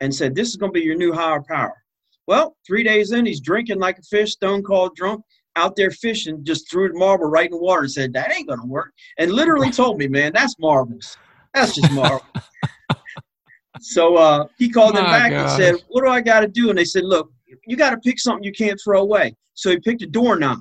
and 0.00 0.14
said, 0.14 0.34
this 0.34 0.48
is 0.48 0.56
going 0.56 0.72
to 0.72 0.78
be 0.78 0.84
your 0.84 0.96
new 0.96 1.12
higher 1.12 1.42
power. 1.42 1.74
Well, 2.26 2.54
three 2.66 2.82
days 2.82 3.12
in, 3.12 3.24
he's 3.24 3.40
drinking 3.40 3.78
like 3.78 3.98
a 3.98 4.02
fish, 4.02 4.32
stone 4.32 4.62
cold 4.62 4.94
drunk, 4.94 5.22
out 5.56 5.74
there 5.74 5.90
fishing, 5.90 6.44
just 6.44 6.70
threw 6.70 6.88
the 6.88 6.98
marble 6.98 7.26
right 7.26 7.46
in 7.46 7.52
the 7.52 7.58
water 7.58 7.82
and 7.82 7.90
said, 7.90 8.12
that 8.12 8.30
ain't 8.32 8.48
going 8.48 8.60
to 8.60 8.66
work. 8.66 8.92
And 9.18 9.32
literally 9.32 9.70
told 9.70 9.96
me, 9.96 10.06
man, 10.06 10.32
that's 10.34 10.58
marbles. 10.58 11.16
That's 11.54 11.74
just 11.74 11.90
marble. 11.92 12.26
so 13.80 14.16
uh, 14.16 14.48
he 14.58 14.68
called 14.68 14.94
My 14.94 15.00
them 15.00 15.10
back 15.10 15.30
gosh. 15.30 15.50
and 15.50 15.62
said, 15.62 15.84
what 15.88 16.04
do 16.04 16.10
I 16.10 16.20
got 16.20 16.40
to 16.40 16.48
do? 16.48 16.68
And 16.68 16.78
they 16.78 16.84
said, 16.84 17.04
look, 17.04 17.32
you 17.66 17.76
got 17.76 17.90
to 17.90 17.98
pick 17.98 18.18
something 18.18 18.44
you 18.44 18.52
can't 18.52 18.80
throw 18.82 19.00
away. 19.00 19.34
So 19.54 19.70
he 19.70 19.78
picked 19.80 20.02
a 20.02 20.06
doorknob. 20.06 20.60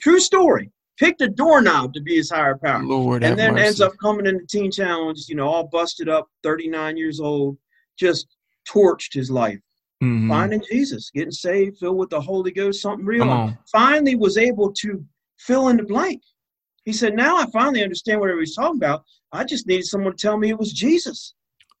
True 0.00 0.20
story. 0.20 0.70
Picked 0.98 1.22
a 1.22 1.28
doorknob 1.28 1.92
to 1.94 2.00
be 2.00 2.16
his 2.16 2.30
higher 2.30 2.56
power. 2.56 2.84
Lord 2.84 3.24
and 3.24 3.38
then 3.38 3.54
mercy. 3.54 3.66
ends 3.66 3.80
up 3.80 3.92
coming 4.00 4.26
in 4.26 4.36
the 4.36 4.46
teen 4.48 4.70
challenge, 4.70 5.24
you 5.28 5.34
know, 5.34 5.48
all 5.48 5.66
busted 5.66 6.08
up, 6.08 6.28
39 6.44 6.96
years 6.96 7.18
old, 7.20 7.58
just 7.98 8.28
torched 8.68 9.12
his 9.12 9.30
life. 9.30 9.58
Mm-hmm. 10.02 10.28
Finding 10.28 10.62
Jesus, 10.70 11.10
getting 11.12 11.32
saved, 11.32 11.78
filled 11.78 11.96
with 11.96 12.10
the 12.10 12.20
Holy 12.20 12.52
Ghost, 12.52 12.82
something 12.82 13.06
real. 13.06 13.52
Finally 13.72 14.16
was 14.16 14.36
able 14.36 14.72
to 14.72 15.04
fill 15.38 15.68
in 15.68 15.76
the 15.76 15.82
blank. 15.82 16.22
He 16.84 16.92
said, 16.92 17.14
Now 17.14 17.38
I 17.38 17.46
finally 17.50 17.82
understand 17.82 18.20
what 18.20 18.30
he 18.30 18.36
was 18.36 18.54
talking 18.54 18.76
about. 18.76 19.04
I 19.32 19.44
just 19.44 19.66
needed 19.66 19.86
someone 19.86 20.12
to 20.12 20.18
tell 20.18 20.36
me 20.36 20.50
it 20.50 20.58
was 20.58 20.72
Jesus. 20.72 21.34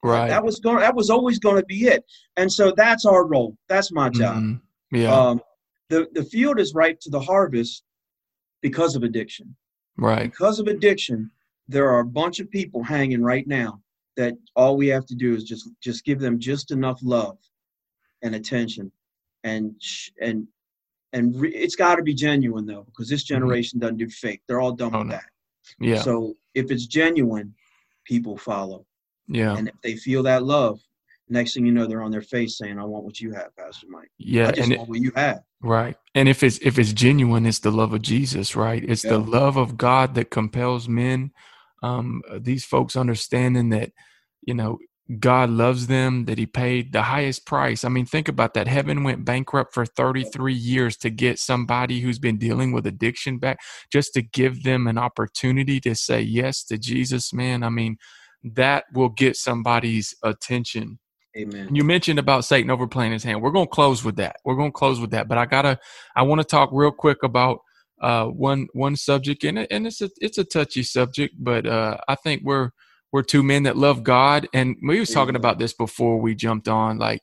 Right. 0.04 0.28
That 0.28 0.44
was 0.44 0.60
going. 0.60 0.80
That 0.80 0.94
was 0.94 1.08
always 1.08 1.38
going 1.38 1.56
to 1.56 1.64
be 1.64 1.86
it. 1.86 2.04
And 2.36 2.52
so 2.52 2.74
that's 2.76 3.06
our 3.06 3.26
role. 3.26 3.56
That's 3.70 3.90
my 3.90 4.10
job. 4.10 4.36
Mm-hmm. 4.36 4.96
Yeah. 4.96 5.14
Um, 5.14 5.40
the 5.88 6.08
the 6.12 6.24
field 6.24 6.60
is 6.60 6.74
ripe 6.74 7.00
to 7.00 7.10
the 7.10 7.20
harvest 7.20 7.84
because 8.60 8.96
of 8.96 9.02
addiction. 9.02 9.56
Right. 9.96 10.30
Because 10.30 10.60
of 10.60 10.66
addiction, 10.66 11.30
there 11.68 11.88
are 11.88 12.00
a 12.00 12.04
bunch 12.04 12.38
of 12.38 12.50
people 12.50 12.82
hanging 12.82 13.22
right 13.22 13.46
now 13.46 13.80
that 14.18 14.34
all 14.54 14.76
we 14.76 14.88
have 14.88 15.06
to 15.06 15.14
do 15.14 15.34
is 15.34 15.42
just 15.42 15.70
just 15.80 16.04
give 16.04 16.20
them 16.20 16.38
just 16.38 16.70
enough 16.70 17.00
love 17.02 17.38
and 18.20 18.34
attention, 18.34 18.92
and 19.42 19.74
and 20.20 20.46
and 21.14 21.34
re- 21.40 21.54
it's 21.54 21.76
got 21.76 21.94
to 21.94 22.02
be 22.02 22.12
genuine 22.12 22.66
though, 22.66 22.82
because 22.82 23.08
this 23.08 23.24
mm-hmm. 23.24 23.36
generation 23.36 23.78
doesn't 23.78 23.96
do 23.96 24.10
fake. 24.10 24.42
They're 24.46 24.60
all 24.60 24.72
done 24.72 24.94
oh, 24.94 24.98
with 24.98 25.08
no. 25.08 25.14
that. 25.14 25.24
Yeah. 25.80 26.02
So 26.02 26.36
if 26.52 26.70
it's 26.70 26.84
genuine, 26.84 27.54
people 28.04 28.36
follow. 28.36 28.84
Yeah. 29.28 29.56
And 29.56 29.68
if 29.68 29.74
they 29.82 29.96
feel 29.96 30.22
that 30.24 30.44
love, 30.44 30.80
next 31.28 31.54
thing 31.54 31.66
you 31.66 31.72
know, 31.72 31.86
they're 31.86 32.02
on 32.02 32.10
their 32.10 32.22
face 32.22 32.58
saying, 32.58 32.78
"I 32.78 32.84
want 32.84 33.04
what 33.04 33.20
you 33.20 33.32
have, 33.32 33.56
Pastor 33.56 33.86
Mike." 33.88 34.10
Yeah, 34.18 34.48
I 34.48 34.52
just 34.52 34.68
want 34.68 34.72
it, 34.82 34.88
what 34.88 35.00
you 35.00 35.12
have. 35.16 35.42
Right. 35.62 35.96
And 36.14 36.28
if 36.28 36.42
it's 36.42 36.58
if 36.58 36.78
it's 36.78 36.92
genuine, 36.92 37.46
it's 37.46 37.60
the 37.60 37.72
love 37.72 37.94
of 37.94 38.02
Jesus, 38.02 38.54
right? 38.54 38.84
It's 38.86 39.04
yeah. 39.04 39.12
the 39.12 39.18
love 39.18 39.56
of 39.56 39.76
God 39.76 40.14
that 40.14 40.30
compels 40.30 40.88
men. 40.88 41.32
Um, 41.82 42.22
these 42.38 42.64
folks 42.64 42.96
understanding 42.96 43.70
that, 43.70 43.92
you 44.42 44.54
know, 44.54 44.78
God 45.18 45.50
loves 45.50 45.86
them, 45.86 46.24
that 46.26 46.38
He 46.38 46.46
paid 46.46 46.92
the 46.92 47.02
highest 47.02 47.44
price. 47.44 47.84
I 47.84 47.88
mean, 47.90 48.06
think 48.06 48.28
about 48.28 48.54
that. 48.54 48.68
Heaven 48.68 49.04
went 49.04 49.24
bankrupt 49.24 49.74
for 49.74 49.84
33 49.84 50.54
years 50.54 50.96
to 50.98 51.10
get 51.10 51.38
somebody 51.38 52.00
who's 52.00 52.18
been 52.18 52.38
dealing 52.38 52.72
with 52.72 52.86
addiction 52.86 53.38
back, 53.38 53.58
just 53.92 54.14
to 54.14 54.22
give 54.22 54.62
them 54.62 54.86
an 54.86 54.96
opportunity 54.96 55.78
to 55.80 55.94
say 55.94 56.20
yes 56.22 56.64
to 56.64 56.78
Jesus, 56.78 57.34
man. 57.34 57.62
I 57.62 57.68
mean, 57.68 57.98
that 58.44 58.84
will 58.92 59.08
get 59.08 59.36
somebody's 59.36 60.14
attention. 60.22 60.98
Amen. 61.36 61.74
You 61.74 61.82
mentioned 61.82 62.18
about 62.18 62.44
Satan 62.44 62.70
overplaying 62.70 63.12
his 63.12 63.24
hand. 63.24 63.42
We're 63.42 63.50
going 63.50 63.66
to 63.66 63.72
close 63.72 64.04
with 64.04 64.16
that. 64.16 64.36
We're 64.44 64.54
going 64.54 64.70
to 64.70 64.76
close 64.76 65.00
with 65.00 65.10
that. 65.10 65.26
But 65.26 65.38
I 65.38 65.46
gotta, 65.46 65.80
I 66.14 66.22
want 66.22 66.40
to 66.40 66.46
talk 66.46 66.70
real 66.72 66.92
quick 66.92 67.22
about 67.24 67.58
uh, 68.00 68.26
one 68.26 68.68
one 68.72 68.96
subject, 68.96 69.44
and 69.44 69.66
and 69.70 69.86
it's 69.86 70.00
a 70.00 70.10
it's 70.20 70.38
a 70.38 70.44
touchy 70.44 70.82
subject, 70.82 71.34
but 71.38 71.66
uh, 71.66 71.96
I 72.06 72.14
think 72.16 72.42
we're 72.44 72.70
we're 73.14 73.22
two 73.22 73.44
men 73.44 73.62
that 73.62 73.76
love 73.76 74.02
God. 74.02 74.48
And 74.52 74.74
we 74.82 74.98
was 74.98 75.10
talking 75.10 75.36
about 75.36 75.60
this 75.60 75.72
before 75.72 76.20
we 76.20 76.34
jumped 76.34 76.66
on. 76.66 76.98
Like 76.98 77.22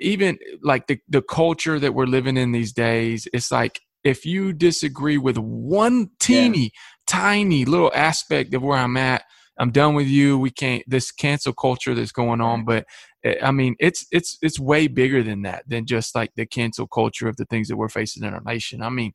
even 0.00 0.38
like 0.60 0.88
the, 0.88 0.98
the 1.08 1.22
culture 1.22 1.78
that 1.78 1.94
we're 1.94 2.06
living 2.06 2.36
in 2.36 2.50
these 2.50 2.72
days, 2.72 3.28
it's 3.32 3.52
like 3.52 3.80
if 4.02 4.26
you 4.26 4.52
disagree 4.52 5.16
with 5.16 5.38
one 5.38 6.10
teeny, 6.18 6.58
yeah. 6.58 6.68
tiny 7.06 7.64
little 7.64 7.92
aspect 7.94 8.52
of 8.54 8.62
where 8.62 8.76
I'm 8.76 8.96
at, 8.96 9.22
I'm 9.58 9.70
done 9.70 9.94
with 9.94 10.06
you. 10.06 10.38
We 10.38 10.50
can't 10.50 10.82
this 10.86 11.10
cancel 11.10 11.52
culture 11.52 11.94
that's 11.94 12.12
going 12.12 12.40
on, 12.40 12.64
but 12.64 12.86
eh, 13.24 13.36
I 13.42 13.50
mean 13.50 13.76
it's 13.78 14.06
it's 14.10 14.38
it's 14.42 14.58
way 14.58 14.86
bigger 14.86 15.22
than 15.22 15.42
that 15.42 15.68
than 15.68 15.86
just 15.86 16.14
like 16.14 16.32
the 16.36 16.46
cancel 16.46 16.86
culture 16.86 17.28
of 17.28 17.36
the 17.36 17.44
things 17.46 17.68
that 17.68 17.76
we're 17.76 17.88
facing 17.88 18.24
in 18.24 18.34
our 18.34 18.42
nation. 18.44 18.82
I 18.82 18.88
mean, 18.88 19.12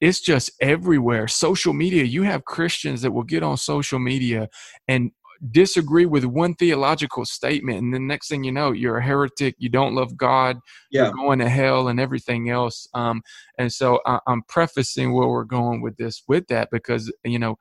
it's 0.00 0.20
just 0.20 0.50
everywhere. 0.60 1.28
Social 1.28 1.72
media, 1.72 2.04
you 2.04 2.22
have 2.24 2.44
Christians 2.44 3.02
that 3.02 3.12
will 3.12 3.22
get 3.22 3.42
on 3.42 3.56
social 3.56 3.98
media 3.98 4.48
and 4.88 5.12
disagree 5.50 6.06
with 6.06 6.24
one 6.24 6.54
theological 6.54 7.24
statement 7.24 7.78
and 7.78 7.92
the 7.92 7.98
next 7.98 8.28
thing 8.28 8.44
you 8.44 8.52
know 8.52 8.72
you're 8.72 8.98
a 8.98 9.04
heretic 9.04 9.54
you 9.58 9.68
don't 9.68 9.94
love 9.94 10.16
god 10.16 10.58
yeah. 10.90 11.04
you're 11.04 11.12
going 11.12 11.38
to 11.38 11.48
hell 11.48 11.88
and 11.88 12.00
everything 12.00 12.50
else 12.50 12.88
um, 12.94 13.20
and 13.58 13.72
so 13.72 14.00
I, 14.06 14.20
am 14.28 14.42
prefacing 14.48 15.12
where 15.12 15.28
we're 15.28 15.44
going 15.44 15.82
with 15.82 15.96
this 15.96 16.22
with 16.28 16.46
that 16.48 16.68
because 16.70 17.12
you 17.24 17.38
know 17.38 17.56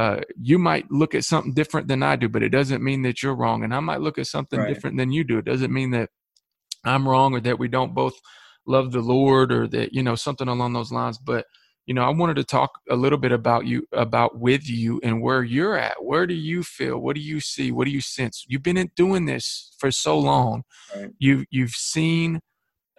uh, 0.00 0.20
you 0.40 0.58
might 0.58 0.90
look 0.90 1.14
at 1.14 1.24
something 1.24 1.54
different 1.54 1.88
than 1.88 2.02
i 2.02 2.16
do 2.16 2.28
but 2.28 2.42
it 2.42 2.50
doesn't 2.50 2.82
mean 2.82 3.02
that 3.02 3.22
you're 3.22 3.34
wrong 3.34 3.64
and 3.64 3.74
i 3.74 3.80
might 3.80 4.00
look 4.00 4.18
at 4.18 4.26
something 4.26 4.58
right. 4.58 4.72
different 4.72 4.96
than 4.96 5.12
you 5.12 5.24
do 5.24 5.38
it 5.38 5.44
doesn't 5.44 5.72
mean 5.72 5.90
that 5.90 6.10
i'm 6.84 7.08
wrong 7.08 7.34
or 7.34 7.40
that 7.40 7.58
we 7.58 7.68
don't 7.68 7.94
both 7.94 8.14
love 8.66 8.92
the 8.92 9.00
lord 9.00 9.52
or 9.52 9.66
that 9.66 9.92
you 9.92 10.02
know 10.02 10.14
something 10.14 10.48
along 10.48 10.72
those 10.72 10.92
lines 10.92 11.18
but 11.18 11.44
you 11.90 11.94
know, 11.94 12.02
I 12.02 12.10
wanted 12.10 12.36
to 12.36 12.44
talk 12.44 12.70
a 12.88 12.94
little 12.94 13.18
bit 13.18 13.32
about 13.32 13.66
you, 13.66 13.84
about 13.92 14.38
with 14.38 14.70
you 14.70 15.00
and 15.02 15.20
where 15.20 15.42
you're 15.42 15.76
at. 15.76 16.04
Where 16.04 16.24
do 16.24 16.34
you 16.34 16.62
feel? 16.62 16.98
What 16.98 17.16
do 17.16 17.20
you 17.20 17.40
see? 17.40 17.72
What 17.72 17.86
do 17.86 17.90
you 17.90 18.00
sense? 18.00 18.44
You've 18.46 18.62
been 18.62 18.88
doing 18.94 19.26
this 19.26 19.74
for 19.76 19.90
so 19.90 20.16
long. 20.16 20.62
Right. 20.94 21.10
You 21.18 21.44
you've 21.50 21.72
seen 21.72 22.38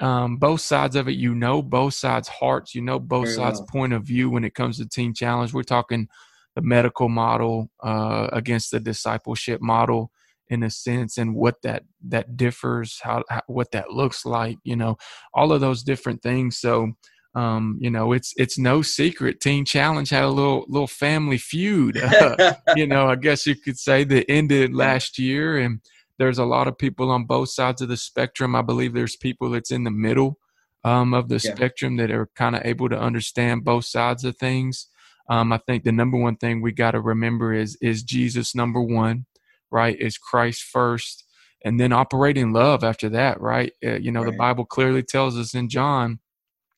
um, 0.02 0.36
both 0.36 0.60
sides 0.60 0.98
of 0.98 1.08
it. 1.08 1.14
You 1.14 1.34
know 1.34 1.62
both 1.62 1.94
sides' 1.94 2.28
hearts. 2.28 2.76
You 2.76 2.82
know 2.82 3.00
both 3.00 3.28
Very 3.28 3.36
sides' 3.36 3.60
well. 3.60 3.68
point 3.72 3.94
of 3.94 4.04
view 4.04 4.30
when 4.30 4.44
it 4.44 4.56
comes 4.56 4.78
to 4.80 4.86
Teen 4.86 5.14
Challenge. 5.14 5.54
We're 5.54 5.64
talking 5.64 6.10
the 6.56 6.62
medical 6.62 7.10
model 7.10 7.70
uh, 7.84 8.28
against 8.32 8.72
the 8.72 8.80
discipleship 8.80 9.62
model 9.62 10.12
in 10.50 10.64
a 10.64 10.70
sense 10.70 11.18
and 11.18 11.34
what 11.34 11.62
that 11.64 11.84
that 12.06 12.36
differs 12.36 13.00
how, 13.04 13.24
how, 13.30 13.42
what 13.48 13.72
that 13.72 13.92
looks 13.92 14.26
like 14.26 14.58
you 14.64 14.76
know 14.76 14.98
all 15.34 15.54
of 15.54 15.62
those 15.62 15.82
different 15.82 16.22
things 16.22 16.58
so 16.58 16.92
um, 17.34 17.78
you 17.80 17.90
know, 17.90 18.12
it's 18.12 18.34
it's 18.36 18.58
no 18.58 18.82
secret. 18.82 19.40
Teen 19.40 19.64
Challenge 19.64 20.10
had 20.10 20.24
a 20.24 20.30
little 20.30 20.66
little 20.68 20.88
family 20.88 21.38
feud. 21.38 21.98
Uh, 21.98 22.56
you 22.76 22.86
know, 22.86 23.08
I 23.08 23.16
guess 23.16 23.48
you 23.48 23.56
could 23.56 23.78
say 23.78 24.04
that 24.04 24.30
ended 24.30 24.74
last 24.74 25.18
year, 25.18 25.58
and 25.58 25.80
there's 26.18 26.40
a 26.40 26.46
lot 26.46 26.68
of 26.68 26.78
people 26.78 27.10
on 27.10 27.26
both 27.26 27.50
sides 27.50 27.82
of 27.82 27.88
the 27.88 27.98
spectrum. 27.98 28.56
I 28.56 28.62
believe 28.62 28.94
there's 28.94 29.16
people 29.16 29.50
that's 29.50 29.72
in 29.72 29.86
the 29.86 29.92
middle 29.92 30.40
um, 30.84 31.14
of 31.14 31.30
the 31.30 31.42
yeah. 31.44 31.56
spectrum 31.56 31.96
that 31.98 32.12
are 32.12 32.30
kind 32.36 32.56
of 32.56 32.64
able 32.66 32.90
to 32.90 33.00
understand 33.00 33.64
both 33.64 33.86
sides 33.86 34.26
of 34.26 34.38
things. 34.38 34.88
Um, 35.32 35.52
I 35.54 35.58
think 35.58 35.84
the 35.84 35.92
number 35.92 36.18
one 36.18 36.36
thing 36.36 36.62
we 36.62 36.72
got 36.72 36.92
to 36.92 37.00
remember 37.00 37.54
is 37.54 37.78
is 37.82 38.04
Jesus 38.04 38.54
number 38.54 38.82
one, 38.82 39.26
right? 39.72 40.00
Is 40.00 40.18
Christ 40.18 40.64
first, 40.64 41.24
and 41.64 41.80
then 41.80 41.92
operate 41.92 42.38
in 42.38 42.54
love 42.54 42.84
after 42.84 43.10
that, 43.10 43.40
right? 43.42 43.72
Uh, 43.84 43.94
you 43.94 44.12
know, 44.12 44.22
right. 44.22 44.32
the 44.32 44.38
Bible 44.38 44.66
clearly 44.66 45.04
tells 45.04 45.38
us 45.38 45.56
in 45.56 45.70
John 45.70 46.20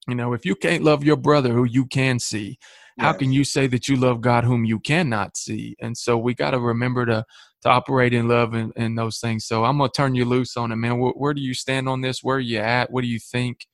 you 0.08 0.16
know, 0.16 0.34
if 0.34 0.46
you 0.46 0.56
can't 0.56 0.84
love 0.84 1.04
your 1.04 1.16
brother 1.16 1.54
who 1.54 1.64
you 1.64 1.86
can 1.86 2.20
see, 2.20 2.58
yes. 2.98 3.06
how 3.06 3.14
can 3.14 3.32
you 3.32 3.46
say 3.46 3.68
that 3.68 3.88
you 3.88 3.96
love 3.96 4.20
God 4.20 4.44
whom 4.44 4.66
you 4.66 4.80
cannot 4.80 5.38
see? 5.38 5.76
And 5.80 5.98
so 5.98 6.18
we 6.18 6.34
got 6.34 6.52
to 6.52 6.60
remember 6.60 7.06
to 7.06 7.26
to 7.62 7.70
operate 7.70 8.14
in 8.14 8.28
love 8.28 8.54
and, 8.54 8.74
and 8.76 8.98
those 8.98 9.20
things. 9.20 9.46
So 9.46 9.64
I'm 9.64 9.78
gonna 9.78 9.90
turn 9.90 10.16
you 10.16 10.26
loose 10.26 10.58
on 10.58 10.74
it, 10.74 10.76
man. 10.76 11.00
Where, 11.00 11.14
where 11.14 11.34
do 11.34 11.42
you 11.42 11.54
stand 11.54 11.88
on 11.88 12.02
this? 12.02 12.22
Where 12.22 12.38
are 12.38 12.42
you 12.42 12.60
at? 12.60 12.92
What 12.92 13.02
do 13.02 13.08
you 13.08 13.20
think? 13.20 13.68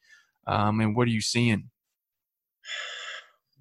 Um, 0.45 0.79
and 0.79 0.95
what 0.95 1.07
are 1.07 1.11
you 1.11 1.21
seeing? 1.21 1.71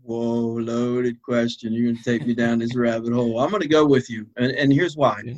Whoa, 0.09 0.55
loaded 0.55 1.21
question. 1.21 1.75
You're 1.75 1.93
gonna 1.93 2.03
take 2.03 2.27
me 2.27 2.33
down 2.33 2.61
this 2.61 2.75
rabbit 2.75 3.13
hole. 3.13 3.41
I'm 3.41 3.51
gonna 3.51 3.67
go 3.67 3.85
with 3.85 4.09
you, 4.09 4.27
and 4.39 4.53
and 4.53 4.73
here's 4.73 4.97
why. 4.97 5.21
Yeah. 5.23 5.35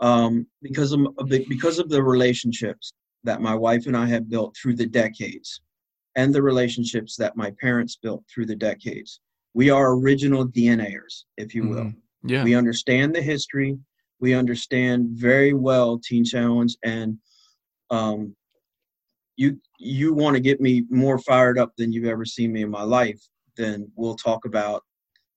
Um, 0.00 0.46
because 0.62 0.92
of 0.92 1.00
because 1.28 1.78
of 1.78 1.90
the 1.90 2.02
relationships 2.02 2.94
that 3.24 3.42
my 3.42 3.54
wife 3.54 3.86
and 3.86 3.94
I 3.94 4.06
have 4.06 4.30
built 4.30 4.56
through 4.56 4.76
the 4.76 4.86
decades 4.86 5.60
and 6.16 6.34
the 6.34 6.40
relationships 6.40 7.16
that 7.16 7.36
my 7.36 7.50
parents 7.60 7.98
built 8.02 8.24
through 8.32 8.46
the 8.46 8.56
decades. 8.56 9.20
We 9.52 9.68
are 9.68 9.92
original 9.92 10.48
DNAers, 10.48 11.24
if 11.36 11.54
you 11.54 11.68
will. 11.68 11.84
Mm-hmm. 11.84 12.30
Yeah. 12.30 12.44
We 12.44 12.54
understand 12.54 13.14
the 13.14 13.20
history. 13.20 13.78
We 14.20 14.32
understand 14.32 15.08
very 15.10 15.52
well 15.52 16.00
Teen 16.02 16.24
Challenge, 16.24 16.74
and 16.82 17.18
um, 17.90 18.34
you 19.36 19.60
you 19.78 20.14
want 20.14 20.34
to 20.34 20.40
get 20.40 20.62
me 20.62 20.84
more 20.88 21.18
fired 21.18 21.58
up 21.58 21.72
than 21.76 21.92
you've 21.92 22.06
ever 22.06 22.24
seen 22.24 22.54
me 22.54 22.62
in 22.62 22.70
my 22.70 22.84
life. 22.84 23.20
Then 23.58 23.90
we'll 23.96 24.16
talk 24.16 24.46
about 24.46 24.82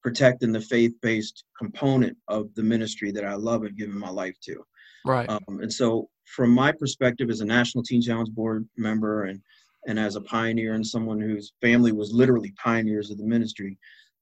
protecting 0.02 0.52
the 0.52 0.62
faith-based 0.62 1.44
component 1.58 2.18
of 2.28 2.54
the 2.56 2.64
ministry 2.64 3.12
that 3.12 3.26
I 3.26 3.34
love 3.34 3.64
and 3.64 3.78
giving 3.78 3.98
my 3.98 4.10
life 4.10 4.36
to. 4.46 4.64
Right. 5.06 5.30
Um, 5.30 5.60
and 5.62 5.72
so, 5.72 6.10
from 6.26 6.52
my 6.52 6.72
perspective 6.72 7.30
as 7.30 7.42
a 7.42 7.46
National 7.46 7.84
Teen 7.84 8.02
Challenge 8.02 8.30
Board 8.30 8.68
member 8.78 9.26
and 9.26 9.42
and 9.88 10.00
as 10.00 10.16
a 10.16 10.22
pioneer 10.22 10.76
and 10.76 10.86
someone 10.86 11.20
whose 11.20 11.54
family 11.60 11.92
was 11.92 12.14
literally 12.14 12.54
pioneers 12.64 13.10
of 13.10 13.18
the 13.18 13.26
ministry, 13.26 13.80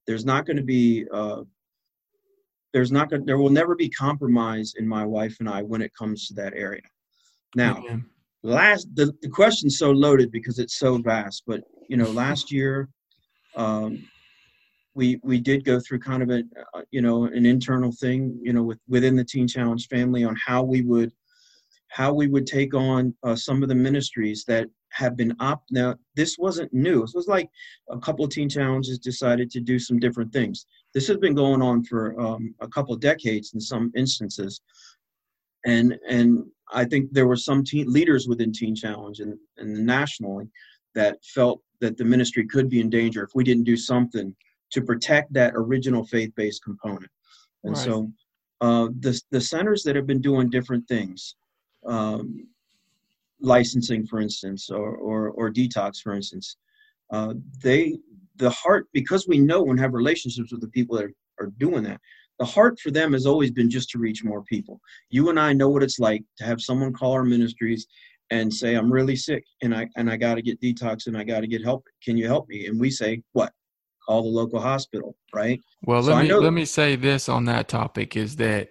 there's 0.07 0.25
not 0.25 0.45
going 0.45 0.57
to 0.57 0.63
be 0.63 1.05
uh, 1.13 1.41
there's 2.73 2.91
not 2.91 3.09
going 3.09 3.25
there 3.25 3.37
will 3.37 3.49
never 3.49 3.75
be 3.75 3.89
compromise 3.89 4.73
in 4.77 4.87
my 4.87 5.05
wife 5.05 5.35
and 5.39 5.49
I 5.49 5.61
when 5.63 5.81
it 5.81 5.91
comes 5.97 6.27
to 6.27 6.33
that 6.35 6.53
area. 6.55 6.81
Now, 7.55 7.83
last 8.43 8.87
the, 8.95 9.11
the 9.21 9.29
question's 9.29 9.77
so 9.77 9.91
loaded 9.91 10.31
because 10.31 10.59
it's 10.59 10.77
so 10.77 10.97
vast, 10.97 11.43
but 11.45 11.61
you 11.89 11.97
know, 11.97 12.09
last 12.11 12.51
year 12.51 12.89
um, 13.59 14.07
we 14.95 15.19
we 15.21 15.39
did 15.39 15.63
go 15.65 15.79
through 15.79 15.99
kind 15.99 16.23
of 16.23 16.29
a 16.29 16.43
uh, 16.73 16.81
you 16.91 17.01
know 17.01 17.25
an 17.25 17.45
internal 17.45 17.91
thing 17.91 18.39
you 18.41 18.53
know 18.53 18.63
with 18.63 18.79
within 18.87 19.15
the 19.15 19.23
Teen 19.23 19.47
Challenge 19.47 19.87
family 19.87 20.23
on 20.23 20.35
how 20.35 20.63
we 20.63 20.81
would 20.81 21.11
how 21.89 22.13
we 22.13 22.27
would 22.27 22.47
take 22.47 22.73
on 22.73 23.13
uh, 23.23 23.35
some 23.35 23.61
of 23.61 23.69
the 23.69 23.75
ministries 23.75 24.45
that 24.45 24.67
have 24.91 25.17
been 25.17 25.35
up. 25.39 25.63
Now, 25.71 25.95
this 26.15 26.37
wasn't 26.37 26.71
new. 26.71 27.01
This 27.01 27.15
was 27.15 27.27
like 27.27 27.49
a 27.89 27.97
couple 27.99 28.23
of 28.23 28.31
teen 28.31 28.47
challenges 28.47 28.99
decided 28.99 29.49
to 29.51 29.59
do 29.59 29.79
some 29.79 29.99
different 29.99 30.31
things. 30.31 30.65
This 30.93 31.07
has 31.07 31.17
been 31.17 31.33
going 31.33 31.61
on 31.61 31.83
for 31.83 32.19
um, 32.19 32.53
a 32.59 32.67
couple 32.67 32.93
of 32.93 32.99
decades 32.99 33.53
in 33.53 33.59
some 33.59 33.91
instances, 33.95 34.61
and 35.65 35.97
and 36.07 36.45
I 36.71 36.85
think 36.85 37.11
there 37.11 37.27
were 37.27 37.35
some 37.35 37.63
teen 37.63 37.91
leaders 37.91 38.27
within 38.27 38.51
Teen 38.51 38.75
Challenge 38.75 39.19
and, 39.19 39.37
and 39.57 39.85
nationally 39.85 40.47
that 40.99 41.13
felt 41.37 41.57
that 41.81 41.97
the 41.97 42.09
ministry 42.15 42.45
could 42.53 42.67
be 42.69 42.81
in 42.83 42.89
danger 42.89 43.21
if 43.23 43.31
we 43.35 43.43
didn't 43.49 43.71
do 43.73 43.77
something 43.77 44.27
to 44.73 44.79
protect 44.81 45.27
that 45.33 45.53
original 45.55 46.03
faith-based 46.05 46.61
component. 46.63 47.11
And 47.63 47.75
right. 47.75 47.85
so, 47.85 47.93
uh, 48.61 48.87
the 49.05 49.13
the 49.35 49.41
centers 49.53 49.81
that 49.83 49.95
have 49.95 50.07
been 50.11 50.23
doing 50.29 50.49
different 50.49 50.85
things. 50.87 51.35
Um, 51.85 52.25
licensing, 53.41 54.05
for 54.05 54.19
instance, 54.19 54.69
or, 54.69 54.95
or, 54.95 55.29
or 55.29 55.49
detox, 55.49 56.01
for 56.03 56.13
instance, 56.13 56.57
uh, 57.11 57.33
they 57.63 57.97
the 58.35 58.49
heart 58.49 58.87
because 58.93 59.27
we 59.27 59.39
know 59.39 59.69
and 59.69 59.79
have 59.79 59.93
relationships 59.93 60.51
with 60.51 60.61
the 60.61 60.67
people 60.69 60.95
that 60.95 61.05
are, 61.05 61.45
are 61.45 61.51
doing 61.57 61.83
that. 61.83 61.99
The 62.39 62.45
heart 62.45 62.79
for 62.79 62.91
them 62.91 63.11
has 63.13 63.25
always 63.25 63.51
been 63.51 63.69
just 63.69 63.89
to 63.91 63.99
reach 63.99 64.23
more 64.23 64.43
people. 64.43 64.79
You 65.09 65.29
and 65.29 65.39
I 65.39 65.51
know 65.51 65.69
what 65.69 65.83
it's 65.83 65.99
like 65.99 66.23
to 66.37 66.45
have 66.45 66.61
someone 66.61 66.93
call 66.93 67.11
our 67.11 67.23
ministries 67.23 67.87
and 68.31 68.53
say, 68.53 68.75
"I'm 68.75 68.91
really 68.91 69.15
sick 69.15 69.43
and 69.61 69.75
I 69.75 69.87
and 69.95 70.09
I 70.09 70.17
got 70.17 70.35
to 70.35 70.41
get 70.41 70.61
detox 70.61 71.07
and 71.07 71.17
I 71.17 71.23
got 71.23 71.41
to 71.41 71.47
get 71.47 71.63
help. 71.63 71.85
Can 72.03 72.17
you 72.17 72.27
help 72.27 72.47
me?" 72.47 72.67
And 72.67 72.79
we 72.79 72.89
say, 72.89 73.21
"What? 73.33 73.51
Call 74.07 74.23
the 74.23 74.29
local 74.29 74.59
hospital, 74.59 75.15
right?" 75.33 75.59
Well, 75.83 76.03
so 76.03 76.13
let 76.13 76.23
me 76.23 76.33
let 76.33 76.53
me 76.53 76.65
say 76.65 76.95
this 76.95 77.29
on 77.29 77.45
that 77.45 77.67
topic 77.67 78.15
is 78.15 78.35
that 78.37 78.69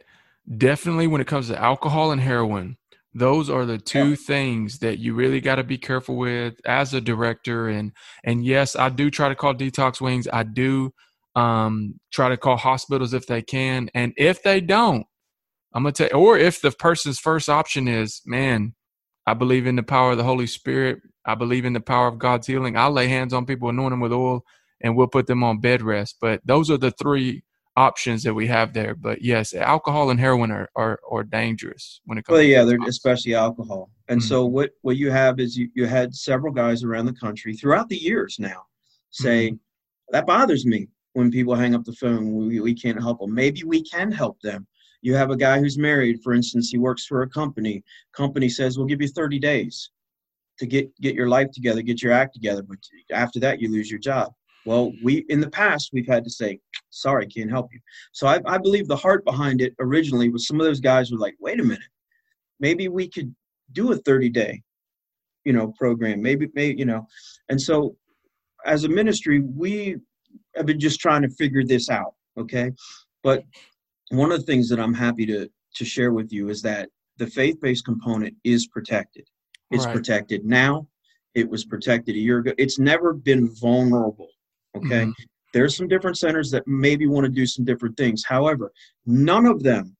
definitely 0.56 1.06
when 1.06 1.20
it 1.20 1.26
comes 1.26 1.48
to 1.48 1.60
alcohol 1.60 2.10
and 2.10 2.20
heroin, 2.20 2.76
those 3.14 3.50
are 3.50 3.64
the 3.64 3.78
two 3.78 4.10
yeah. 4.10 4.16
things 4.16 4.78
that 4.78 4.98
you 4.98 5.14
really 5.14 5.40
got 5.40 5.56
to 5.56 5.64
be 5.64 5.78
careful 5.78 6.16
with 6.16 6.54
as 6.66 6.94
a 6.94 7.00
director 7.00 7.68
and 7.68 7.92
and 8.24 8.44
yes 8.44 8.76
i 8.76 8.88
do 8.88 9.10
try 9.10 9.28
to 9.28 9.34
call 9.34 9.54
detox 9.54 10.00
wings 10.00 10.28
i 10.32 10.42
do 10.42 10.92
um, 11.36 11.94
try 12.12 12.28
to 12.28 12.36
call 12.36 12.56
hospitals 12.56 13.14
if 13.14 13.26
they 13.26 13.42
can 13.42 13.88
and 13.94 14.12
if 14.16 14.42
they 14.42 14.60
don't 14.60 15.06
I'm 15.74 15.82
gonna 15.82 15.92
tell. 15.92 16.14
Or 16.14 16.38
if 16.38 16.60
the 16.60 16.70
person's 16.70 17.18
first 17.18 17.48
option 17.48 17.88
is, 17.88 18.22
man, 18.26 18.74
I 19.28 19.34
believe 19.34 19.66
in 19.66 19.76
the 19.76 19.82
power 19.82 20.12
of 20.12 20.16
the 20.16 20.24
Holy 20.24 20.46
Spirit. 20.46 21.02
I 21.26 21.34
believe 21.34 21.66
in 21.66 21.74
the 21.74 21.80
power 21.80 22.08
of 22.08 22.18
God's 22.18 22.46
healing. 22.46 22.78
I'll 22.78 22.90
lay 22.90 23.08
hands 23.08 23.34
on 23.34 23.44
people, 23.44 23.68
anoint 23.68 23.90
them 23.90 24.00
with 24.00 24.12
oil, 24.12 24.42
and 24.80 24.96
we'll 24.96 25.06
put 25.06 25.26
them 25.26 25.44
on 25.44 25.60
bed 25.60 25.82
rest. 25.82 26.16
But 26.18 26.40
those 26.46 26.70
are 26.70 26.78
the 26.78 26.92
three 26.92 27.42
options 27.76 28.22
that 28.22 28.32
we 28.32 28.46
have 28.46 28.72
there. 28.72 28.94
But 28.94 29.20
yes, 29.20 29.52
alcohol 29.52 30.08
and 30.08 30.18
heroin 30.18 30.50
are 30.50 30.70
are, 30.74 30.98
are 31.10 31.24
dangerous 31.24 32.00
when 32.06 32.16
it 32.16 32.24
comes. 32.24 32.36
Well, 32.36 32.42
yeah, 32.42 32.64
they're 32.64 32.78
especially 32.88 33.34
alcohol. 33.34 33.90
And 34.08 34.20
mm-hmm. 34.20 34.28
so 34.28 34.46
what 34.46 34.70
what 34.80 34.96
you 34.96 35.10
have 35.10 35.40
is 35.40 35.58
you 35.58 35.68
you 35.74 35.84
had 35.84 36.14
several 36.14 36.52
guys 36.52 36.82
around 36.82 37.04
the 37.04 37.12
country 37.12 37.52
throughout 37.54 37.90
the 37.90 37.98
years 37.98 38.36
now 38.38 38.62
say 39.10 39.48
mm-hmm. 39.48 39.56
that 40.12 40.26
bothers 40.26 40.64
me 40.64 40.88
when 41.12 41.30
people 41.30 41.54
hang 41.54 41.74
up 41.74 41.84
the 41.84 41.92
phone. 41.92 42.34
We 42.34 42.60
we 42.60 42.74
can't 42.74 43.00
help 43.00 43.20
them. 43.20 43.34
Maybe 43.34 43.62
we 43.64 43.82
can 43.82 44.10
help 44.10 44.40
them. 44.40 44.66
You 45.00 45.14
have 45.14 45.30
a 45.30 45.36
guy 45.36 45.60
who's 45.60 45.78
married, 45.78 46.20
for 46.22 46.32
instance, 46.32 46.70
he 46.70 46.78
works 46.78 47.06
for 47.06 47.22
a 47.22 47.28
company. 47.28 47.82
Company 48.12 48.48
says 48.48 48.76
we'll 48.76 48.86
give 48.86 49.00
you 49.00 49.08
30 49.08 49.38
days 49.38 49.90
to 50.58 50.66
get 50.66 50.94
get 51.00 51.14
your 51.14 51.28
life 51.28 51.50
together, 51.52 51.82
get 51.82 52.02
your 52.02 52.12
act 52.12 52.34
together, 52.34 52.62
but 52.62 52.78
after 53.12 53.38
that 53.40 53.60
you 53.60 53.70
lose 53.70 53.90
your 53.90 54.00
job 54.00 54.32
well, 54.68 54.92
we 55.02 55.24
in 55.30 55.40
the 55.40 55.48
past 55.48 55.90
we've 55.94 56.06
had 56.06 56.24
to 56.24 56.30
say, 56.30 56.60
sorry, 56.90 57.26
can't 57.26 57.50
help 57.50 57.72
you. 57.72 57.80
So 58.12 58.26
I, 58.26 58.38
I 58.44 58.58
believe 58.58 58.86
the 58.86 58.96
heart 58.96 59.24
behind 59.24 59.62
it 59.62 59.74
originally 59.80 60.28
was 60.28 60.46
some 60.46 60.60
of 60.60 60.66
those 60.66 60.78
guys 60.78 61.10
were 61.10 61.16
like, 61.16 61.36
wait 61.40 61.58
a 61.58 61.64
minute, 61.64 61.88
maybe 62.60 62.88
we 62.88 63.08
could 63.08 63.34
do 63.72 63.92
a 63.92 63.96
30 63.96 64.28
day, 64.28 64.62
you 65.44 65.54
know, 65.54 65.72
program. 65.78 66.20
Maybe, 66.20 66.48
maybe 66.52 66.78
you 66.78 66.84
know, 66.84 67.06
and 67.48 67.60
so 67.60 67.96
as 68.66 68.84
a 68.84 68.90
ministry, 68.90 69.40
we 69.40 69.96
have 70.54 70.66
been 70.66 70.78
just 70.78 71.00
trying 71.00 71.22
to 71.22 71.30
figure 71.30 71.64
this 71.64 71.88
out. 71.88 72.14
Okay, 72.38 72.70
but 73.22 73.44
one 74.10 74.32
of 74.32 74.40
the 74.40 74.46
things 74.46 74.68
that 74.68 74.80
I'm 74.80 74.94
happy 74.94 75.26
to 75.26 75.48
to 75.74 75.84
share 75.84 76.12
with 76.12 76.32
you 76.32 76.48
is 76.48 76.62
that 76.62 76.88
the 77.18 77.26
faith-based 77.26 77.84
component 77.84 78.34
is 78.42 78.66
protected. 78.66 79.28
It's 79.70 79.84
right. 79.84 79.94
protected 79.94 80.44
now. 80.44 80.88
It 81.34 81.48
was 81.48 81.64
protected 81.64 82.16
a 82.16 82.18
year 82.18 82.38
ago. 82.38 82.52
It's 82.58 82.78
never 82.78 83.12
been 83.12 83.54
vulnerable 83.54 84.30
Okay. 84.76 85.02
Mm-hmm. 85.02 85.10
There's 85.54 85.76
some 85.76 85.88
different 85.88 86.18
centers 86.18 86.50
that 86.50 86.66
maybe 86.66 87.06
want 87.06 87.24
to 87.24 87.30
do 87.30 87.46
some 87.46 87.64
different 87.64 87.96
things. 87.96 88.24
However, 88.26 88.72
none 89.06 89.46
of 89.46 89.62
them 89.62 89.96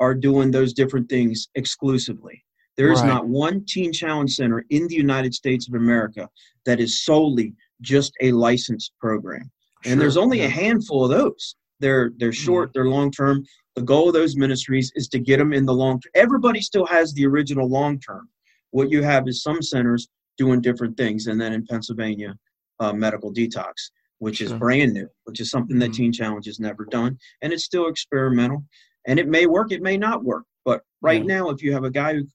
are 0.00 0.14
doing 0.14 0.50
those 0.50 0.72
different 0.72 1.08
things 1.08 1.48
exclusively. 1.54 2.44
There 2.76 2.92
is 2.92 3.00
right. 3.00 3.08
not 3.08 3.28
one 3.28 3.64
teen 3.66 3.92
challenge 3.92 4.34
center 4.34 4.64
in 4.70 4.86
the 4.88 4.94
United 4.94 5.34
States 5.34 5.68
of 5.68 5.74
America 5.74 6.28
that 6.64 6.80
is 6.80 7.04
solely 7.04 7.54
just 7.80 8.12
a 8.20 8.32
licensed 8.32 8.92
program. 9.00 9.50
Sure. 9.82 9.92
And 9.92 10.00
there's 10.00 10.16
only 10.16 10.38
yeah. 10.38 10.46
a 10.46 10.50
handful 10.50 11.04
of 11.04 11.10
those. 11.10 11.56
They're 11.84 12.12
they're 12.16 12.30
mm-hmm. 12.30 12.44
short, 12.44 12.70
they're 12.72 12.88
long 12.88 13.10
term. 13.10 13.44
The 13.76 13.82
goal 13.82 14.08
of 14.08 14.14
those 14.14 14.36
ministries 14.36 14.90
is 14.94 15.06
to 15.08 15.18
get 15.18 15.38
them 15.38 15.52
in 15.52 15.66
the 15.66 15.74
long 15.74 16.00
term. 16.00 16.12
Everybody 16.14 16.62
still 16.62 16.86
has 16.86 17.12
the 17.12 17.26
original 17.26 17.68
long 17.68 18.00
term. 18.00 18.28
What 18.70 18.90
you 18.90 19.02
have 19.02 19.28
is 19.28 19.42
some 19.42 19.60
centers 19.60 20.08
doing 20.38 20.62
different 20.62 20.96
things, 20.96 21.26
and 21.26 21.38
then 21.38 21.52
in 21.52 21.66
Pennsylvania, 21.66 22.34
uh, 22.80 22.94
medical 22.94 23.32
detox 23.32 23.90
which 24.24 24.38
sure. 24.38 24.46
is 24.46 24.52
brand 24.54 24.94
new, 24.94 25.08
which 25.24 25.38
is 25.38 25.50
something 25.50 25.78
that 25.78 25.90
mm-hmm. 25.90 26.04
Teen 26.04 26.12
Challenge 26.12 26.46
has 26.46 26.58
never 26.58 26.86
done. 26.86 27.18
And 27.42 27.52
it's 27.52 27.64
still 27.64 27.88
experimental. 27.88 28.64
And 29.06 29.18
it 29.18 29.28
may 29.28 29.44
work, 29.44 29.70
it 29.70 29.82
may 29.82 29.98
not 29.98 30.24
work. 30.24 30.44
But 30.64 30.80
right 31.02 31.20
yeah. 31.20 31.36
now, 31.36 31.50
if 31.50 31.62
you 31.62 31.74
have 31.74 31.84
a 31.84 31.90
guy 31.90 32.14
who, 32.14 32.26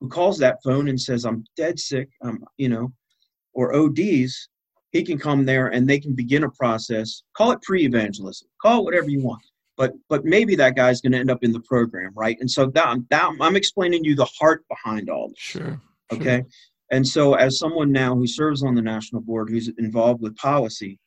who 0.00 0.08
calls 0.08 0.38
that 0.38 0.58
phone 0.62 0.88
and 0.88 1.00
says, 1.00 1.24
I'm 1.24 1.44
dead 1.56 1.78
sick, 1.78 2.10
um, 2.22 2.44
you 2.58 2.68
know, 2.68 2.92
or 3.54 3.74
ODs, 3.74 4.48
he 4.92 5.02
can 5.02 5.18
come 5.18 5.44
there 5.44 5.68
and 5.68 5.88
they 5.88 5.98
can 5.98 6.14
begin 6.14 6.44
a 6.44 6.50
process. 6.50 7.22
Call 7.36 7.52
it 7.52 7.62
pre-evangelism. 7.62 8.48
Call 8.60 8.80
it 8.80 8.84
whatever 8.84 9.10
you 9.10 9.22
want. 9.22 9.42
But 9.76 9.94
but 10.08 10.24
maybe 10.24 10.54
that 10.56 10.76
guy's 10.76 11.00
going 11.00 11.12
to 11.12 11.18
end 11.18 11.30
up 11.30 11.42
in 11.42 11.52
the 11.52 11.60
program, 11.60 12.12
right? 12.14 12.36
And 12.40 12.50
so 12.50 12.66
that, 12.66 12.98
that 13.10 13.30
I'm 13.40 13.56
explaining 13.56 14.04
you 14.04 14.14
the 14.14 14.28
heart 14.38 14.64
behind 14.68 15.08
all 15.08 15.28
this. 15.28 15.38
Sure. 15.38 15.80
Okay. 16.12 16.40
Sure. 16.40 16.46
And 16.92 17.08
so, 17.08 17.34
as 17.34 17.58
someone 17.58 17.90
now 17.90 18.14
who 18.14 18.26
serves 18.26 18.62
on 18.62 18.74
the 18.74 18.82
national 18.82 19.22
board, 19.22 19.48
who's 19.48 19.68
involved 19.78 20.20
with 20.20 20.36
policy, 20.36 20.98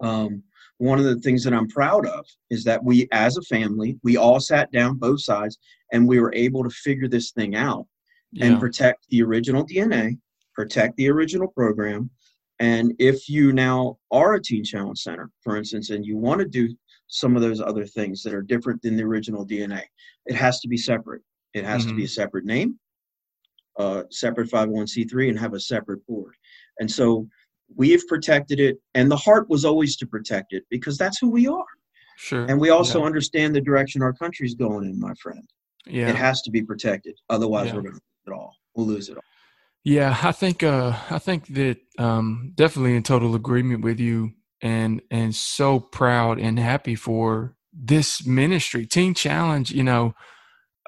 um, 0.00 0.42
one 0.78 0.98
of 0.98 1.04
the 1.04 1.16
things 1.20 1.44
that 1.44 1.54
I'm 1.54 1.68
proud 1.68 2.06
of 2.06 2.26
is 2.50 2.64
that 2.64 2.82
we, 2.82 3.08
as 3.12 3.36
a 3.36 3.42
family, 3.42 3.98
we 4.02 4.16
all 4.16 4.40
sat 4.40 4.70
down, 4.72 4.96
both 4.96 5.22
sides, 5.22 5.58
and 5.92 6.08
we 6.08 6.20
were 6.20 6.34
able 6.34 6.64
to 6.64 6.70
figure 6.70 7.08
this 7.08 7.30
thing 7.30 7.54
out 7.54 7.86
yeah. 8.32 8.46
and 8.46 8.60
protect 8.60 9.06
the 9.08 9.22
original 9.22 9.64
DNA, 9.64 10.18
protect 10.54 10.96
the 10.96 11.08
original 11.08 11.48
program. 11.48 12.10
And 12.58 12.94
if 12.98 13.28
you 13.28 13.52
now 13.52 13.98
are 14.10 14.34
a 14.34 14.42
Teen 14.42 14.64
Challenge 14.64 14.98
Center, 14.98 15.30
for 15.42 15.56
instance, 15.56 15.90
and 15.90 16.06
you 16.06 16.16
want 16.16 16.40
to 16.40 16.46
do 16.46 16.74
some 17.08 17.36
of 17.36 17.42
those 17.42 17.60
other 17.60 17.84
things 17.84 18.22
that 18.22 18.34
are 18.34 18.42
different 18.42 18.80
than 18.82 18.96
the 18.96 19.02
original 19.02 19.46
DNA, 19.46 19.82
it 20.24 20.34
has 20.34 20.60
to 20.60 20.68
be 20.68 20.76
separate. 20.76 21.22
It 21.54 21.64
has 21.64 21.82
mm-hmm. 21.82 21.90
to 21.90 21.96
be 21.96 22.02
a 22.02 22.06
mm-hmm. 22.06 22.10
separate 22.10 22.44
name, 22.44 22.78
a 23.78 24.04
separate 24.10 24.50
501c3, 24.50 25.28
and 25.28 25.38
have 25.38 25.54
a 25.54 25.60
separate 25.60 26.04
board. 26.06 26.34
And 26.80 26.90
so 26.90 27.28
we 27.74 27.90
have 27.90 28.06
protected 28.06 28.60
it 28.60 28.78
and 28.94 29.10
the 29.10 29.16
heart 29.16 29.48
was 29.48 29.64
always 29.64 29.96
to 29.96 30.06
protect 30.06 30.52
it 30.52 30.64
because 30.70 30.96
that's 30.96 31.18
who 31.18 31.28
we 31.28 31.46
are 31.46 31.64
sure 32.16 32.44
and 32.44 32.60
we 32.60 32.70
also 32.70 33.00
yeah. 33.00 33.06
understand 33.06 33.54
the 33.54 33.60
direction 33.60 34.02
our 34.02 34.12
country's 34.12 34.54
going 34.54 34.84
in 34.84 34.98
my 35.00 35.12
friend 35.14 35.42
yeah 35.86 36.08
it 36.08 36.14
has 36.14 36.42
to 36.42 36.50
be 36.50 36.62
protected 36.62 37.18
otherwise 37.30 37.68
yeah. 37.68 37.74
we're 37.74 37.82
going 37.82 37.94
to 37.94 38.00
lose 38.00 38.26
it 38.26 38.32
all 38.32 38.54
we'll 38.74 38.86
lose 38.86 39.08
it 39.08 39.16
all 39.16 39.22
yeah 39.86 40.18
i 40.24 40.32
think 40.32 40.62
uh 40.64 40.92
i 41.10 41.18
think 41.18 41.46
that 41.48 41.78
um 41.98 42.52
definitely 42.56 42.96
in 42.96 43.02
total 43.04 43.34
agreement 43.36 43.84
with 43.84 44.00
you 44.00 44.32
and 44.62 45.02
and 45.10 45.34
so 45.34 45.78
proud 45.80 46.38
and 46.38 46.58
happy 46.58 46.94
for 46.94 47.54
this 47.72 48.26
ministry. 48.26 48.86
Teen 48.86 49.14
challenge 49.14 49.70
you 49.70 49.82
know 49.84 50.14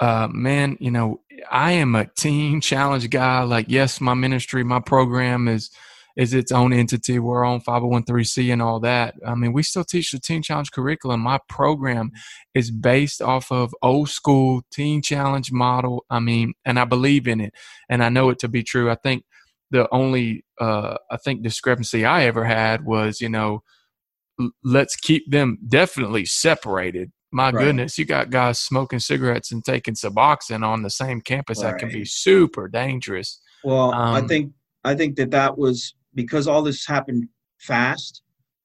uh 0.00 0.28
man 0.30 0.76
you 0.80 0.90
know 0.90 1.20
i 1.50 1.72
am 1.72 1.94
a 1.94 2.06
teen 2.06 2.60
challenge 2.60 3.08
guy. 3.10 3.42
Like 3.42 3.66
yes 3.68 4.00
my 4.00 4.14
ministry 4.14 4.64
my 4.64 4.80
program 4.80 5.48
is 5.48 5.70
is 6.18 6.34
its 6.34 6.50
own 6.50 6.72
entity. 6.72 7.20
We're 7.20 7.44
on 7.44 7.60
501c 7.60 8.52
and 8.52 8.60
all 8.60 8.80
that. 8.80 9.14
I 9.24 9.36
mean, 9.36 9.52
we 9.52 9.62
still 9.62 9.84
teach 9.84 10.10
the 10.10 10.18
Teen 10.18 10.42
Challenge 10.42 10.72
curriculum. 10.72 11.20
My 11.20 11.38
program 11.48 12.10
is 12.54 12.72
based 12.72 13.22
off 13.22 13.52
of 13.52 13.72
old 13.82 14.10
school 14.10 14.62
Teen 14.72 15.00
Challenge 15.00 15.52
model. 15.52 16.04
I 16.10 16.18
mean, 16.18 16.54
and 16.64 16.78
I 16.78 16.84
believe 16.84 17.28
in 17.28 17.40
it, 17.40 17.54
and 17.88 18.02
I 18.02 18.08
know 18.08 18.30
it 18.30 18.40
to 18.40 18.48
be 18.48 18.64
true. 18.64 18.90
I 18.90 18.96
think 18.96 19.22
the 19.70 19.88
only 19.92 20.44
uh, 20.60 20.96
I 21.08 21.18
think 21.18 21.42
discrepancy 21.42 22.04
I 22.04 22.24
ever 22.24 22.44
had 22.44 22.84
was, 22.84 23.20
you 23.20 23.28
know, 23.28 23.62
l- 24.40 24.50
let's 24.64 24.96
keep 24.96 25.30
them 25.30 25.58
definitely 25.68 26.24
separated. 26.24 27.12
My 27.30 27.50
right. 27.50 27.62
goodness, 27.62 27.96
you 27.96 28.06
got 28.06 28.30
guys 28.30 28.58
smoking 28.58 28.98
cigarettes 28.98 29.52
and 29.52 29.64
taking 29.64 29.94
Suboxone 29.94 30.66
on 30.66 30.82
the 30.82 30.90
same 30.90 31.20
campus. 31.20 31.62
Right. 31.62 31.72
That 31.72 31.78
can 31.78 31.90
be 31.90 32.04
super 32.04 32.66
dangerous. 32.66 33.40
Well, 33.62 33.92
um, 33.92 34.14
I 34.14 34.26
think 34.26 34.52
I 34.82 34.96
think 34.96 35.16
that 35.16 35.30
that 35.30 35.56
was 35.56 35.94
because 36.18 36.48
all 36.48 36.62
this 36.62 36.84
happened 36.84 37.28
fast 37.60 38.22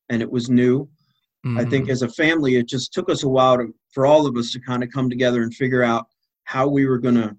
and 0.10 0.24
it 0.24 0.32
was 0.32 0.50
new, 0.50 0.90
mm-hmm. 1.46 1.60
I 1.60 1.66
think 1.66 1.88
as 1.88 2.02
a 2.02 2.10
family, 2.10 2.56
it 2.56 2.68
just 2.68 2.92
took 2.94 3.12
us 3.12 3.22
a 3.22 3.30
while 3.30 3.58
to, 3.58 3.72
for 3.92 4.08
all 4.08 4.26
of 4.26 4.36
us 4.38 4.52
to 4.54 4.60
kind 4.60 4.82
of 4.82 4.90
come 4.90 5.08
together 5.08 5.44
and 5.44 5.54
figure 5.54 5.84
out 5.84 6.08
how 6.46 6.68
we 6.68 6.88
were 6.88 6.98
going 6.98 7.14
to 7.14 7.38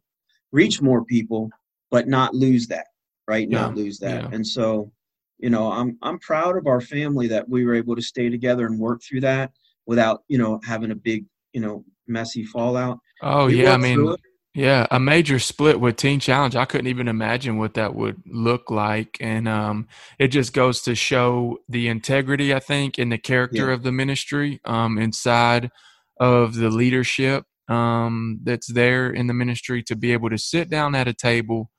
reach 0.52 0.80
more 0.80 1.04
people, 1.04 1.50
but 1.90 2.06
not 2.06 2.32
lose 2.32 2.68
that, 2.68 2.86
right? 3.26 3.50
Yeah. 3.50 3.62
Not 3.62 3.74
lose 3.74 3.98
that. 3.98 4.22
Yeah. 4.22 4.28
And 4.30 4.46
so, 4.46 4.92
you 5.38 5.50
know, 5.50 5.72
I'm 5.72 5.98
I'm 6.00 6.20
proud 6.20 6.56
of 6.56 6.68
our 6.68 6.80
family 6.80 7.26
that 7.26 7.48
we 7.48 7.64
were 7.64 7.74
able 7.74 7.96
to 7.96 8.02
stay 8.02 8.30
together 8.30 8.66
and 8.66 8.78
work 8.78 9.02
through 9.02 9.22
that 9.22 9.50
without, 9.84 10.22
you 10.28 10.38
know, 10.38 10.60
having 10.64 10.92
a 10.92 10.94
big, 10.94 11.24
you 11.52 11.60
know, 11.60 11.84
messy 12.06 12.44
fallout. 12.44 13.00
Oh 13.20 13.46
we 13.46 13.64
yeah, 13.64 13.74
I 13.74 13.78
mean, 13.78 14.14
yeah, 14.54 14.86
a 14.92 15.00
major 15.00 15.40
split 15.40 15.80
with 15.80 15.96
Teen 15.96 16.20
Challenge. 16.20 16.54
I 16.54 16.64
couldn't 16.64 16.86
even 16.86 17.08
imagine 17.08 17.58
what 17.58 17.74
that 17.74 17.96
would 17.96 18.22
look 18.24 18.70
like. 18.70 19.16
And 19.20 19.48
um, 19.48 19.88
it 20.18 20.28
just 20.28 20.52
goes 20.52 20.80
to 20.82 20.94
show 20.94 21.58
the 21.68 21.88
integrity, 21.88 22.54
I 22.54 22.60
think, 22.60 22.96
and 22.96 23.10
the 23.10 23.18
character 23.18 23.68
yeah. 23.68 23.74
of 23.74 23.82
the 23.82 23.90
ministry 23.90 24.60
um, 24.64 24.96
inside 24.96 25.72
of 26.20 26.54
the 26.54 26.70
leadership 26.70 27.46
um, 27.68 28.38
that's 28.44 28.72
there 28.72 29.10
in 29.10 29.26
the 29.26 29.34
ministry 29.34 29.82
to 29.84 29.96
be 29.96 30.12
able 30.12 30.30
to 30.30 30.38
sit 30.38 30.70
down 30.70 30.94
at 30.94 31.08
a 31.08 31.14
table. 31.14 31.72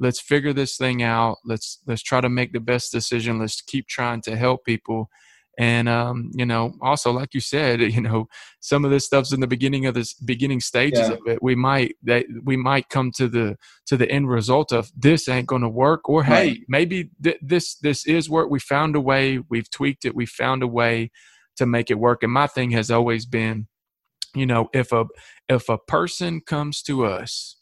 Let's 0.00 0.20
figure 0.20 0.52
this 0.52 0.76
thing 0.76 1.04
out. 1.04 1.38
Let's 1.44 1.78
let's 1.86 2.02
try 2.02 2.20
to 2.20 2.28
make 2.28 2.52
the 2.52 2.60
best 2.60 2.90
decision. 2.90 3.38
Let's 3.38 3.62
keep 3.62 3.86
trying 3.86 4.20
to 4.22 4.36
help 4.36 4.64
people 4.64 5.10
and 5.58 5.88
um, 5.88 6.30
you 6.34 6.44
know 6.44 6.74
also 6.80 7.10
like 7.10 7.32
you 7.32 7.40
said 7.40 7.80
you 7.92 8.00
know 8.00 8.26
some 8.60 8.84
of 8.84 8.90
this 8.90 9.04
stuff's 9.04 9.32
in 9.32 9.40
the 9.40 9.46
beginning 9.46 9.86
of 9.86 9.94
this 9.94 10.14
beginning 10.14 10.60
stages 10.60 11.08
yeah. 11.08 11.12
of 11.12 11.20
it 11.26 11.42
we 11.42 11.54
might 11.54 11.96
that 12.02 12.26
we 12.44 12.56
might 12.56 12.88
come 12.88 13.10
to 13.10 13.28
the 13.28 13.56
to 13.86 13.96
the 13.96 14.10
end 14.10 14.28
result 14.28 14.72
of 14.72 14.90
this 14.96 15.28
ain't 15.28 15.46
going 15.46 15.62
to 15.62 15.68
work 15.68 16.08
or 16.08 16.20
right. 16.20 16.28
hey 16.28 16.64
maybe 16.68 17.10
th- 17.22 17.38
this 17.42 17.76
this 17.76 18.06
is 18.06 18.28
work 18.28 18.50
we 18.50 18.58
found 18.58 18.96
a 18.96 19.00
way 19.00 19.38
we've 19.48 19.70
tweaked 19.70 20.04
it 20.04 20.14
we 20.14 20.26
found 20.26 20.62
a 20.62 20.68
way 20.68 21.10
to 21.56 21.66
make 21.66 21.90
it 21.90 21.98
work 21.98 22.22
and 22.22 22.32
my 22.32 22.46
thing 22.46 22.70
has 22.70 22.90
always 22.90 23.24
been 23.26 23.66
you 24.34 24.46
know 24.46 24.68
if 24.72 24.92
a 24.92 25.04
if 25.48 25.68
a 25.68 25.78
person 25.78 26.40
comes 26.40 26.82
to 26.82 27.04
us 27.04 27.56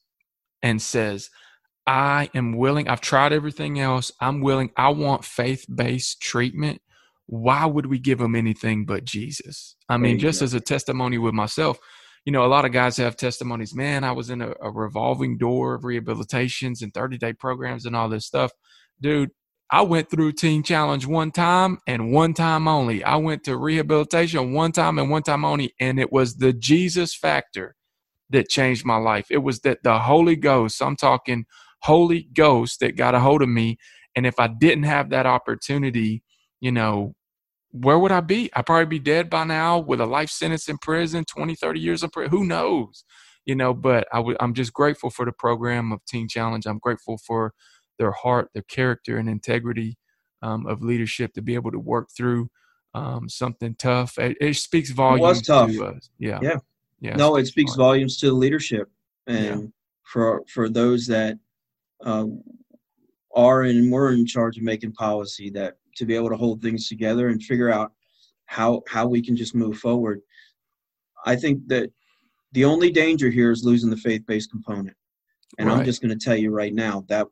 and 0.63 0.81
says 0.81 1.31
I 1.87 2.31
am 2.35 2.57
willing. 2.57 2.89
I've 2.89 3.03
tried 3.03 3.35
everything 3.35 3.79
else. 3.79 4.11
I'm 4.19 4.41
willing. 4.41 4.71
I 4.75 4.89
want 4.89 5.23
faith 5.23 5.67
based 5.69 6.19
treatment 6.21 6.81
why 7.27 7.65
would 7.67 7.87
we 7.87 7.99
give 7.99 8.19
them 8.19 8.35
anything 8.35 8.85
but 8.85 9.05
Jesus? 9.05 9.77
I 9.89 9.97
mean, 9.97 10.19
just 10.19 10.43
as 10.43 10.55
a 10.55 10.61
testimony 10.61 11.19
with 11.19 11.35
myself, 11.35 11.79
you 12.25 12.33
know, 12.33 12.45
a 12.45 12.49
lot 12.49 12.65
of 12.65 12.73
guys 12.73 12.97
have 12.97 13.17
testimonies. 13.17 13.75
Man, 13.75 14.05
I 14.05 14.13
was 14.13 14.31
in 14.31 14.41
a, 14.41 14.53
a 14.61 14.71
revolving 14.71 15.39
door 15.39 15.75
of 15.75 15.83
rehabilitations 15.83 16.83
and 16.83 16.93
30 16.93 17.19
day 17.19 17.33
programs 17.33 17.85
and 17.87 17.95
all 17.95 18.09
this 18.09 18.27
stuff. 18.27 18.51
Dude, 19.01 19.31
I 19.71 19.83
went 19.83 20.11
through 20.11 20.33
Teen 20.33 20.63
Challenge 20.63 21.07
one 21.07 21.31
time 21.31 21.79
and 21.87 22.13
one 22.13 22.35
time 22.35 22.69
only. 22.69 23.03
I 23.05 23.17
went 23.17 23.45
to 23.45 23.57
rehabilitation 23.57 24.53
one 24.53 24.73
time 24.73 24.99
and 24.99 25.11
one 25.11 25.23
time 25.23 25.45
only, 25.45 25.75
and 25.81 25.99
it 25.99 26.13
was 26.13 26.37
the 26.37 26.53
Jesus 26.53 27.15
factor 27.15 27.75
that 28.31 28.49
changed 28.49 28.85
my 28.85 28.97
life. 28.97 29.27
It 29.31 29.39
was 29.39 29.61
that 29.61 29.83
the 29.83 29.99
Holy 29.99 30.37
Ghost, 30.37 30.83
I'm 30.83 30.97
talking 30.97 31.47
Holy 31.81 32.29
Ghost, 32.35 32.81
that 32.81 32.97
got 32.97 33.15
a 33.15 33.21
hold 33.21 33.43
of 33.43 33.49
me. 33.49 33.79
And 34.17 34.27
if 34.27 34.39
I 34.39 34.49
didn't 34.49 34.85
have 34.85 35.11
that 35.11 35.27
opportunity, 35.27 36.23
you 36.65 36.73
know, 36.73 37.15
where 37.73 37.99
would 37.99 38.11
I 38.11 38.23
be? 38.23 38.49
I'd 38.55 38.65
probably 38.65 38.87
be 38.87 38.99
dead 38.99 39.29
by 39.29 39.45
now 39.45 39.79
with 39.79 40.01
a 40.01 40.07
life 40.07 40.31
sentence 40.31 40.67
in 40.67 40.79
prison, 40.79 41.27
20, 41.27 41.55
30 41.55 41.79
years 41.79 42.03
in 42.03 42.09
prison. 42.09 42.31
Who 42.31 42.47
knows? 42.47 43.05
You 43.45 43.55
know, 43.55 43.75
but 43.75 44.09
i 44.15 44.17
w- 44.17 44.39
I'm 44.41 44.55
just 44.55 44.73
grateful 44.73 45.11
for 45.11 45.27
the 45.27 45.33
program 45.33 45.93
of 45.93 46.03
Teen 46.07 46.27
Challenge. 46.27 46.65
I'm 46.65 46.79
grateful 46.79 47.19
for 47.19 47.53
their 47.99 48.13
heart, 48.13 48.49
their 48.55 48.63
character, 48.63 49.19
and 49.19 49.29
integrity 49.29 49.99
um, 50.41 50.67
of 50.67 50.81
leadership 50.81 51.35
to 51.35 51.43
be 51.43 51.55
able 51.55 51.71
to 51.71 51.79
work 51.79 52.09
through 52.17 52.49
um, 52.95 53.29
something 53.29 53.75
tough. 53.79 54.17
It, 54.17 54.39
it 54.41 54.55
speaks 54.55 54.89
volumes 54.89 55.21
it 55.21 55.29
was 55.29 55.43
tough. 55.43 55.71
to. 55.71 56.01
Yeah. 56.19 56.39
Yeah. 56.41 56.57
Yeah. 57.01 57.17
No, 57.17 57.37
it 57.37 57.47
speaks 57.47 57.75
volumes 57.75 58.17
to 58.21 58.29
the 58.29 58.33
leadership 58.33 58.89
and 59.27 59.45
yeah. 59.45 59.69
for 60.05 60.45
for 60.49 60.71
those 60.71 61.07
that 61.09 61.39
uh, 62.03 62.25
are 63.35 63.65
and 63.65 63.93
were 63.93 64.13
in 64.13 64.25
charge 64.25 64.57
of 64.57 64.63
making 64.63 64.93
policy 64.93 65.51
that 65.51 65.77
to 65.97 66.07
be 66.07 66.15
able 66.15 66.31
to 66.31 66.37
hold 66.37 66.61
things 66.61 66.89
together 66.89 67.29
and 67.29 67.43
figure 67.43 67.71
out 67.71 67.93
how 68.47 68.83
how 68.89 69.07
we 69.07 69.23
can 69.23 69.37
just 69.37 69.55
move 69.55 69.79
forward. 69.79 70.21
I 71.27 71.37
think 71.37 71.67
that 71.69 71.91
the 72.53 72.65
only 72.65 72.91
danger 72.91 73.31
here 73.31 73.51
is 73.51 73.65
losing 73.65 73.91
the 73.91 73.97
faith-based 73.97 74.51
component. 74.51 74.97
And 75.59 75.69
right. 75.69 75.79
I'm 75.79 75.85
just 75.85 76.03
going 76.03 76.17
to 76.17 76.25
tell 76.25 76.37
you 76.37 76.51
right 76.51 76.75
now 76.75 77.05
that 77.09 77.27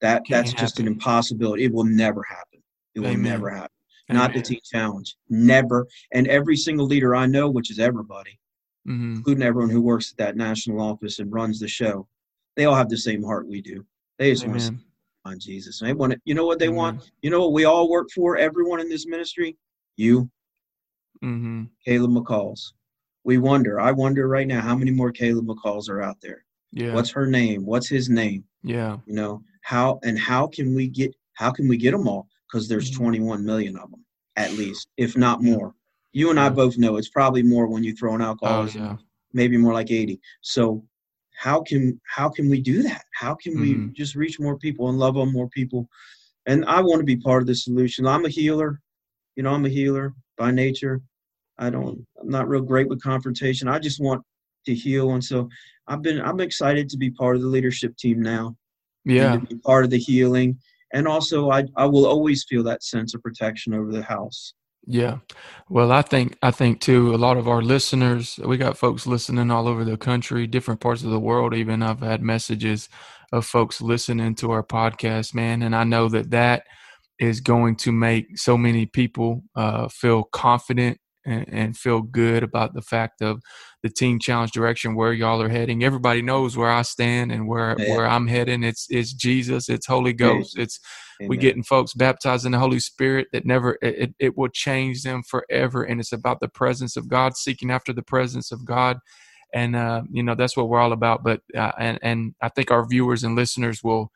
that 0.00 0.26
Can't 0.26 0.28
that's 0.28 0.50
happen. 0.50 0.64
just 0.64 0.80
an 0.80 0.86
impossibility. 0.86 1.64
It 1.64 1.72
will 1.72 1.84
never 1.84 2.22
happen. 2.22 2.62
It 2.94 3.00
Amen. 3.00 3.14
will 3.14 3.20
never 3.22 3.50
happen. 3.50 3.70
Amen. 4.10 4.22
Not 4.22 4.34
the 4.34 4.42
Teen 4.42 4.60
Challenge. 4.64 5.16
Never. 5.30 5.86
And 6.12 6.28
every 6.28 6.56
single 6.56 6.86
leader 6.86 7.16
I 7.16 7.26
know, 7.26 7.48
which 7.48 7.70
is 7.70 7.78
everybody, 7.78 8.38
mm-hmm. 8.86 9.16
including 9.16 9.42
everyone 9.42 9.70
who 9.70 9.80
works 9.80 10.10
at 10.10 10.18
that 10.18 10.36
national 10.36 10.80
office 10.80 11.18
and 11.18 11.32
runs 11.32 11.58
the 11.58 11.68
show, 11.68 12.06
they 12.56 12.66
all 12.66 12.74
have 12.74 12.90
the 12.90 12.98
same 12.98 13.22
heart 13.22 13.48
we 13.48 13.62
do. 13.62 13.84
They 14.18 14.30
just 14.30 14.44
Amen. 14.44 14.56
want 14.56 14.78
to 14.78 14.84
on 15.24 15.38
Jesus. 15.38 15.80
And 15.80 15.88
they 15.88 15.94
want 15.94 16.12
to, 16.12 16.20
you 16.24 16.34
know 16.34 16.46
what 16.46 16.58
they 16.58 16.66
Amen. 16.66 16.76
want? 16.76 17.10
You 17.22 17.30
know 17.30 17.40
what 17.40 17.52
we 17.52 17.64
all 17.64 17.88
work 17.88 18.08
for, 18.14 18.36
everyone 18.36 18.80
in 18.80 18.88
this 18.88 19.06
ministry? 19.06 19.56
You, 19.96 20.30
mm-hmm. 21.22 21.64
Caleb 21.84 22.10
McCalls. 22.10 22.72
We 23.24 23.38
wonder, 23.38 23.80
I 23.80 23.92
wonder 23.92 24.28
right 24.28 24.46
now 24.46 24.60
how 24.60 24.76
many 24.76 24.90
more 24.90 25.10
Caleb 25.10 25.46
McCalls 25.46 25.88
are 25.88 26.02
out 26.02 26.18
there. 26.20 26.44
Yeah. 26.72 26.92
What's 26.92 27.10
her 27.10 27.26
name? 27.26 27.64
What's 27.64 27.88
his 27.88 28.10
name? 28.10 28.44
Yeah. 28.62 28.98
You 29.06 29.14
know, 29.14 29.42
how 29.62 30.00
and 30.02 30.18
how 30.18 30.48
can 30.48 30.74
we 30.74 30.88
get 30.88 31.14
how 31.34 31.50
can 31.50 31.68
we 31.68 31.76
get 31.76 31.92
them 31.92 32.08
all? 32.08 32.28
Because 32.46 32.68
there's 32.68 32.90
mm-hmm. 32.90 33.04
21 33.04 33.44
million 33.44 33.76
of 33.76 33.90
them 33.90 34.04
at 34.36 34.52
least, 34.52 34.88
if 34.96 35.16
not 35.16 35.42
more. 35.42 35.74
You 36.12 36.30
and 36.30 36.38
I 36.38 36.48
both 36.48 36.78
know 36.78 36.96
it's 36.96 37.08
probably 37.08 37.42
more 37.42 37.66
when 37.66 37.82
you 37.82 37.94
throw 37.94 38.14
in 38.14 38.20
alcohol. 38.20 38.62
Oh, 38.62 38.66
yeah. 38.66 38.96
Maybe 39.32 39.56
more 39.56 39.72
like 39.72 39.90
80. 39.90 40.20
So 40.42 40.84
how 41.34 41.60
can 41.62 42.00
how 42.06 42.28
can 42.28 42.48
we 42.48 42.60
do 42.60 42.82
that? 42.82 43.04
How 43.12 43.34
can 43.34 43.54
mm-hmm. 43.54 43.86
we 43.86 43.92
just 43.92 44.14
reach 44.14 44.40
more 44.40 44.58
people 44.58 44.88
and 44.88 44.98
love 44.98 45.16
on 45.16 45.32
more 45.32 45.48
people? 45.48 45.88
And 46.46 46.64
I 46.66 46.80
want 46.80 47.00
to 47.00 47.04
be 47.04 47.16
part 47.16 47.42
of 47.42 47.46
the 47.46 47.54
solution. 47.54 48.06
I'm 48.06 48.24
a 48.24 48.28
healer. 48.28 48.80
You 49.36 49.42
know, 49.42 49.50
I'm 49.50 49.66
a 49.66 49.70
healer 49.70 50.14
by 50.36 50.50
nature. 50.50 51.00
I 51.58 51.70
don't 51.70 52.06
I'm 52.20 52.28
not 52.28 52.48
real 52.48 52.62
great 52.62 52.88
with 52.88 53.02
confrontation. 53.02 53.68
I 53.68 53.78
just 53.78 54.00
want 54.00 54.22
to 54.66 54.74
heal 54.74 55.12
and 55.12 55.22
so 55.22 55.48
I've 55.86 56.02
been 56.02 56.20
I'm 56.20 56.40
excited 56.40 56.88
to 56.90 56.96
be 56.96 57.10
part 57.10 57.36
of 57.36 57.42
the 57.42 57.48
leadership 57.48 57.96
team 57.96 58.22
now. 58.22 58.56
Yeah. 59.04 59.32
to 59.32 59.38
be 59.40 59.56
part 59.56 59.84
of 59.84 59.90
the 59.90 59.98
healing. 59.98 60.58
And 60.92 61.06
also 61.06 61.50
I 61.50 61.64
I 61.76 61.86
will 61.86 62.06
always 62.06 62.44
feel 62.44 62.62
that 62.64 62.82
sense 62.82 63.14
of 63.14 63.22
protection 63.22 63.74
over 63.74 63.92
the 63.92 64.02
house. 64.02 64.54
Yeah. 64.86 65.18
Well, 65.70 65.92
I 65.92 66.02
think 66.02 66.36
I 66.42 66.50
think 66.50 66.80
too 66.80 67.14
a 67.14 67.16
lot 67.16 67.38
of 67.38 67.48
our 67.48 67.62
listeners, 67.62 68.38
we 68.44 68.58
got 68.58 68.76
folks 68.76 69.06
listening 69.06 69.50
all 69.50 69.66
over 69.66 69.82
the 69.84 69.96
country, 69.96 70.46
different 70.46 70.80
parts 70.80 71.02
of 71.02 71.10
the 71.10 71.20
world 71.20 71.54
even. 71.54 71.82
I've 71.82 72.00
had 72.00 72.22
messages 72.22 72.88
of 73.32 73.46
folks 73.46 73.80
listening 73.80 74.34
to 74.36 74.50
our 74.50 74.62
podcast, 74.62 75.34
man, 75.34 75.62
and 75.62 75.74
I 75.74 75.84
know 75.84 76.08
that 76.10 76.30
that 76.30 76.64
is 77.18 77.40
going 77.40 77.76
to 77.76 77.92
make 77.92 78.36
so 78.38 78.58
many 78.58 78.84
people 78.86 79.42
uh, 79.56 79.88
feel 79.88 80.24
confident 80.24 80.98
and, 81.24 81.46
and, 81.48 81.76
feel 81.76 82.02
good 82.02 82.42
about 82.42 82.74
the 82.74 82.82
fact 82.82 83.22
of 83.22 83.40
the 83.82 83.88
Teen 83.88 84.18
Challenge 84.18 84.50
direction 84.52 84.94
where 84.94 85.12
y'all 85.12 85.40
are 85.42 85.48
heading. 85.48 85.82
Everybody 85.82 86.22
knows 86.22 86.56
where 86.56 86.70
I 86.70 86.82
stand 86.82 87.32
and 87.32 87.48
where 87.48 87.76
yeah. 87.78 87.90
where 87.94 88.06
I'm 88.06 88.26
heading. 88.26 88.62
It's 88.62 88.86
it's 88.90 89.12
Jesus. 89.12 89.68
It's 89.68 89.86
Holy 89.86 90.12
Ghost. 90.12 90.58
It's 90.58 90.80
Amen. 91.20 91.28
we 91.28 91.36
getting 91.36 91.62
folks 91.62 91.94
baptized 91.94 92.46
in 92.46 92.52
the 92.52 92.58
Holy 92.58 92.80
Spirit 92.80 93.28
that 93.32 93.46
never 93.46 93.78
it, 93.82 94.14
it 94.18 94.36
will 94.36 94.48
change 94.48 95.02
them 95.02 95.22
forever. 95.22 95.82
And 95.82 96.00
it's 96.00 96.12
about 96.12 96.40
the 96.40 96.48
presence 96.48 96.96
of 96.96 97.08
God, 97.08 97.36
seeking 97.36 97.70
after 97.70 97.92
the 97.92 98.02
presence 98.02 98.52
of 98.52 98.64
God. 98.64 98.98
And 99.52 99.76
uh, 99.76 100.02
you 100.10 100.22
know 100.22 100.34
that's 100.34 100.56
what 100.56 100.68
we're 100.68 100.80
all 100.80 100.92
about. 100.92 101.22
But 101.22 101.40
uh, 101.56 101.72
and 101.78 101.98
and 102.02 102.34
I 102.40 102.48
think 102.48 102.70
our 102.70 102.86
viewers 102.86 103.24
and 103.24 103.36
listeners 103.36 103.82
will 103.82 104.10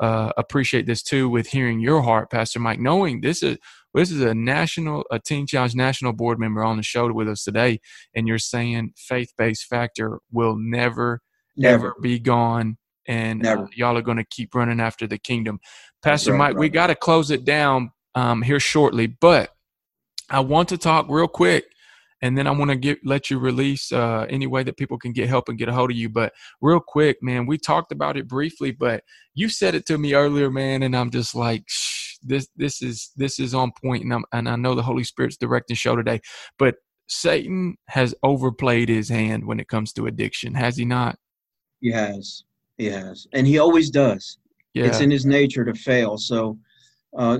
uh, 0.00 0.32
appreciate 0.36 0.86
this 0.86 1.02
too 1.02 1.28
with 1.28 1.48
hearing 1.48 1.80
your 1.80 2.02
heart, 2.02 2.30
Pastor 2.30 2.58
Mike, 2.58 2.80
knowing 2.80 3.20
this 3.20 3.42
is 3.42 3.58
this 3.94 4.10
is 4.10 4.22
a 4.22 4.34
national, 4.34 5.04
a 5.12 5.20
Teen 5.20 5.46
Challenge 5.46 5.76
national 5.76 6.12
board 6.12 6.40
member 6.40 6.64
on 6.64 6.76
the 6.76 6.82
show 6.82 7.12
with 7.12 7.28
us 7.28 7.44
today, 7.44 7.80
and 8.14 8.26
you're 8.26 8.38
saying 8.38 8.92
faith-based 8.96 9.66
factor 9.66 10.18
will 10.32 10.56
never, 10.58 11.20
never. 11.56 11.88
ever 11.88 11.94
be 12.02 12.18
gone, 12.18 12.76
and 13.06 13.46
uh, 13.46 13.66
y'all 13.76 13.96
are 13.96 14.02
going 14.02 14.16
to 14.16 14.26
keep 14.28 14.54
running 14.54 14.80
after 14.80 15.06
the 15.06 15.18
kingdom. 15.18 15.60
Pastor 16.02 16.32
right, 16.32 16.38
Mike, 16.38 16.54
right. 16.54 16.60
we 16.60 16.68
got 16.68 16.88
to 16.88 16.96
close 16.96 17.30
it 17.30 17.44
down 17.44 17.92
um, 18.16 18.42
here 18.42 18.58
shortly, 18.58 19.06
but 19.06 19.50
I 20.28 20.40
want 20.40 20.70
to 20.70 20.78
talk 20.78 21.06
real 21.08 21.28
quick 21.28 21.64
and 22.24 22.38
then 22.38 22.46
I 22.46 22.52
want 22.52 22.70
to 22.70 22.76
get 22.76 22.98
let 23.04 23.28
you 23.28 23.38
release 23.38 23.92
uh, 23.92 24.24
any 24.30 24.46
way 24.46 24.62
that 24.62 24.78
people 24.78 24.98
can 24.98 25.12
get 25.12 25.28
help 25.28 25.50
and 25.50 25.58
get 25.58 25.68
a 25.68 25.74
hold 25.74 25.90
of 25.90 25.96
you. 25.96 26.08
But 26.08 26.32
real 26.62 26.80
quick, 26.80 27.18
man, 27.20 27.44
we 27.44 27.58
talked 27.58 27.92
about 27.92 28.16
it 28.16 28.26
briefly, 28.26 28.72
but 28.72 29.04
you 29.34 29.50
said 29.50 29.74
it 29.74 29.84
to 29.86 29.98
me 29.98 30.14
earlier, 30.14 30.50
man, 30.50 30.82
and 30.84 30.96
I'm 30.96 31.10
just 31.10 31.34
like, 31.34 31.64
this 32.22 32.48
this 32.56 32.80
is 32.80 33.10
this 33.14 33.38
is 33.38 33.54
on 33.54 33.72
point, 33.84 34.04
and, 34.04 34.14
I'm, 34.14 34.24
and 34.32 34.48
I 34.48 34.56
know 34.56 34.74
the 34.74 34.82
Holy 34.82 35.04
Spirit's 35.04 35.36
directing 35.36 35.76
show 35.76 35.96
today, 35.96 36.22
but 36.58 36.76
Satan 37.08 37.76
has 37.88 38.14
overplayed 38.22 38.88
his 38.88 39.10
hand 39.10 39.46
when 39.46 39.60
it 39.60 39.68
comes 39.68 39.92
to 39.92 40.06
addiction, 40.06 40.54
has 40.54 40.78
he 40.78 40.86
not? 40.86 41.18
He 41.82 41.90
has, 41.90 42.44
he 42.78 42.86
has, 42.86 43.26
and 43.34 43.46
he 43.46 43.58
always 43.58 43.90
does. 43.90 44.38
Yeah. 44.72 44.86
It's 44.86 45.00
in 45.00 45.10
his 45.10 45.26
nature 45.26 45.66
to 45.66 45.74
fail. 45.74 46.16
So, 46.16 46.58
uh, 47.16 47.38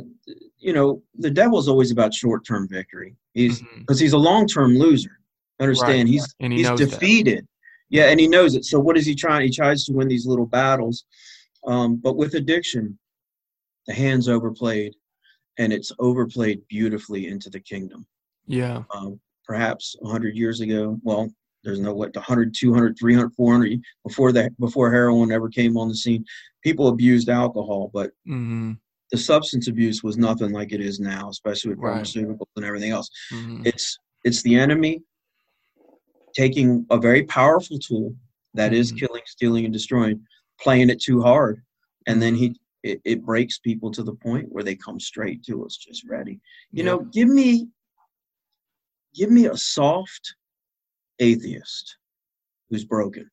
you 0.59 0.73
know, 0.73 1.03
the 1.19 1.31
devil's 1.31 1.69
always 1.69 1.91
about 1.91 2.15
short-term 2.15 2.69
victory. 2.69 3.17
He's 3.33 3.61
because 3.61 3.99
mm-hmm. 3.99 4.05
he's 4.05 4.13
a 4.13 4.19
long 4.19 4.47
term 4.47 4.79
loser. 4.79 5.19
Understand? 5.61 6.09
Right. 6.09 6.09
He's 6.09 6.35
he 6.39 6.49
he's 6.49 6.71
defeated. 6.71 7.39
That. 7.41 7.49
Yeah, 7.91 8.05
and 8.05 8.19
he 8.19 8.27
knows 8.27 8.55
it. 8.55 8.65
So 8.65 8.81
what 8.81 8.97
is 8.97 9.07
he 9.07 9.15
trying? 9.15 9.43
He 9.43 9.51
tries 9.51 9.85
to 9.85 9.93
win 9.93 10.09
these 10.09 10.27
little 10.27 10.47
battles, 10.47 11.05
um, 11.67 11.97
but 11.97 12.17
with 12.17 12.35
addiction, 12.35 12.99
the 13.87 13.95
hand's 13.95 14.29
overplayed, 14.29 14.95
and 15.59 15.73
it's 15.73 15.93
overplayed 15.99 16.63
beautifully 16.69 17.29
into 17.29 17.51
the 17.51 17.61
kingdom. 17.61 18.07
Yeah. 18.47 18.83
Um, 18.95 19.21
perhaps 19.47 19.95
100 20.01 20.35
years 20.35 20.61
ago, 20.61 20.99
well, 21.03 21.31
there's 21.63 21.81
no 21.81 21.95
what 21.95 22.15
100 22.15 22.55
200 22.55 22.99
300 22.99 23.33
400 23.35 23.81
before 24.07 24.33
that 24.33 24.59
before 24.59 24.93
heroin 24.93 25.33
ever 25.33 25.49
came 25.49 25.77
on 25.77 25.89
the 25.89 25.95
scene 25.95 26.23
people 26.63 26.89
abused 26.89 27.31
alcohol 27.31 27.91
but 27.95 28.11
mm-hmm 28.29 28.73
the 29.11 29.19
substance 29.19 29.69
abuse 29.69 30.03
was 30.03 30.17
nothing 30.17 30.53
like 30.53 30.73
it 30.73 30.81
is 30.81 31.01
now, 31.01 31.29
especially 31.29 31.71
with 31.71 31.79
right. 31.79 32.03
pharmaceuticals 32.03 32.47
and 32.57 32.65
everything 32.65 32.91
else. 32.91 33.09
Mm-hmm. 33.33 33.63
It's 33.65 33.99
it's 34.25 34.43
the 34.43 34.57
enemy 34.57 35.03
taking 36.35 36.87
a 36.91 36.99
very 36.99 37.25
powerful 37.25 37.79
tool 37.79 38.15
that 38.55 38.73
mm-hmm. 38.73 38.81
is 38.81 38.93
killing, 38.93 39.23
stealing, 39.27 39.65
and 39.65 39.73
destroying, 39.73 40.21
playing 40.61 40.91
it 40.91 41.01
too 41.01 41.21
hard, 41.21 41.63
and 42.07 42.21
then 42.21 42.35
he 42.35 42.57
it, 42.83 43.01
it, 43.05 43.25
breaks 43.25 43.59
people 43.59 43.91
to 43.91 44.03
the 44.03 44.15
point 44.15 44.47
where 44.51 44.63
they 44.63 44.75
come 44.75 45.01
straight 45.01 45.43
to 45.45 45.65
us, 45.65 45.77
just 45.77 46.05
ready. 46.09 46.41
You 46.71 46.85
yeah. 46.85 46.85
know, 46.85 46.99
give 47.01 47.29
me 47.29 47.69
give 49.15 49.31
me 49.31 49.47
a 49.47 49.57
soft 49.57 50.35
atheist 51.21 51.97
who's 52.69 52.85
broken 52.85 53.31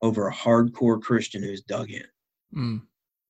over 0.00 0.28
a 0.28 0.32
hardcore 0.32 1.02
Christian 1.02 1.42
who's 1.42 1.62
dug 1.62 1.90
in. 1.90 2.04
Mm 2.54 2.82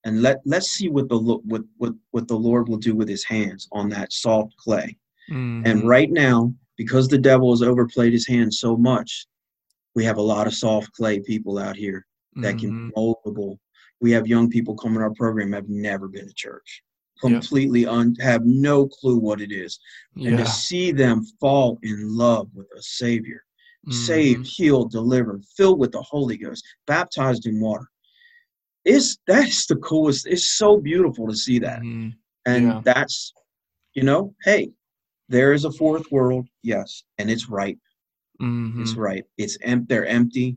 and 0.05 0.23
let 0.23 0.41
let's 0.45 0.71
see 0.71 0.89
what 0.89 1.09
the 1.09 1.19
what 1.19 1.63
what 1.77 1.93
what 2.11 2.29
the 2.29 2.37
Lord 2.37 2.69
will 2.69 2.79
do 2.79 2.95
with 2.95 3.09
His 3.09 3.25
hands 3.25 3.69
on 3.73 3.89
that 3.91 4.13
soft 4.13 4.57
clay. 4.57 4.97
Mm-hmm. 5.31 5.67
And 5.67 5.89
right 5.89 6.11
now, 6.11 6.55
because 6.77 7.09
the 7.09 7.19
devil 7.19 7.51
has 7.51 7.63
overplayed 7.63 8.13
his 8.13 8.27
hand 8.27 8.55
so 8.55 8.77
much, 8.77 9.27
we 9.95 10.05
have 10.05 10.17
a 10.17 10.23
lot 10.23 10.47
of 10.47 10.55
soft 10.55 10.91
clay 10.93 11.21
people 11.21 11.59
out 11.59 11.77
here 11.77 12.07
that 12.37 12.57
mm-hmm. 12.57 12.59
can 12.59 12.89
be 12.89 12.95
moldable. 12.97 13.59
We 14.01 14.11
have 14.13 14.27
young 14.27 14.49
people 14.49 14.75
coming 14.75 14.97
in 14.97 15.03
our 15.03 15.13
program 15.15 15.53
have 15.53 15.69
never 15.69 16.09
been 16.09 16.29
to 16.29 16.35
church, 16.35 16.83
completely 17.21 17.81
yep. 17.81 17.91
un 17.91 18.15
have 18.21 18.47
no 18.47 18.87
clue 18.87 19.19
what 19.19 19.41
it 19.41 19.53
is, 19.53 19.79
yeah. 20.15 20.31
and 20.31 20.39
to 20.39 20.47
see 20.47 20.93
them 20.93 21.25
fall 21.41 21.79
in 21.83 22.17
love 22.17 22.49
with 22.55 22.69
a 22.77 22.83
Savior 22.83 23.43
mm-hmm. 23.87 23.93
saved, 23.93 24.47
healed, 24.47 24.91
delivered, 24.91 25.45
filled 25.57 25.79
with 25.79 25.93
the 25.93 26.03
Holy 26.03 26.37
Ghost, 26.37 26.65
baptized 26.87 27.47
in 27.47 27.61
water. 27.61 27.89
It's 28.85 29.19
that's 29.27 29.67
the 29.67 29.77
coolest. 29.77 30.27
It's 30.27 30.51
so 30.51 30.79
beautiful 30.79 31.27
to 31.29 31.37
see 31.37 31.59
that. 31.59 31.81
Mm-hmm. 31.81 32.11
And 32.47 32.67
yeah. 32.67 32.81
that's, 32.85 33.33
you 33.95 34.03
know, 34.03 34.35
hey, 34.45 34.71
there 35.29 35.53
is 35.53 35.65
a 35.65 35.73
fourth 35.73 36.11
world, 36.11 36.47
yes, 36.63 37.03
and 37.19 37.31
it's 37.31 37.49
ripe. 37.49 37.79
Mm-hmm. 38.41 38.83
It's 38.83 38.95
right. 38.95 39.25
It's 39.37 39.59
em- 39.63 39.87
they're 39.89 40.07
empty. 40.07 40.57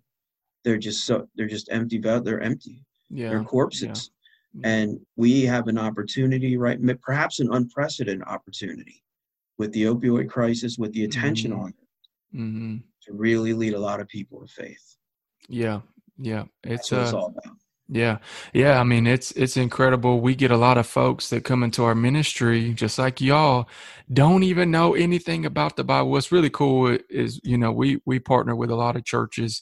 They're 0.63 0.77
just 0.77 1.05
so 1.05 1.27
they're 1.35 1.47
just 1.47 1.69
empty. 1.71 1.97
They're 1.97 2.41
empty. 2.41 2.85
Yeah. 3.09 3.29
They're 3.29 3.43
corpses. 3.43 4.11
Yeah. 4.53 4.69
And 4.69 4.99
we 5.15 5.43
have 5.43 5.67
an 5.67 5.77
opportunity, 5.77 6.57
right? 6.57 6.79
Perhaps 7.01 7.39
an 7.39 7.53
unprecedented 7.53 8.27
opportunity 8.27 9.03
with 9.57 9.71
the 9.71 9.83
opioid 9.83 10.29
crisis, 10.29 10.77
with 10.77 10.91
the 10.93 11.05
attention 11.05 11.51
mm-hmm. 11.51 11.61
on 11.61 11.69
it, 11.69 12.37
mm-hmm. 12.37 12.77
to 13.03 13.13
really 13.13 13.53
lead 13.53 13.73
a 13.73 13.79
lot 13.79 13.99
of 13.99 14.07
people 14.07 14.41
to 14.41 14.47
faith. 14.47 14.97
Yeah, 15.47 15.81
yeah, 16.17 16.43
it's, 16.63 16.91
uh, 16.91 17.01
it's 17.01 17.13
all 17.13 17.27
about. 17.27 17.57
Yeah. 17.93 18.19
Yeah, 18.53 18.79
I 18.79 18.83
mean 18.85 19.05
it's 19.05 19.31
it's 19.33 19.57
incredible. 19.57 20.21
We 20.21 20.33
get 20.33 20.49
a 20.49 20.57
lot 20.57 20.77
of 20.77 20.87
folks 20.87 21.29
that 21.29 21.43
come 21.43 21.61
into 21.61 21.83
our 21.83 21.93
ministry 21.93 22.73
just 22.73 22.97
like 22.97 23.19
y'all 23.19 23.67
don't 24.11 24.43
even 24.43 24.71
know 24.71 24.93
anything 24.95 25.45
about 25.45 25.75
the 25.75 25.83
Bible. 25.83 26.09
What's 26.09 26.31
really 26.31 26.49
cool 26.49 26.97
is, 27.09 27.41
you 27.43 27.57
know, 27.57 27.73
we 27.73 28.01
we 28.05 28.17
partner 28.17 28.55
with 28.55 28.71
a 28.71 28.77
lot 28.77 28.95
of 28.95 29.03
churches 29.03 29.61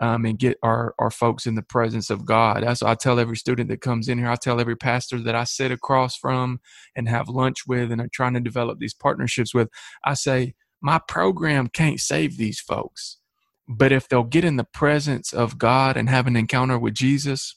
um, 0.00 0.24
and 0.24 0.38
get 0.38 0.56
our 0.62 0.94
our 1.00 1.10
folks 1.10 1.46
in 1.46 1.56
the 1.56 1.62
presence 1.62 2.10
of 2.10 2.24
God. 2.24 2.62
That's 2.62 2.80
what 2.80 2.90
I 2.92 2.94
tell 2.94 3.18
every 3.18 3.36
student 3.36 3.68
that 3.70 3.80
comes 3.80 4.08
in 4.08 4.18
here. 4.18 4.28
I 4.28 4.36
tell 4.36 4.60
every 4.60 4.76
pastor 4.76 5.18
that 5.22 5.34
I 5.34 5.42
sit 5.42 5.72
across 5.72 6.16
from 6.16 6.60
and 6.94 7.08
have 7.08 7.28
lunch 7.28 7.66
with 7.66 7.90
and 7.90 8.00
are 8.00 8.08
trying 8.12 8.34
to 8.34 8.40
develop 8.40 8.78
these 8.78 8.94
partnerships 8.94 9.52
with. 9.52 9.68
I 10.04 10.14
say, 10.14 10.54
my 10.80 11.00
program 11.08 11.66
can't 11.68 11.98
save 11.98 12.36
these 12.36 12.60
folks. 12.60 13.18
But 13.66 13.92
if 13.92 14.08
they'll 14.08 14.24
get 14.24 14.44
in 14.44 14.56
the 14.56 14.64
presence 14.64 15.32
of 15.32 15.58
God 15.58 15.96
and 15.96 16.08
have 16.08 16.26
an 16.28 16.36
encounter 16.36 16.78
with 16.78 16.94
Jesus, 16.94 17.56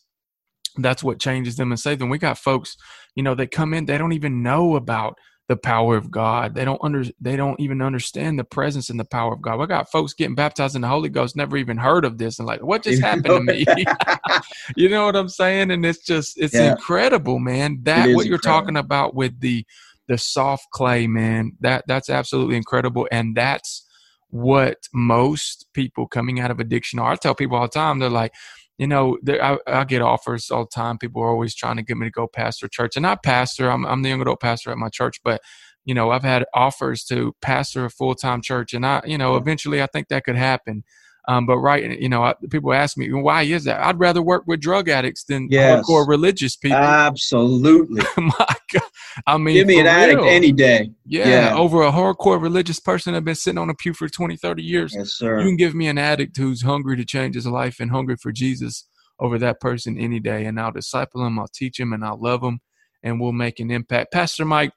that's 0.83 1.03
what 1.03 1.19
changes 1.19 1.55
them 1.55 1.71
and 1.71 1.79
saves 1.79 1.99
them. 1.99 2.09
We 2.09 2.17
got 2.17 2.37
folks, 2.37 2.77
you 3.15 3.23
know, 3.23 3.35
they 3.35 3.47
come 3.47 3.73
in, 3.73 3.85
they 3.85 3.97
don't 3.97 4.13
even 4.13 4.43
know 4.43 4.75
about 4.75 5.17
the 5.47 5.55
power 5.55 5.95
of 5.95 6.11
God. 6.11 6.55
They 6.55 6.65
don't 6.65 6.79
under 6.83 7.03
they 7.21 7.35
don't 7.35 7.59
even 7.59 7.81
understand 7.81 8.37
the 8.37 8.43
presence 8.43 8.89
and 8.89 8.99
the 8.99 9.05
power 9.05 9.33
of 9.33 9.41
God. 9.41 9.59
We 9.59 9.67
got 9.67 9.89
folks 9.91 10.13
getting 10.13 10.35
baptized 10.35 10.75
in 10.75 10.81
the 10.81 10.87
Holy 10.87 11.09
Ghost, 11.09 11.35
never 11.35 11.57
even 11.57 11.77
heard 11.77 12.03
of 12.03 12.17
this, 12.17 12.39
and 12.39 12.47
like, 12.47 12.61
what 12.61 12.83
just 12.83 13.01
happened 13.01 13.25
to 13.25 13.39
me? 13.39 13.65
you 14.75 14.89
know 14.89 15.05
what 15.05 15.15
I'm 15.15 15.29
saying? 15.29 15.71
And 15.71 15.85
it's 15.85 16.03
just 16.03 16.37
it's 16.37 16.53
yeah. 16.53 16.71
incredible, 16.71 17.39
man. 17.39 17.79
That 17.83 18.13
what 18.13 18.25
you're 18.25 18.37
talking 18.37 18.77
about 18.77 19.15
with 19.15 19.39
the 19.39 19.65
the 20.07 20.17
soft 20.17 20.69
clay, 20.71 21.07
man. 21.07 21.53
That 21.61 21.85
that's 21.87 22.09
absolutely 22.09 22.57
incredible, 22.57 23.07
and 23.11 23.35
that's 23.35 23.85
what 24.29 24.77
most 24.93 25.67
people 25.73 26.07
coming 26.07 26.41
out 26.41 26.51
of 26.51 26.59
addiction 26.59 26.99
are. 26.99 27.13
I 27.13 27.15
tell 27.15 27.35
people 27.35 27.55
all 27.55 27.63
the 27.63 27.69
time, 27.69 27.99
they're 27.99 28.09
like, 28.09 28.33
you 28.77 28.87
know, 28.87 29.17
there, 29.21 29.43
I, 29.43 29.57
I, 29.65 29.83
get 29.85 30.01
offers 30.01 30.51
all 30.51 30.65
the 30.65 30.69
time. 30.69 30.97
People 30.97 31.21
are 31.23 31.29
always 31.29 31.55
trying 31.55 31.77
to 31.77 31.83
get 31.83 31.97
me 31.97 32.05
to 32.05 32.11
go 32.11 32.27
pastor 32.27 32.67
church, 32.67 32.95
and 32.95 33.03
not 33.03 33.23
pastor. 33.23 33.69
I'm, 33.69 33.85
I'm 33.85 34.03
the 34.03 34.09
young 34.09 34.21
adult 34.21 34.39
pastor 34.39 34.71
at 34.71 34.77
my 34.77 34.89
church, 34.89 35.19
but 35.23 35.41
you 35.85 35.93
know, 35.93 36.11
I've 36.11 36.23
had 36.23 36.45
offers 36.53 37.03
to 37.05 37.33
pastor 37.41 37.85
a 37.85 37.89
full 37.89 38.13
time 38.13 38.41
church, 38.41 38.73
and 38.73 38.85
I, 38.85 39.01
you 39.05 39.17
know, 39.17 39.35
eventually 39.35 39.81
I 39.81 39.87
think 39.87 40.09
that 40.09 40.25
could 40.25 40.35
happen. 40.35 40.83
Um, 41.29 41.45
but 41.45 41.57
right, 41.57 41.99
you 41.99 42.07
know, 42.07 42.33
people 42.49 42.73
ask 42.73 42.97
me 42.97 43.11
why 43.11 43.41
is 43.43 43.65
that? 43.65 43.81
I'd 43.81 43.99
rather 43.99 44.21
work 44.21 44.43
with 44.47 44.61
drug 44.61 44.87
addicts 44.87 45.25
than 45.25 45.49
yes. 45.51 45.85
hardcore 45.85 46.07
religious 46.07 46.55
people. 46.55 46.77
Absolutely. 46.77 48.01
My 48.17 48.55
God. 48.71 48.83
I 49.25 49.37
mean, 49.37 49.55
give 49.55 49.67
me 49.67 49.79
an 49.79 49.85
real. 49.85 49.93
addict 49.93 50.21
any 50.23 50.51
day. 50.53 50.91
Yeah, 51.05 51.27
yeah, 51.27 51.55
over 51.55 51.81
a 51.81 51.91
hardcore 51.91 52.41
religious 52.41 52.79
person 52.79 53.13
that's 53.13 53.25
been 53.25 53.35
sitting 53.35 53.57
on 53.57 53.69
a 53.69 53.73
pew 53.73 53.93
for 53.93 54.07
20, 54.07 54.37
30 54.37 54.63
years. 54.63 54.95
Yes, 54.95 55.09
sir. 55.09 55.39
You 55.39 55.45
can 55.45 55.57
give 55.57 55.75
me 55.75 55.87
an 55.87 55.97
addict 55.97 56.37
who's 56.37 56.61
hungry 56.61 56.95
to 56.95 57.03
change 57.05 57.35
his 57.35 57.47
life 57.47 57.79
and 57.79 57.91
hungry 57.91 58.15
for 58.15 58.31
Jesus 58.31 58.87
over 59.19 59.37
that 59.39 59.59
person 59.59 59.97
any 59.97 60.19
day, 60.19 60.45
and 60.45 60.59
I'll 60.59 60.71
disciple 60.71 61.25
him, 61.25 61.39
I'll 61.39 61.47
teach 61.47 61.79
him, 61.79 61.91
and 61.91 62.05
I'll 62.05 62.21
love 62.21 62.43
him, 62.43 62.59
and 63.03 63.19
we'll 63.19 63.31
make 63.31 63.59
an 63.59 63.71
impact. 63.71 64.13
Pastor 64.13 64.45
Mike, 64.45 64.71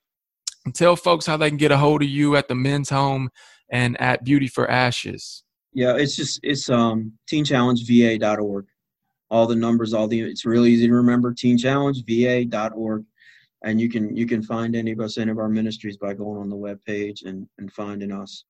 tell 0.74 0.96
folks 0.96 1.26
how 1.26 1.36
they 1.36 1.48
can 1.48 1.58
get 1.58 1.72
a 1.72 1.76
hold 1.76 2.02
of 2.02 2.08
you 2.08 2.36
at 2.36 2.48
the 2.48 2.54
men's 2.54 2.90
home 2.90 3.28
and 3.70 4.00
at 4.00 4.24
Beauty 4.24 4.48
for 4.48 4.68
Ashes. 4.70 5.44
Yeah, 5.72 5.96
it's 5.96 6.16
just 6.16 6.40
it's 6.42 6.68
um 6.68 7.12
teenchallengeva.org. 7.30 8.66
All 9.30 9.46
the 9.46 9.54
numbers, 9.54 9.94
all 9.94 10.08
the 10.08 10.20
it's 10.20 10.44
really 10.44 10.70
easy 10.70 10.88
to 10.88 10.94
remember. 10.94 11.32
Teenchallengeva.org, 11.32 13.04
and 13.64 13.80
you 13.80 13.88
can 13.88 14.16
you 14.16 14.26
can 14.26 14.42
find 14.42 14.74
any 14.74 14.92
of 14.92 15.00
us, 15.00 15.18
any 15.18 15.30
of 15.30 15.38
our 15.38 15.48
ministries 15.48 15.96
by 15.96 16.14
going 16.14 16.40
on 16.40 16.48
the 16.48 16.56
web 16.56 16.80
page 16.84 17.22
and 17.22 17.48
and 17.58 17.72
finding 17.72 18.10
us. 18.10 18.44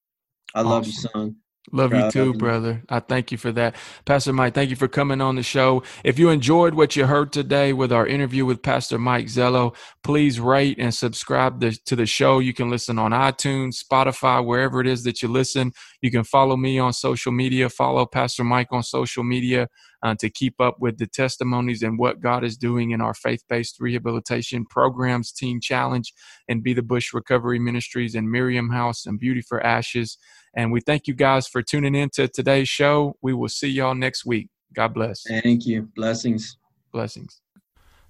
I 0.55 0.61
awesome. 0.61 0.71
love 0.71 0.87
you, 0.87 0.93
son. 0.93 1.37
Love 1.73 1.93
you 1.93 2.11
too, 2.11 2.35
brother. 2.35 2.83
I 2.89 2.99
thank 3.01 3.31
you 3.31 3.39
for 3.39 3.53
that. 3.53 3.77
Pastor 4.05 4.33
Mike, 4.33 4.55
thank 4.55 4.71
you 4.71 4.77
for 4.77 4.89
coming 4.89 5.21
on 5.21 5.37
the 5.37 5.43
show. 5.43 5.85
If 6.03 6.19
you 6.19 6.31
enjoyed 6.31 6.75
what 6.75 6.97
you 6.97 7.07
heard 7.07 7.33
today 7.33 7.73
with 7.73 7.93
our 7.93 8.07
interview 8.07 8.45
with 8.45 8.63
Pastor 8.63 8.99
Mike 8.99 9.27
Zello, 9.27 9.77
please 10.03 10.41
rate 10.41 10.79
and 10.81 10.93
subscribe 10.93 11.61
to 11.61 11.97
the 11.97 12.07
show. 12.07 12.41
You 12.41 12.55
can 12.55 12.71
listen 12.71 12.99
on 12.99 13.13
iTunes, 13.13 13.85
Spotify, 13.85 14.45
wherever 14.45 14.81
it 14.81 14.89
is 14.89 15.05
that 15.05 15.23
you 15.23 15.29
listen. 15.29 15.73
You 16.01 16.11
can 16.11 16.25
follow 16.25 16.57
me 16.57 16.79
on 16.79 16.93
social 16.93 17.31
media, 17.31 17.69
follow 17.69 18.05
Pastor 18.05 18.43
Mike 18.43 18.69
on 18.73 18.83
social 18.83 19.23
media 19.23 19.69
uh, 20.03 20.15
to 20.17 20.31
keep 20.31 20.61
up 20.61 20.77
with 20.81 20.99
the 20.99 21.07
testimonies 21.07 21.83
and 21.83 21.99
what 21.99 22.21
God 22.21 22.45
is 22.45 22.57
doing 22.57 22.91
in 22.91 23.01
our 23.01 23.15
faith 23.15 23.43
based 23.49 23.81
rehabilitation 23.81 24.65
programs, 24.67 25.33
Teen 25.33 25.61
Challenge, 25.61 26.13
and 26.49 26.63
Be 26.63 26.73
the 26.73 26.83
Bush 26.83 27.13
Recovery 27.13 27.59
Ministries, 27.59 28.15
and 28.15 28.31
Miriam 28.31 28.71
House 28.71 29.07
and 29.07 29.19
Beauty 29.19 29.43
for 29.43 29.65
Ashes. 29.65 30.19
And 30.55 30.73
we 30.73 30.81
thank 30.81 31.07
you 31.07 31.15
guys 31.15 31.47
for 31.47 31.63
tuning 31.63 31.95
in 31.95 32.11
to 32.11 32.29
today's 32.29 32.69
show. 32.69 33.17
We 33.23 33.35
will 33.35 33.49
see 33.49 33.69
y'all 33.69 33.95
next 33.95 34.25
week. 34.25 34.49
God 34.75 34.95
bless. 34.95 35.23
Thank 35.23 35.67
you. 35.67 35.89
Blessings. 35.95 36.57
Blessings. 36.93 37.41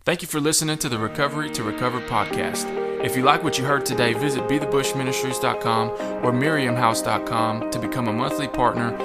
Thank 0.04 0.22
you 0.22 0.28
for 0.28 0.40
listening 0.40 0.78
to 0.78 0.88
the 0.88 0.98
Recovery 0.98 1.50
to 1.50 1.62
Recover 1.62 2.00
podcast. 2.00 2.66
If 3.04 3.16
you 3.16 3.22
like 3.22 3.44
what 3.44 3.58
you 3.58 3.64
heard 3.64 3.84
today, 3.84 4.12
visit 4.12 4.42
BeTheBushMinistries.com 4.44 5.90
or 6.24 6.32
MiriamHouse.com 6.32 7.70
to 7.70 7.78
become 7.78 8.08
a 8.08 8.12
monthly 8.12 8.48
partner 8.48 8.96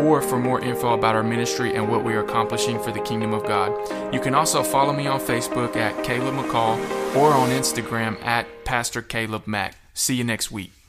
or 0.00 0.22
for 0.22 0.38
more 0.38 0.60
info 0.60 0.94
about 0.94 1.14
our 1.14 1.22
ministry 1.22 1.74
and 1.74 1.88
what 1.88 2.04
we 2.04 2.14
are 2.14 2.24
accomplishing 2.24 2.78
for 2.82 2.92
the 2.92 3.00
kingdom 3.00 3.32
of 3.32 3.44
God. 3.44 3.72
You 4.14 4.20
can 4.20 4.34
also 4.34 4.62
follow 4.62 4.92
me 4.92 5.06
on 5.06 5.20
Facebook 5.20 5.76
at 5.76 6.04
Caleb 6.04 6.34
McCall 6.34 6.76
or 7.16 7.32
on 7.32 7.50
Instagram 7.50 8.22
at 8.24 8.46
Pastor 8.64 9.02
Caleb 9.02 9.46
Mack. 9.46 9.76
See 9.94 10.14
you 10.14 10.24
next 10.24 10.50
week. 10.50 10.81